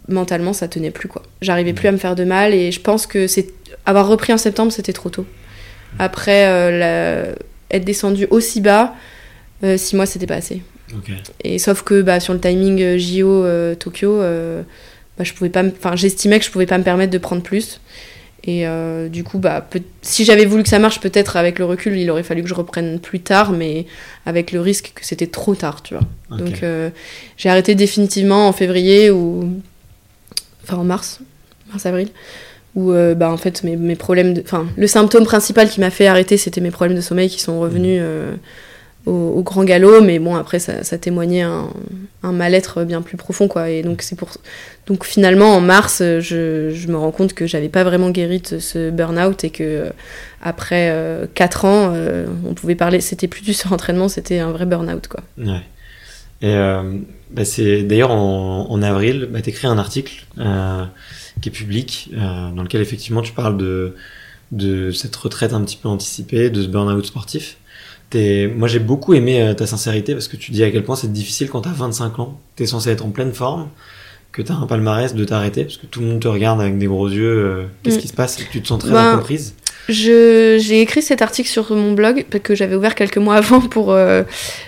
[0.07, 1.23] mentalement, ça tenait plus quoi.
[1.41, 3.47] J'arrivais plus à me faire de mal et je pense que c'est
[3.85, 5.25] avoir repris en septembre, c'était trop tôt.
[5.97, 7.35] Après, euh, la-
[7.75, 8.93] être descendu aussi bas,
[9.63, 10.61] euh, six mois, c'était pas assez.
[11.43, 15.63] Et sauf que bah, sur le timing euh, JO euh, Tokyo, bah, je pouvais pas,
[15.63, 17.79] enfin, j'estimais que je pouvais pas me permettre de prendre plus.
[18.45, 18.65] Et
[19.11, 22.09] du coup, bah, peut- si j'avais voulu que ça marche, peut-être avec le recul, il
[22.09, 23.85] aurait fallu que je reprenne plus tard, mais
[24.25, 26.03] avec le risque que c'était trop tard, tu vois.
[26.37, 26.63] Donc
[27.37, 29.49] j'ai arrêté définitivement en février ou
[30.69, 31.19] enfin en mars,
[31.71, 32.09] mars avril,
[32.75, 34.41] où euh, bah en fait mes, mes problèmes, de...
[34.41, 37.59] enfin le symptôme principal qui m'a fait arrêter, c'était mes problèmes de sommeil qui sont
[37.59, 38.35] revenus euh,
[39.05, 41.69] au, au grand galop, mais bon après ça, ça témoignait un,
[42.21, 43.69] un mal-être bien plus profond quoi.
[43.69, 44.29] Et donc c'est pour
[44.85, 48.41] donc finalement en mars, euh, je, je me rends compte que j'avais pas vraiment guéri
[48.41, 49.89] de ce burn-out et que euh,
[50.43, 50.93] après
[51.33, 55.21] 4 ans, euh, on pouvait parler, c'était plus du surentraînement, c'était un vrai burn-out quoi.
[55.37, 55.61] Ouais.
[56.41, 56.83] Et euh,
[57.31, 60.83] bah, c'est d'ailleurs en, en avril, bah, t'écris un article euh,
[61.41, 63.95] qui est public, dans lequel effectivement tu parles de,
[64.51, 67.57] de cette retraite un petit peu anticipée, de ce burn-out sportif.
[68.13, 71.49] Moi, j'ai beaucoup aimé ta sincérité parce que tu dis à quel point c'est difficile
[71.49, 72.39] quand tu as 25 ans.
[72.55, 73.69] Tu es censé être en pleine forme,
[74.31, 76.77] que tu as un palmarès de t'arrêter parce que tout le monde te regarde avec
[76.77, 77.67] des gros yeux.
[77.83, 78.01] Qu'est-ce mm.
[78.01, 79.53] qui se passe Tu te sens très ben, incomprise
[79.89, 84.23] j'ai écrit cet article sur mon blog que j'avais ouvert quelques mois avant pour, euh,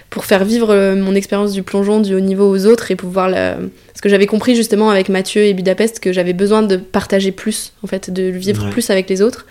[0.09, 3.29] pour faire vivre euh, mon expérience du plongeon du haut niveau aux autres et pouvoir
[3.29, 3.55] la...
[3.87, 7.73] parce que j'avais compris justement avec Mathieu et Budapest que j'avais besoin de partager plus
[7.83, 9.45] en fait de vivre plus avec les autres.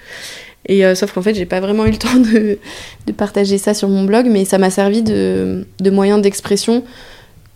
[0.67, 2.59] Et euh, sauf qu'en fait j'ai pas vraiment eu le temps de,
[3.07, 6.85] de, partager ça sur mon blog mais ça m'a servi de, de moyen d'expression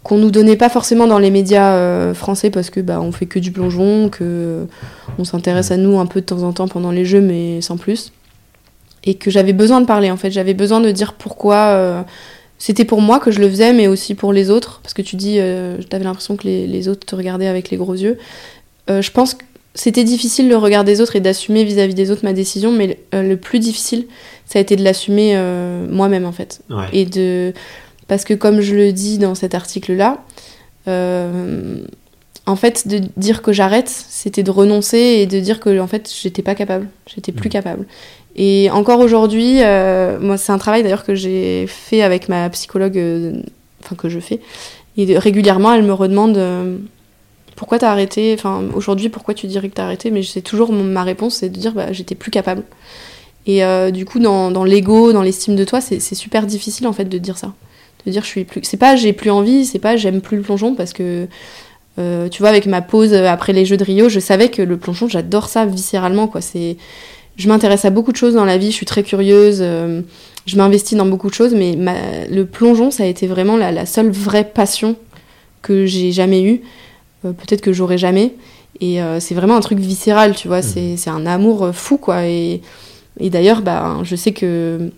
[0.05, 3.27] qu'on nous donnait pas forcément dans les médias euh, français parce que bah on fait
[3.27, 4.67] que du plongeon, que
[5.19, 7.79] on s'intéresse à nous un peu de temps en temps pendant les jeux mais sans
[7.79, 8.13] plus.
[9.05, 12.03] Et que j'avais besoin de parler en fait, j'avais besoin de dire pourquoi euh,
[12.59, 15.17] c'était pour moi que je le faisais mais aussi pour les autres parce que tu
[15.17, 18.19] dis euh, t'avais l'impression que les, les, autres te regardaient avec les gros yeux.
[18.89, 19.45] je pense que
[19.75, 23.35] c'était difficile le regard des autres et d'assumer vis-à-vis des autres ma décision mais le
[23.37, 24.07] plus difficile
[24.47, 25.37] ça a été de l'assumer
[25.91, 26.61] moi-même en fait
[26.93, 27.53] et de
[28.09, 30.23] parce que comme je le dis dans cet article-là,
[30.89, 31.79] euh,
[32.47, 36.13] en fait, de dire que j'arrête, c'était de renoncer et de dire que en fait,
[36.21, 37.53] j'étais pas capable, j'étais plus mmh.
[37.53, 37.87] capable.
[38.37, 42.99] Et encore aujourd'hui, euh, moi, c'est un travail d'ailleurs que j'ai fait avec ma psychologue,
[42.99, 43.41] euh,
[43.83, 44.41] enfin que je fais.
[44.97, 46.39] Et régulièrement, elle me redemande
[47.57, 48.35] pourquoi t'as arrêté?
[48.37, 50.11] Enfin, aujourd'hui, pourquoi tu dirais que t'as arrêté?
[50.11, 52.63] Mais c'est toujours ma réponse, c'est de dire bah, j'étais plus capable.
[53.47, 53.63] Et
[53.93, 57.19] du coup, dans, dans l'ego, dans l'estime de toi, c'est super difficile en fait de
[57.19, 57.55] dire ça
[58.07, 60.43] de dire je suis plus c'est pas j'ai plus envie c'est pas j'aime plus le
[60.43, 61.27] plongeon parce que
[61.99, 64.77] euh, tu vois avec ma pause après les jeux de Rio je savais que le
[64.77, 66.41] plongeon j'adore ça viscéralement quoi.
[66.41, 66.77] C'est
[67.37, 70.03] je m'intéresse à beaucoup de choses dans la vie je suis très curieuse euh,
[70.47, 71.77] je m'investis dans beaucoup de choses mais
[72.31, 74.97] le plongeon ça a été vraiment la, seule vraie passion
[75.63, 76.61] que j'ai jamais eue
[77.25, 78.35] euh, peut-être que j'aurai jamais.
[78.81, 80.97] Et c'est vraiment un truc viscéral tu vois mmh.
[80.97, 82.27] c'est un amour fou quoi.
[82.27, 82.61] Et,
[83.21, 84.91] et d'ailleurs bah je sais que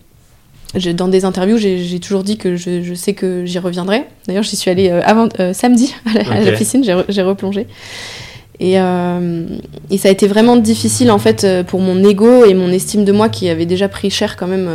[0.94, 4.04] dans des interviews, j'ai toujours dit que je, sais que j'y reviendrai.
[4.26, 7.66] D'ailleurs, j'y suis allée euh, avant, euh, samedi à la, piscine, j'ai replongé.
[8.58, 9.46] Et, euh,
[9.90, 13.12] et, ça a été vraiment difficile en fait pour mon ego et mon estime de
[13.12, 14.70] moi qui avait déjà pris cher quand même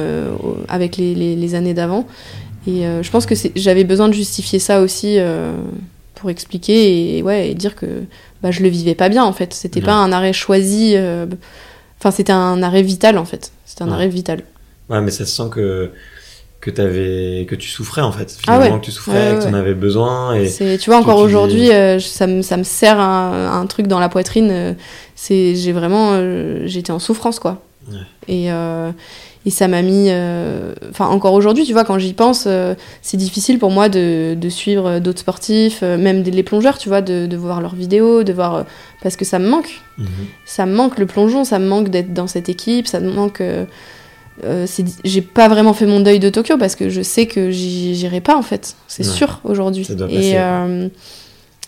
[0.70, 2.06] avec les, les, années d'avant.
[2.68, 5.18] Et je pense que j'avais besoin de justifier ça aussi
[6.14, 8.04] pour expliquer et, ouais, et dire que
[8.44, 9.52] bah, je le vivais pas bien en fait.
[9.56, 10.96] C'était pas un arrêt choisi.
[12.00, 13.52] Enfin, c'était un arrêt vital en fait.
[13.66, 14.44] C'était un arrêt vital.
[14.92, 15.92] Ouais, mais ça se sent que
[16.62, 18.38] que avais que tu souffrais en fait.
[18.48, 21.72] Ah finalement que tu souffrais que tu en avais besoin et tu vois encore aujourd'hui
[21.72, 24.74] euh, ça me ça me sert un, truc dans la poitrine euh,
[25.16, 27.62] c'est j'ai vraiment euh, j'étais en souffrance quoi.
[28.28, 28.50] Et
[29.44, 30.12] et ça m'a mis
[30.92, 32.48] enfin encore aujourd'hui tu vois quand j'y pense
[33.02, 37.02] c'est difficile pour moi de, de suivre d'autres sportifs même des, les plongeurs tu vois
[37.02, 38.66] de, de voir leurs vidéos de voir
[39.02, 39.82] parce que ça me manque.
[39.98, 40.08] Mhm.
[40.46, 43.42] ça me manque le plongeon ça me manque d'être dans cette équipe ça me manque
[44.44, 44.66] euh,
[45.04, 48.36] j'ai pas vraiment fait mon deuil de Tokyo parce que je sais que j'irai pas
[48.36, 49.88] en fait, c'est sûr aujourd'hui.
[50.10, 50.88] Et, euh,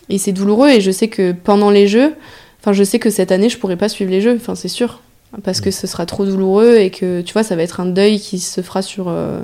[0.10, 2.14] et c'est douloureux et je sais que pendant les jeux,
[2.62, 5.02] enfin je sais que cette année je pourrai pas suivre les jeux, enfin c'est sûr,
[5.44, 8.20] parce que ce sera trop douloureux et que tu vois ça va être un deuil
[8.20, 9.42] qui se fera sur euh,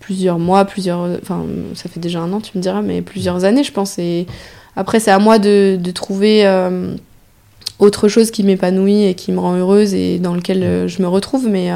[0.00, 3.64] plusieurs mois, plusieurs, enfin ça fait déjà un an tu me diras, mais plusieurs années
[3.64, 3.98] je pense.
[3.98, 4.26] Et
[4.76, 6.46] après c'est à moi de, de trouver
[7.78, 11.46] autre chose qui m'épanouit et qui me rend heureuse et dans lequel je me retrouve,
[11.48, 11.70] mais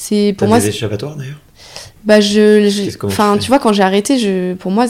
[0.00, 0.60] c'est pour moi.
[0.60, 1.40] Des échappatoires d'ailleurs?
[2.04, 4.86] Bah je, enfin tu vois quand j'ai arrêté, je, pour moi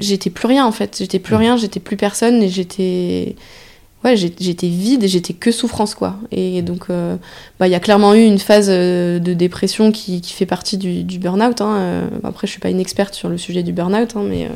[0.00, 1.38] j'étais plus rien en fait, j'étais plus mm.
[1.38, 3.36] rien, j'étais plus personne et j'étais
[4.04, 7.16] ouais j'étais vide et j'étais que souffrance quoi et donc euh,
[7.58, 10.78] bah il y a clairement eu une phase euh, de dépression qui, qui fait partie
[10.78, 11.76] du, du burn-out hein.
[11.76, 14.48] Euh, après je suis pas une experte sur le sujet du burn-out hein, mais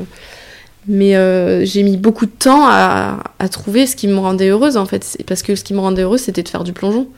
[0.87, 4.87] mais j'ai mis beaucoup de temps à, à, trouver ce qui me rendait heureuse en
[4.87, 7.09] fait parce que ce qui me rendait heureuse c'était de faire du plongeon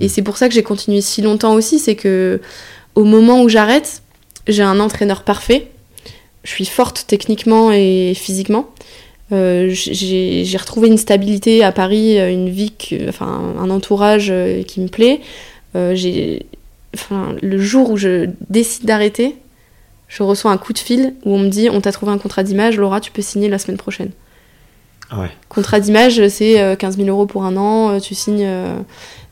[0.00, 2.40] et c'est pour ça que j'ai continué si longtemps aussi, c'est que
[2.94, 4.02] au moment où j'arrête,
[4.46, 5.68] j'ai un entraîneur parfait.
[6.44, 8.70] Je suis forte techniquement et physiquement.
[9.32, 12.72] Euh, j'ai retrouvé une stabilité à Paris, une vie,
[13.08, 15.20] enfin un entourage euh, qui me plaît.
[15.76, 16.38] Euh,
[16.94, 19.36] enfin, le jour où je décide d'arrêter,
[20.08, 22.42] je reçois un coup de fil où on me dit on t'a trouvé un contrat
[22.42, 24.10] d'image, Laura, tu peux signer la semaine prochaine.
[25.10, 25.30] Ah ouais.
[25.48, 28.48] Contrat d'image, c'est 15 000 euros pour un an, tu signes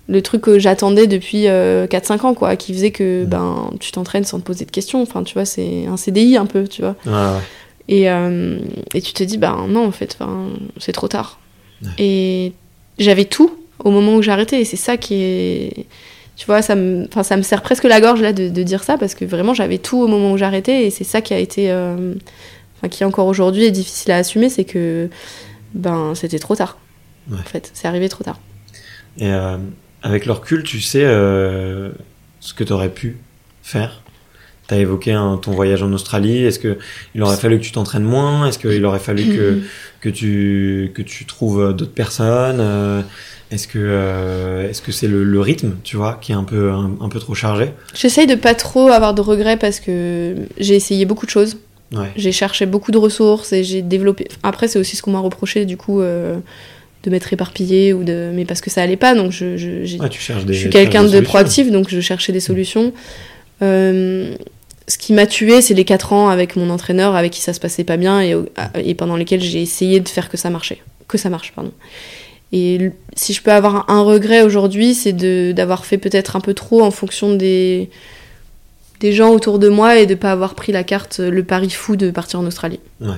[0.09, 3.27] le truc que j'attendais depuis 4-5 euh, ans, quoi, qui faisait que mm.
[3.27, 5.03] ben, tu t'entraînes sans te poser de questions.
[5.03, 6.97] Enfin, tu vois, c'est un CDI un peu, tu vois.
[7.89, 8.59] Et, euh,
[8.95, 10.19] et, tu te dis, ben non, en fait,
[10.79, 11.39] c'est trop tard.
[11.99, 12.53] Et
[12.99, 14.61] j'avais tout au moment où arrêté.
[14.61, 15.87] Et c'est ça qui est.
[16.37, 19.17] Tu vois, ça me, ça me serre presque la gorge là de, dire ça parce
[19.17, 21.71] que vraiment j'avais tout au moment où arrêté et c'est ça qui a été.
[21.71, 22.15] Euh,
[22.77, 25.09] enfin, qui encore aujourd'hui est difficile à assumer, c'est que
[25.75, 26.79] ben c'était trop tard.
[27.33, 28.39] En fait, c'est arrivé trop tard.
[29.19, 29.59] Et euh,
[30.03, 31.91] avec le recul, tu sais euh,
[32.41, 33.17] ce que tu aurais pu
[33.63, 34.03] faire
[34.69, 36.45] Tu as évoqué un, ton voyage en Australie.
[36.45, 38.47] Est-ce qu'il aurait fallu que tu t'entraînes moins?
[38.47, 39.59] Est-ce qu'il aurait fallu que,
[40.01, 42.59] que, tu, que tu trouves d'autres personnes?
[42.61, 43.03] Euh,
[43.51, 46.71] Est-ce que euh, est-ce que c'est le, le rythme, tu vois, qui est un peu,
[46.71, 47.73] un, un peu trop chargé?
[47.95, 51.57] J'essaye de pas trop avoir de regrets parce que j'ai essayé beaucoup de choses.
[51.91, 52.11] Ouais.
[52.17, 54.29] J'ai cherché beaucoup de ressources et j'ai développé.
[54.43, 56.37] Après, c'est aussi ce qu'on m'a reproché, du coup, euh,
[57.05, 58.31] de m'être éparpillée ou de.
[58.35, 60.71] Mais parce que ça allait pas, donc je, je, j'ai- Ouais, tu des je suis
[60.71, 62.93] quelqu'un de proactif, donc je cherchais des solutions.
[63.63, 64.35] Euh,
[64.87, 67.61] ce qui m'a tué, c'est les 4 ans avec mon entraîneur, avec qui ça se
[67.61, 68.35] passait pas bien et,
[68.83, 71.73] et pendant lesquels j'ai essayé de faire que ça marchait, que ça marche, pardon.
[72.53, 76.55] Et si je peux avoir un regret aujourd'hui, c'est de d'avoir fait peut-être un peu
[76.55, 77.91] trop en fonction des
[79.01, 81.95] des gens autour de moi et de pas avoir pris la carte, le pari fou
[81.95, 82.81] de partir en Australie.
[83.01, 83.15] Ouais.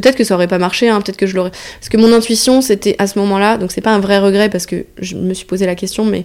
[0.00, 1.50] Peut-être que ça aurait pas marché, hein, peut-être que je l'aurais.
[1.50, 4.66] Parce que mon intuition, c'était à ce moment-là, donc c'est pas un vrai regret parce
[4.66, 6.24] que je me suis posé la question, mais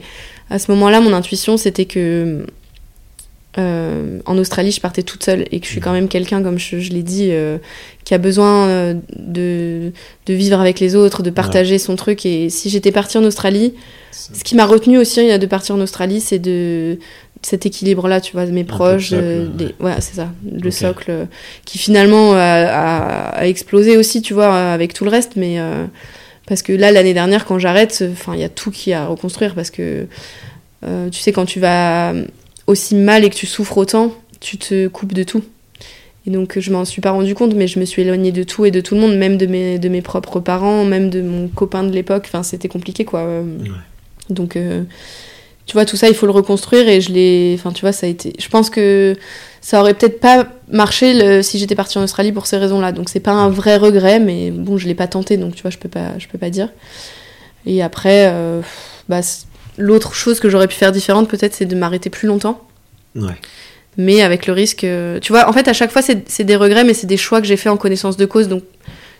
[0.50, 2.46] à ce moment-là, mon intuition, c'était que
[3.58, 6.60] euh, en Australie, je partais toute seule et que je suis quand même quelqu'un, comme
[6.60, 7.58] je, je l'ai dit, euh,
[8.04, 9.92] qui a besoin euh, de,
[10.26, 12.26] de vivre avec les autres, de partager son truc.
[12.26, 13.74] Et si j'étais partie en Australie,
[14.12, 16.98] ce qui m'a retenu aussi de partir en Australie, c'est de
[17.46, 19.50] cet équilibre-là, tu vois, de mes proches, socle, euh, ouais.
[19.56, 21.26] des- ouais, c'est ça, le socle, euh,
[21.66, 25.86] qui finalement a, a- a explosé aussi, tu vois, avec tout le reste, mais euh,
[26.48, 29.06] parce que là, l'année dernière, quand j'arrête, enfin, il y a tout qui est à
[29.06, 30.08] reconstruire, parce que
[30.86, 32.14] euh, tu sais, quand tu vas
[32.68, 35.44] aussi mal et que tu souffres autant, tu te coupes de tout.
[36.28, 38.66] Et donc, je m'en suis pas rendu compte, mais je me suis éloignée de tout
[38.66, 41.48] et de tout le monde, même de mes, de mes propres parents, même de mon
[41.48, 42.24] copain de l'époque.
[42.28, 43.20] Enfin, c'était compliqué, quoi.
[43.20, 43.70] Euh, Ouais.
[44.32, 44.82] Donc, euh,
[45.66, 47.56] tu vois, tout ça, il faut le reconstruire et je l'ai.
[47.58, 48.34] Enfin, tu vois, ça a été.
[48.40, 49.16] Je pense que
[49.62, 52.92] ça aurait peut-être pas marché le- si j'étais partie en Australie pour ces raisons-là.
[52.92, 55.72] Donc, c'est pas un vrai regret, mais bon, je l'ai pas tenté, donc tu vois,
[55.72, 56.70] je peux pas, je peux pas dire.
[57.66, 58.62] Et après, euh,
[59.10, 59.22] bah,
[59.78, 62.62] l'autre chose que j'aurais pu faire différente, peut-être, c'est de m'arrêter plus longtemps
[63.16, 63.34] Ouais.
[63.98, 64.84] mais avec le risque.
[64.84, 67.18] euh, Tu vois, en fait, à chaque fois, c'est c'est des regrets, mais c'est des
[67.18, 68.64] choix que j'ai fait en connaissance de cause, donc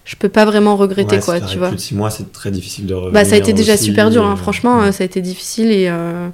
[0.06, 1.68] je peux pas vraiment regretter, Ouais, quoi, si tu vois.
[1.70, 3.12] Plus de six mois, c'est très difficile de revenir.
[3.12, 4.34] Bah, ça a été déjà aussi, super dur, hein.
[4.34, 4.88] euh, franchement, ouais.
[4.88, 5.88] euh, ça a été difficile et.
[5.90, 6.30] euh,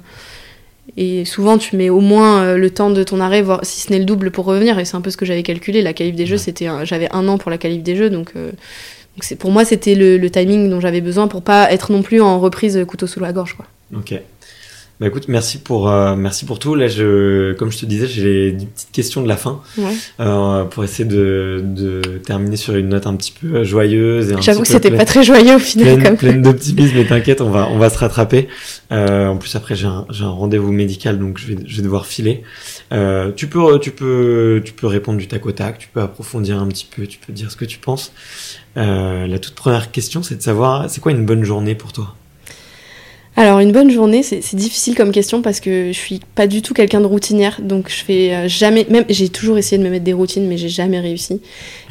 [0.96, 3.98] Et souvent, tu mets au moins le temps de ton arrêt, voire si ce n'est
[3.98, 4.78] le double pour revenir.
[4.78, 5.80] Et c'est un peu ce que j'avais calculé.
[5.80, 6.38] La qualif des jeux, Ouais.
[6.38, 8.50] c'était un- j'avais un an pour la qualif des jeux, donc, euh,
[9.16, 12.20] donc pour moi, c'était le, le timing dont j'avais besoin pour pas être non plus
[12.20, 13.66] en reprise couteau sous la gorge, quoi.
[13.96, 14.14] Ok.
[15.02, 16.76] Bah écoute, merci pour euh, merci pour tout.
[16.76, 19.90] Là, je, comme je te disais, j'ai des petites questions de la fin Ouais.
[20.20, 24.68] euh, pour essayer de, de terminer sur une note un petit peu joyeuse J'avoue que
[24.68, 26.94] c'était pas très joyeux au final, pleine, pleine d'optimisme.
[26.94, 28.46] Mais t'inquiète, on va on va se rattraper.
[28.92, 32.44] Euh, en plus, après, j'ai un rendez-vous médical, donc je vais je vais devoir filer.
[32.92, 35.78] Tu peux tu peux tu peux répondre du tac au tac.
[35.78, 37.08] Tu peux approfondir un petit peu.
[37.08, 38.12] Tu peux dire ce que tu penses.
[38.76, 42.14] La toute première question, c'est de savoir c'est quoi une bonne journée pour toi?
[43.36, 46.74] Alors une bonne journée, c'est difficile comme question parce que je suis pas du tout
[46.74, 50.04] quelqu'un de routinière, donc je fais euh, jamais, même j'ai toujours essayé de me mettre
[50.04, 51.40] des routines, mais j'ai jamais réussi.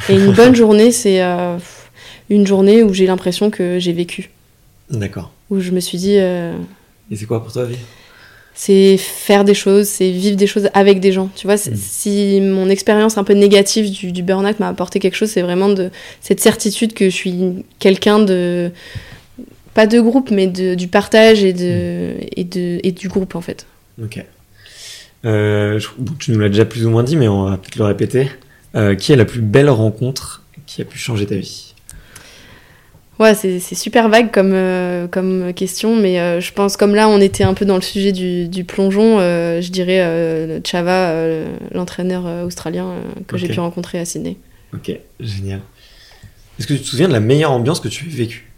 [0.07, 1.57] Et une bonne journée, c'est euh,
[2.29, 4.29] une journée où j'ai l'impression que j'ai vécu,
[4.91, 5.31] D'accord.
[5.49, 6.53] où je me suis dit, euh,
[7.09, 7.77] Et c'est quoi pour toi, vie
[8.53, 11.29] c'est faire des choses, c'est vivre des choses avec des gens.
[11.35, 11.75] Tu vois, Mm.
[11.75, 15.69] si mon expérience un peu négative du, du burn-out m'a apporté quelque chose, c'est vraiment
[15.69, 15.89] de
[16.19, 17.35] cette certitude que je suis
[17.79, 18.69] quelqu'un de
[19.73, 23.41] pas de groupe, mais de, du partage et de, et de et du groupe en
[23.41, 23.65] fait.
[24.03, 24.23] Ok.
[25.25, 27.75] Euh, je- bon, tu nous l'as déjà plus ou moins dit, mais on va peut-être
[27.77, 28.29] le répéter.
[28.73, 31.73] Euh, qui est la plus belle rencontre qui a pu changer ta vie?
[33.19, 37.43] Ouais, c'est super vague comme, euh, comme question, mais je pense comme là on était
[37.43, 41.13] un peu dans le sujet du, du plongeon, je dirais Chava,
[41.71, 42.95] l'entraîneur australien
[43.27, 44.37] que j'ai pu rencontrer à Sydney.
[44.73, 45.59] Ok, génial.
[46.57, 48.50] Est-ce que tu te souviens de la meilleure ambiance que tu as vécue?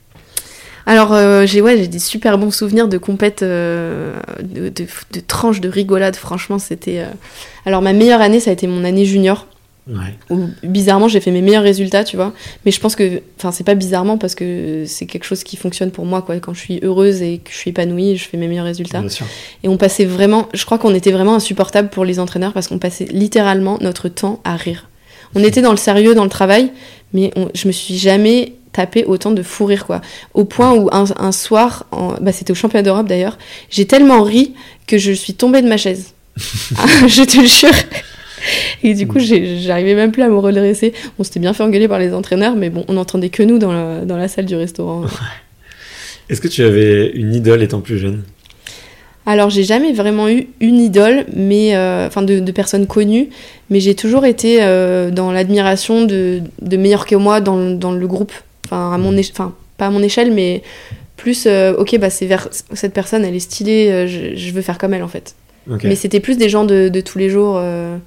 [0.85, 5.19] Alors euh, j'ai ouais, j'ai des super bons souvenirs de compètes, euh, de, de, de
[5.25, 6.99] tranches, de rigolades, franchement c'était...
[6.99, 7.05] euh,
[7.65, 9.47] Alors ma meilleure année ça a été mon année junior,
[9.85, 10.13] Ouais.
[10.29, 12.31] où bizarrement j'ai fait mes meilleurs résultats, tu vois.
[12.65, 15.91] Mais je pense que, enfin c'est pas bizarrement parce que c'est quelque chose qui fonctionne
[15.91, 16.37] pour moi, quoi.
[16.39, 19.01] Quand je suis heureuse et que je suis épanouie, je fais mes meilleurs résultats.
[19.01, 19.25] Bien sûr.
[19.61, 22.79] Et on passait vraiment, je crois qu'on était vraiment insupportable pour les entraîneurs parce qu'on
[22.79, 24.87] passait littéralement notre temps à rire.
[25.35, 26.71] On était dans le sérieux, dans le travail,
[27.11, 30.01] mais on- je me suis jamais tapé autant de fou rire, quoi.
[30.33, 33.37] Au point où un, un soir, en- bah, c'était au championnat d'Europe d'ailleurs,
[33.69, 34.53] j'ai tellement ri
[34.87, 36.13] que je suis tombée de ma chaise.
[36.77, 37.69] Ah, je te le jure.
[38.83, 40.91] Et du coup, j'arrivais même plus à me redresser.
[41.17, 43.71] On s'était bien fait engueuler par les entraîneurs, mais bon, on n'entendait que nous dans
[43.71, 45.05] la, dans la salle du restaurant.
[46.29, 48.23] Est-ce que tu avais une idole étant plus jeune?
[49.25, 53.29] Alors, j'ai jamais vraiment eu une idole, mais euh, enfin de, de personnes connues,
[53.69, 58.05] mais j'ai toujours été euh, dans l'admiration de, de meilleurs que moi dans, dans le
[58.07, 58.33] groupe.
[58.65, 60.61] Enfin, à mon enfin pas à mon échelle, mais
[61.17, 64.61] plus, euh, ok, bah c'est vers cette personne, elle est stylée, euh, je, je veux
[64.61, 65.35] faire comme elle en fait.
[65.69, 65.83] Ok.
[65.85, 67.97] Mais c'était plus des gens de, de tous les jours euh,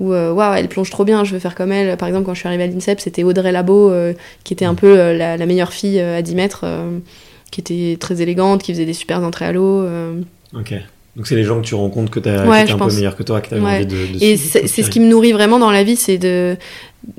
[0.00, 1.96] où, euh, waouh, elle plonge trop bien, je veux faire comme elle.
[1.96, 4.12] Par exemple, quand je suis arrivée à l'INSEP, c'était Audrey Labo, euh,
[4.44, 6.98] qui était un peu la, la meilleure fille euh, à 10 mètres, euh,
[7.50, 9.80] qui était très élégante, qui faisait des super entrées à l'eau.
[9.82, 10.20] euh.
[11.16, 12.94] Donc c'est les gens que tu rencontres que t'as Ouais, qui étaient je un peu
[12.94, 13.76] meilleurs que toi, que t'avais Ouais.
[13.76, 16.56] envie de, de Et c'est ce qui me nourrit vraiment dans la vie, c'est de.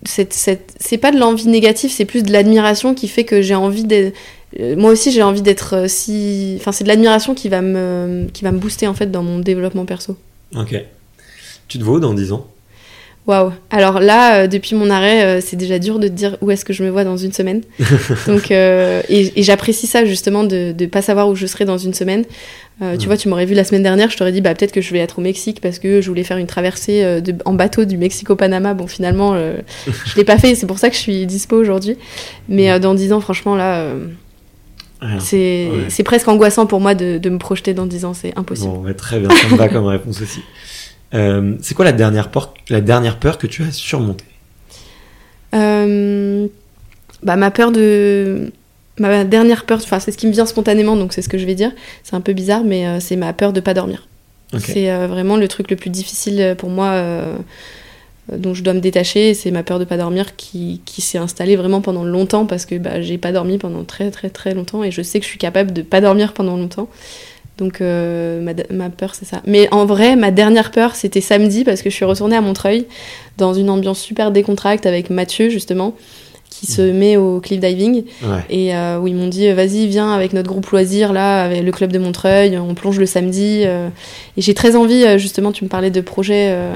[0.04, 3.54] cette- cette- C'est pas de l'envie négative, c'est plus de l'admiration qui fait que j'ai
[3.56, 4.16] envie d'être.
[4.60, 6.56] euh, Moi aussi, j'ai envie d'être euh, si.
[6.60, 9.40] Enfin, c'est de l'admiration qui va me qui va me booster en fait dans mon
[9.40, 10.18] développement perso.
[10.56, 10.76] Ok.
[11.68, 12.48] Tu te vois dans 10 ans?
[13.26, 13.54] Waouh.
[13.72, 16.66] Alors là, euh, depuis mon arrêt, euh, c'est déjà dur de te dire où est-ce
[16.66, 17.62] que je me vois dans une semaine.
[18.28, 21.78] Donc, euh, et, et j'apprécie ça justement de ne pas savoir où je serai dans
[21.78, 22.26] une semaine.
[23.00, 24.92] Tu vois, tu m'aurais vu la semaine dernière, je t'aurais dit bah peut-être que je
[24.92, 27.96] vais être au Mexique parce que je voulais faire une traversée de- en bateau du
[27.98, 28.74] Mexique au Panama.
[28.74, 29.36] Bon, finalement,
[29.88, 30.54] je l'ai pas fait.
[30.56, 31.96] C'est pour ça que je suis dispo aujourd'hui.
[32.50, 33.86] Mais dans 10 ans, franchement, là,
[35.20, 36.04] c'est Ouais.
[36.04, 38.14] presque angoissant pour moi de, de me projeter dans 10 ans.
[38.14, 38.72] C'est impossible.
[38.74, 40.42] Bon, ouais, très bien, ça me va comme réponse aussi.
[41.14, 44.26] Euh, c'est quoi la dernière, por- la dernière peur que tu as surmontée?
[45.54, 46.48] Euh,
[47.22, 48.52] bah, ma peur de.
[49.00, 51.46] Ma dernière peur, enfin, c'est ce qui me vient spontanément, donc c'est ce que je
[51.46, 51.72] vais dire.
[52.04, 54.08] C'est un peu bizarre, mais euh, c'est ma peur de pas dormir.
[54.60, 57.04] C'est vraiment le truc le plus difficile pour moi,
[58.32, 59.34] dont je dois me détacher.
[59.34, 62.76] C'est ma peur de pas dormir qui, qui s'est installée vraiment pendant longtemps parce que
[62.76, 65.40] bah, j'ai pas dormi pendant très très très longtemps et je sais que je suis
[65.40, 66.88] capable de pas dormir pendant longtemps.
[67.58, 69.42] Donc euh, ma, ma peur c'est ça.
[69.46, 72.86] Mais en vrai, ma dernière peur c'était samedi parce que je suis retournée à Montreuil
[73.38, 75.94] dans une ambiance super décontracte avec Mathieu justement
[76.50, 78.44] qui se met au cliff diving Ouais.
[78.50, 81.72] et euh, où ils m'ont dit vas-y viens avec notre groupe loisir là avec le
[81.72, 83.88] club de Montreuil on plonge le samedi euh.
[84.38, 86.76] et j'ai très envie euh, justement tu me parlais de projet euh,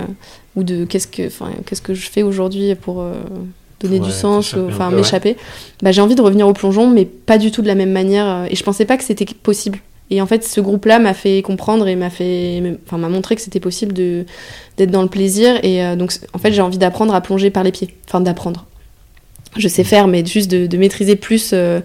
[0.56, 1.30] ou de qu'est-ce que
[1.66, 3.14] qu'est-ce que je fais aujourd'hui pour euh,
[3.80, 4.95] donner Ouais, du sens enfin ouais.
[4.98, 5.38] m'échapper
[5.84, 8.26] bah j'ai envie de revenir au plongeon mais pas du tout de la même manière
[8.28, 9.78] euh, et je pensais pas que c'était possible
[10.09, 13.35] et en fait ce groupe là m'a fait comprendre et m'a fait enfin m'a montré
[13.35, 15.59] que c'était possible d'être dans le plaisir.
[15.63, 17.95] Et euh, donc en fait j'ai envie d'apprendre à plonger par les pieds.
[18.07, 18.65] Enfin d'apprendre
[19.57, 21.79] je sais faire, mais juste de, de maîtriser plus euh,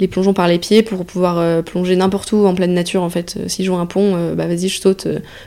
[0.00, 3.10] les plongeons par les pieds pour pouvoir euh, plonger n'importe où en pleine nature en
[3.10, 3.34] fait.
[3.38, 5.06] Euh, Si je vois un pont, euh, bah vas-y, je saute,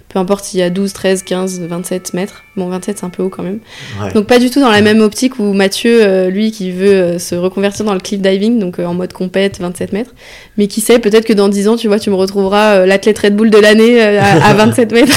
[0.10, 2.44] peu importe s'il y a 12, 13, 15, 27 mètres.
[2.58, 3.60] Bon, 27 c'est un peu haut quand même.
[4.02, 4.12] Ouais.
[4.14, 7.86] Donc pas du tout dans la même optique où Mathieu, lui, qui veut se reconvertir
[7.86, 10.14] dans le cliff diving, donc en mode compète, 27 mètres.
[10.58, 13.36] Mais qui sait, peut-être que dans 10 ans, tu vois, tu me retrouveras l'athlète Red
[13.36, 15.16] Bull de l'année à, à 27 mètres.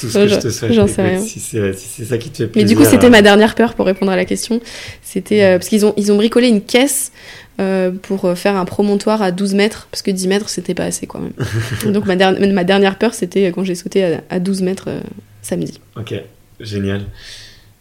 [0.00, 0.72] Tout ce que je te souhaite.
[0.72, 1.20] j'en sais rien.
[1.20, 2.68] Si c'est si ça qui te fait Mais plaisir.
[2.68, 4.60] du coup, c'était ma dernière peur pour répondre à la question.
[5.02, 7.12] C'était parce qu'ils ont, ils ont bricolé une caisse
[7.60, 10.84] euh, pour euh, faire un promontoire à 12 mètres, parce que 10 mètres, c'était pas
[10.84, 11.32] assez quand même.
[11.92, 15.00] Donc ma, der- ma dernière peur, c'était quand j'ai sauté à, à 12 mètres euh,
[15.42, 15.80] samedi.
[15.96, 16.14] Ok,
[16.60, 17.02] génial.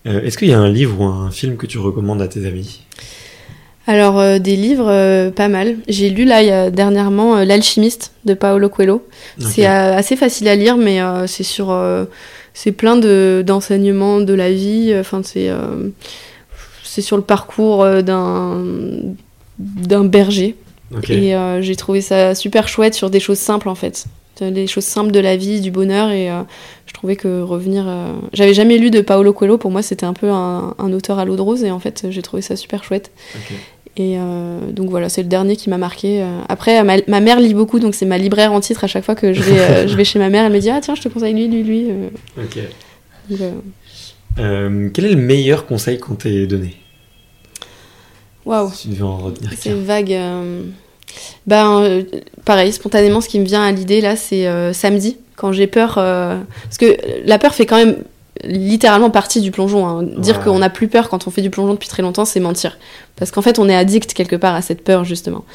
[0.08, 2.46] Euh, Est-ce qu'il y a un livre ou un film que tu recommandes à tes
[2.46, 2.82] amis?
[3.88, 5.76] Alors, euh, des livres, euh, pas mal.
[5.88, 9.06] J'ai lu là il y a dernièrement euh, L'Alchimiste de Paolo Coelho.
[9.40, 11.70] C'est euh, assez facile à lire, mais euh, c'est sur.
[11.70, 12.06] euh,
[12.56, 14.96] c'est plein de- d'enseignements de, la vie.
[15.00, 15.50] Enfin, c'est.
[16.96, 18.62] Euh, c'est sur le parcours euh, d'un
[19.60, 20.56] d'un berger.
[21.10, 24.06] Et euh, j'ai trouvé ça super chouette sur des choses simples en fait.
[24.42, 26.10] Des choses simples de la vie, du bonheur.
[26.12, 26.42] Et euh,
[26.86, 27.86] je trouvais que revenir.
[27.88, 29.58] euh, J'avais jamais lu de Paolo Coelho.
[29.58, 31.64] Pour moi, c'était un peu un, un auteur à l'eau de rose.
[31.64, 33.12] Et en fait, j'ai trouvé ça super chouette.
[33.98, 36.22] Et euh, donc voilà, c'est le dernier qui m'a marqué.
[36.22, 39.06] Euh, Après, ma, ma mère lit beaucoup, donc c'est ma libraire en titre à chaque
[39.06, 40.44] fois que je vais, euh, je vais chez ma mère.
[40.46, 41.86] Elle me dit Ah, tiens, je te conseille lui, lui, lui.
[41.90, 42.10] Euh,
[42.44, 42.58] Ok.
[43.30, 43.52] donc, euh,
[44.40, 46.76] Euh, quel est le meilleur conseil qu'on t'ait donné?
[48.46, 49.76] Waouh, Si tu devais en retenir c'est qu'un.
[49.76, 50.14] vague.
[50.14, 50.64] euh.
[51.48, 52.04] Ben, euh,
[52.44, 55.96] pareil, spontanément, ce qui me vient à l'idée là, c'est euh, samedi, quand j'ai peur.
[55.96, 56.96] Parce que
[57.26, 57.98] la peur fait quand même
[58.46, 59.88] littéralement partie du plongeon.
[59.88, 60.04] hein.
[60.18, 60.44] Dire Ouais.
[60.46, 62.78] qu'on n'a plus peur quand on fait du plongeon depuis très longtemps, c'est mentir.
[63.18, 65.46] Parce qu'en fait, on est addict quelque part à cette peur, justement.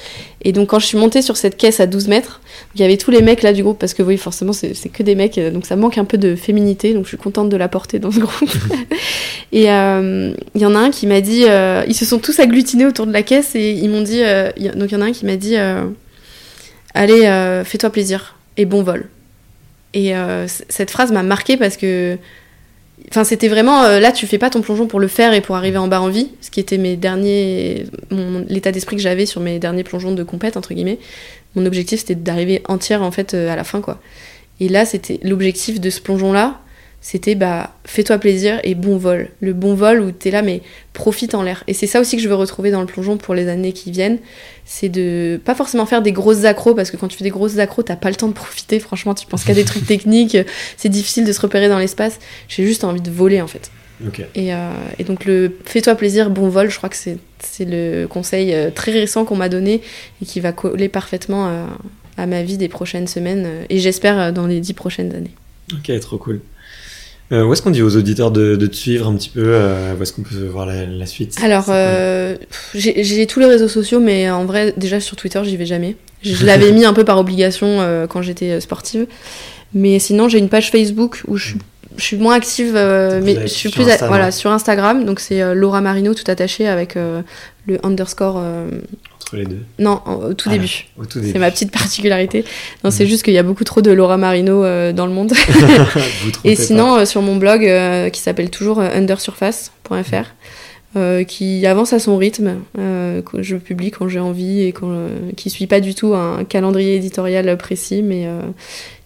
[0.43, 2.41] Et donc, quand je suis montée sur cette caisse à 12 mètres,
[2.75, 5.03] il y avait tous les mecs là du groupe, parce que oui, forcément, c'est que
[5.03, 7.57] des mecs, euh, donc ça manque un peu de féminité, donc je suis contente de
[7.59, 8.51] la porter dans ce groupe.
[9.53, 12.41] et euh, il y en a un qui m'a dit, euh, ils se sont tous
[12.41, 14.95] agglutinés autour de la caisse et ils m'ont dit, euh, il y a- donc il
[14.95, 15.57] y en a un qui m'a dit,
[16.95, 19.09] allez, fais-toi plaisir et bon vol.
[19.93, 20.13] Et
[20.69, 22.17] cette phrase m'a marquée parce que
[23.09, 25.57] Enfin, c'était vraiment euh, là, tu fais pas ton plongeon pour le faire et pour
[25.57, 29.27] arriver en bas en vie, ce qui était mes derniers, mon l'état d'esprit que j'avais
[29.27, 30.99] sur mes derniers plongeons de compète entre guillemets.
[31.57, 34.01] Mon objectif c'était d'arriver entière en fait euh, à la fin quoi.
[34.61, 36.61] Et là, c'était l'objectif de ce plongeon là,
[37.01, 39.31] c'était bah fais-toi plaisir et bon vol.
[39.41, 40.63] Le bon vol où t'es là mais
[40.93, 41.65] profite en l'air.
[41.67, 43.91] Et c'est ça aussi que je veux retrouver dans le plongeon pour les années qui
[43.91, 44.19] viennent,
[44.65, 47.59] c'est de pas forcément faire des grosses accros parce que quand tu fais des grosses
[47.59, 48.81] accros, t'as pas le temps de profiter.
[48.81, 50.37] Franchement, tu penses qu'à des trucs techniques,
[50.77, 52.19] c'est difficile de se repérer dans l'espace.
[52.49, 53.71] J'ai juste envie de voler en fait.
[54.35, 57.19] Et, euh, et donc le fais-toi plaisir, bon vol, je crois que c'est
[57.61, 59.83] le conseil euh, très récent qu'on m'a donné
[60.23, 61.67] et qui va coller parfaitement à,
[62.21, 65.35] à ma vie des prochaines semaines euh, et j'espère euh, dans les dix prochaines années.
[65.73, 66.41] Ok, trop cool.
[67.33, 69.95] Euh, où est-ce qu'on dit aux auditeurs de, de te suivre un petit peu euh,
[69.99, 72.37] Où est-ce qu'on peut voir la, la suite Alors, euh,
[72.75, 75.97] j'ai tous les réseaux sociaux, mais en vrai, déjà sur Twitter, j'y vais jamais.
[76.23, 79.07] Je, l'avais mis un peu par obligation quand j'étais sportive.
[79.75, 81.59] Mais sinon, j'ai une page Facebook où je, suis-
[81.97, 85.05] je suis moins active, mais je suis plus voilà, sur Instagram.
[85.05, 88.43] Donc, c'est Laura Marino tout attaché avec le underscore.
[89.33, 89.61] Entre les deux.
[89.79, 90.87] non, en- au tout Ah, début.
[90.99, 91.33] Au tout début.
[91.33, 92.45] C'est ma petite particularité.
[92.83, 93.11] Non, c'est Mhm.
[93.11, 95.33] juste qu'il y a beaucoup trop de Laura Marino euh, dans le monde.
[96.25, 100.27] Vous Et sinon, euh, sur mon blog, euh, qui s'appelle toujours undersurface.fr,
[100.97, 104.93] euh, qui avance à son rythme, que je publie quand j'ai envie et quand,
[105.37, 108.27] qui suit pas du tout un calendrier éditorial précis, mais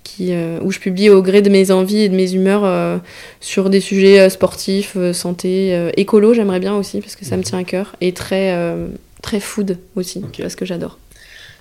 [0.03, 0.33] qui,
[0.63, 3.01] où je publie au gré de mes envies et de mes humeurs
[3.41, 7.65] sur des sujets sportifs, santé, écolo, j'aimerais bien aussi, parce que ça me tient à
[7.65, 8.57] cœur, et très,
[9.25, 10.39] très food aussi, Ok.
[10.43, 10.99] parce que j'adore.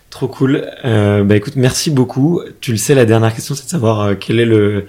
[0.09, 0.67] Trop cool.
[0.85, 2.41] Euh, bah écoute, merci beaucoup.
[2.61, 4.85] Tu le sais, la dernière question, c'est de savoir euh, quel est le,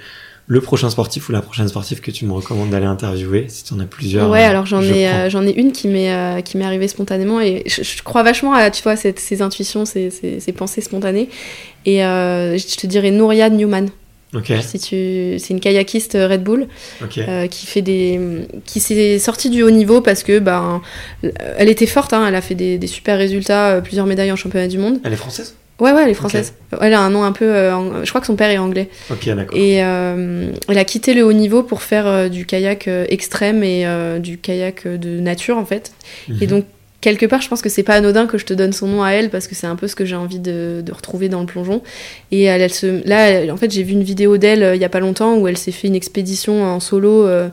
[0.46, 3.72] le prochain sportif ou la prochaine sportive que tu me recommandes d'aller interviewer, si tu
[3.72, 4.28] en as plusieurs.
[4.28, 6.64] Ouais, euh, alors j'en je ai, euh, j'en ai une qui m'est, euh, qui m'est
[6.66, 10.40] arrivée spontanément et je, je crois vachement à, tu vois, cette- ces intuitions, ces, ces,
[10.40, 11.30] ces pensées spontanées.
[11.86, 13.86] Et euh, je te dirais Nouria Newman.
[14.35, 16.66] Ok, Si tu, c'est une kayakiste Red Bull
[17.19, 18.20] euh, qui fait des,
[18.65, 20.82] qui s'est sortie du haut niveau parce que ben,
[21.56, 24.36] elle était forte, hein, elle a fait des, des super résultats, euh, plusieurs médailles en
[24.36, 24.98] championnat du monde.
[25.05, 25.55] Elle est française?
[25.81, 26.55] Ouais, ouais, elle est française.
[26.81, 28.89] Elle a un nom un peu, euh, je crois que son père est anglais.
[29.11, 29.59] Ok, d'accord.
[29.59, 33.85] Et euh, elle a quitté le haut niveau pour faire du kayak extrême et
[34.20, 35.93] du kayak de nature en fait.
[36.28, 36.47] Et Mhm.
[36.47, 36.65] donc
[37.05, 39.10] quelque part, je pense que c'est pas anodin que je te donne son nom à
[39.12, 41.47] elle parce que c'est un peu ce que j'ai envie de, de retrouver dans le
[41.47, 41.82] plongeon.
[42.32, 44.81] Et elle, elle se, là, elle- en fait, j'ai vu une vidéo d'elle euh, il
[44.81, 47.26] y a pas longtemps où elle s'est fait une expédition en solo.
[47.26, 47.48] euh,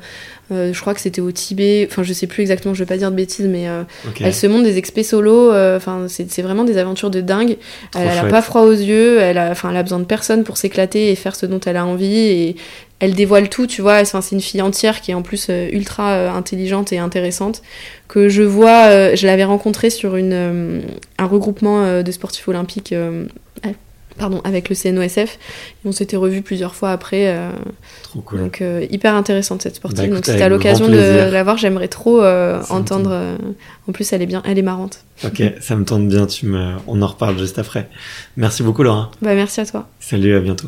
[0.52, 1.88] euh, je crois que c'était au Tibet.
[1.90, 2.74] Enfin, je sais plus exactement.
[2.74, 3.84] Je vais pas dire de bêtises, mais euh,
[4.26, 5.52] elle se monte des expés solo.
[5.78, 7.58] Enfin, c'est c'est vraiment des aventures de dingue.
[7.92, 9.20] Trop Elle, elle a pas froid aux yeux.
[9.20, 11.86] Elle a, elle a besoin de personne pour s'éclater et faire ce dont elle a
[11.86, 12.18] envie.
[12.18, 12.56] Et
[13.02, 14.00] elle dévoile tout, tu vois.
[14.00, 17.62] Enfin, c'est une fille entière qui est en plus euh, ultra euh, intelligente et intéressante.
[18.08, 20.84] Que je vois, euh, je l'avais rencontrée sur une,
[21.18, 22.94] un regroupement de sportifs olympiques.
[22.94, 23.26] euh,
[24.18, 25.40] Pardon, avec le CNOSF.
[25.84, 27.30] Et on s'était revus plusieurs fois après.
[27.34, 27.50] euh,
[28.04, 28.40] Trop cool.
[28.40, 30.10] donc euh, hyper intéressante cette sportive.
[30.10, 33.38] Bah, donc si t'as l'occasion de la voir, j'aimerais trop euh, entendre.
[33.88, 35.00] en plus, elle est bien, elle est marrante.
[35.24, 36.28] Ok, ça me tente bien.
[36.28, 37.88] Tu me, on en reparle juste après.
[38.36, 39.10] Merci beaucoup, Laura.
[39.22, 39.88] Bah merci à toi.
[40.02, 40.68] Salut, à bientôt.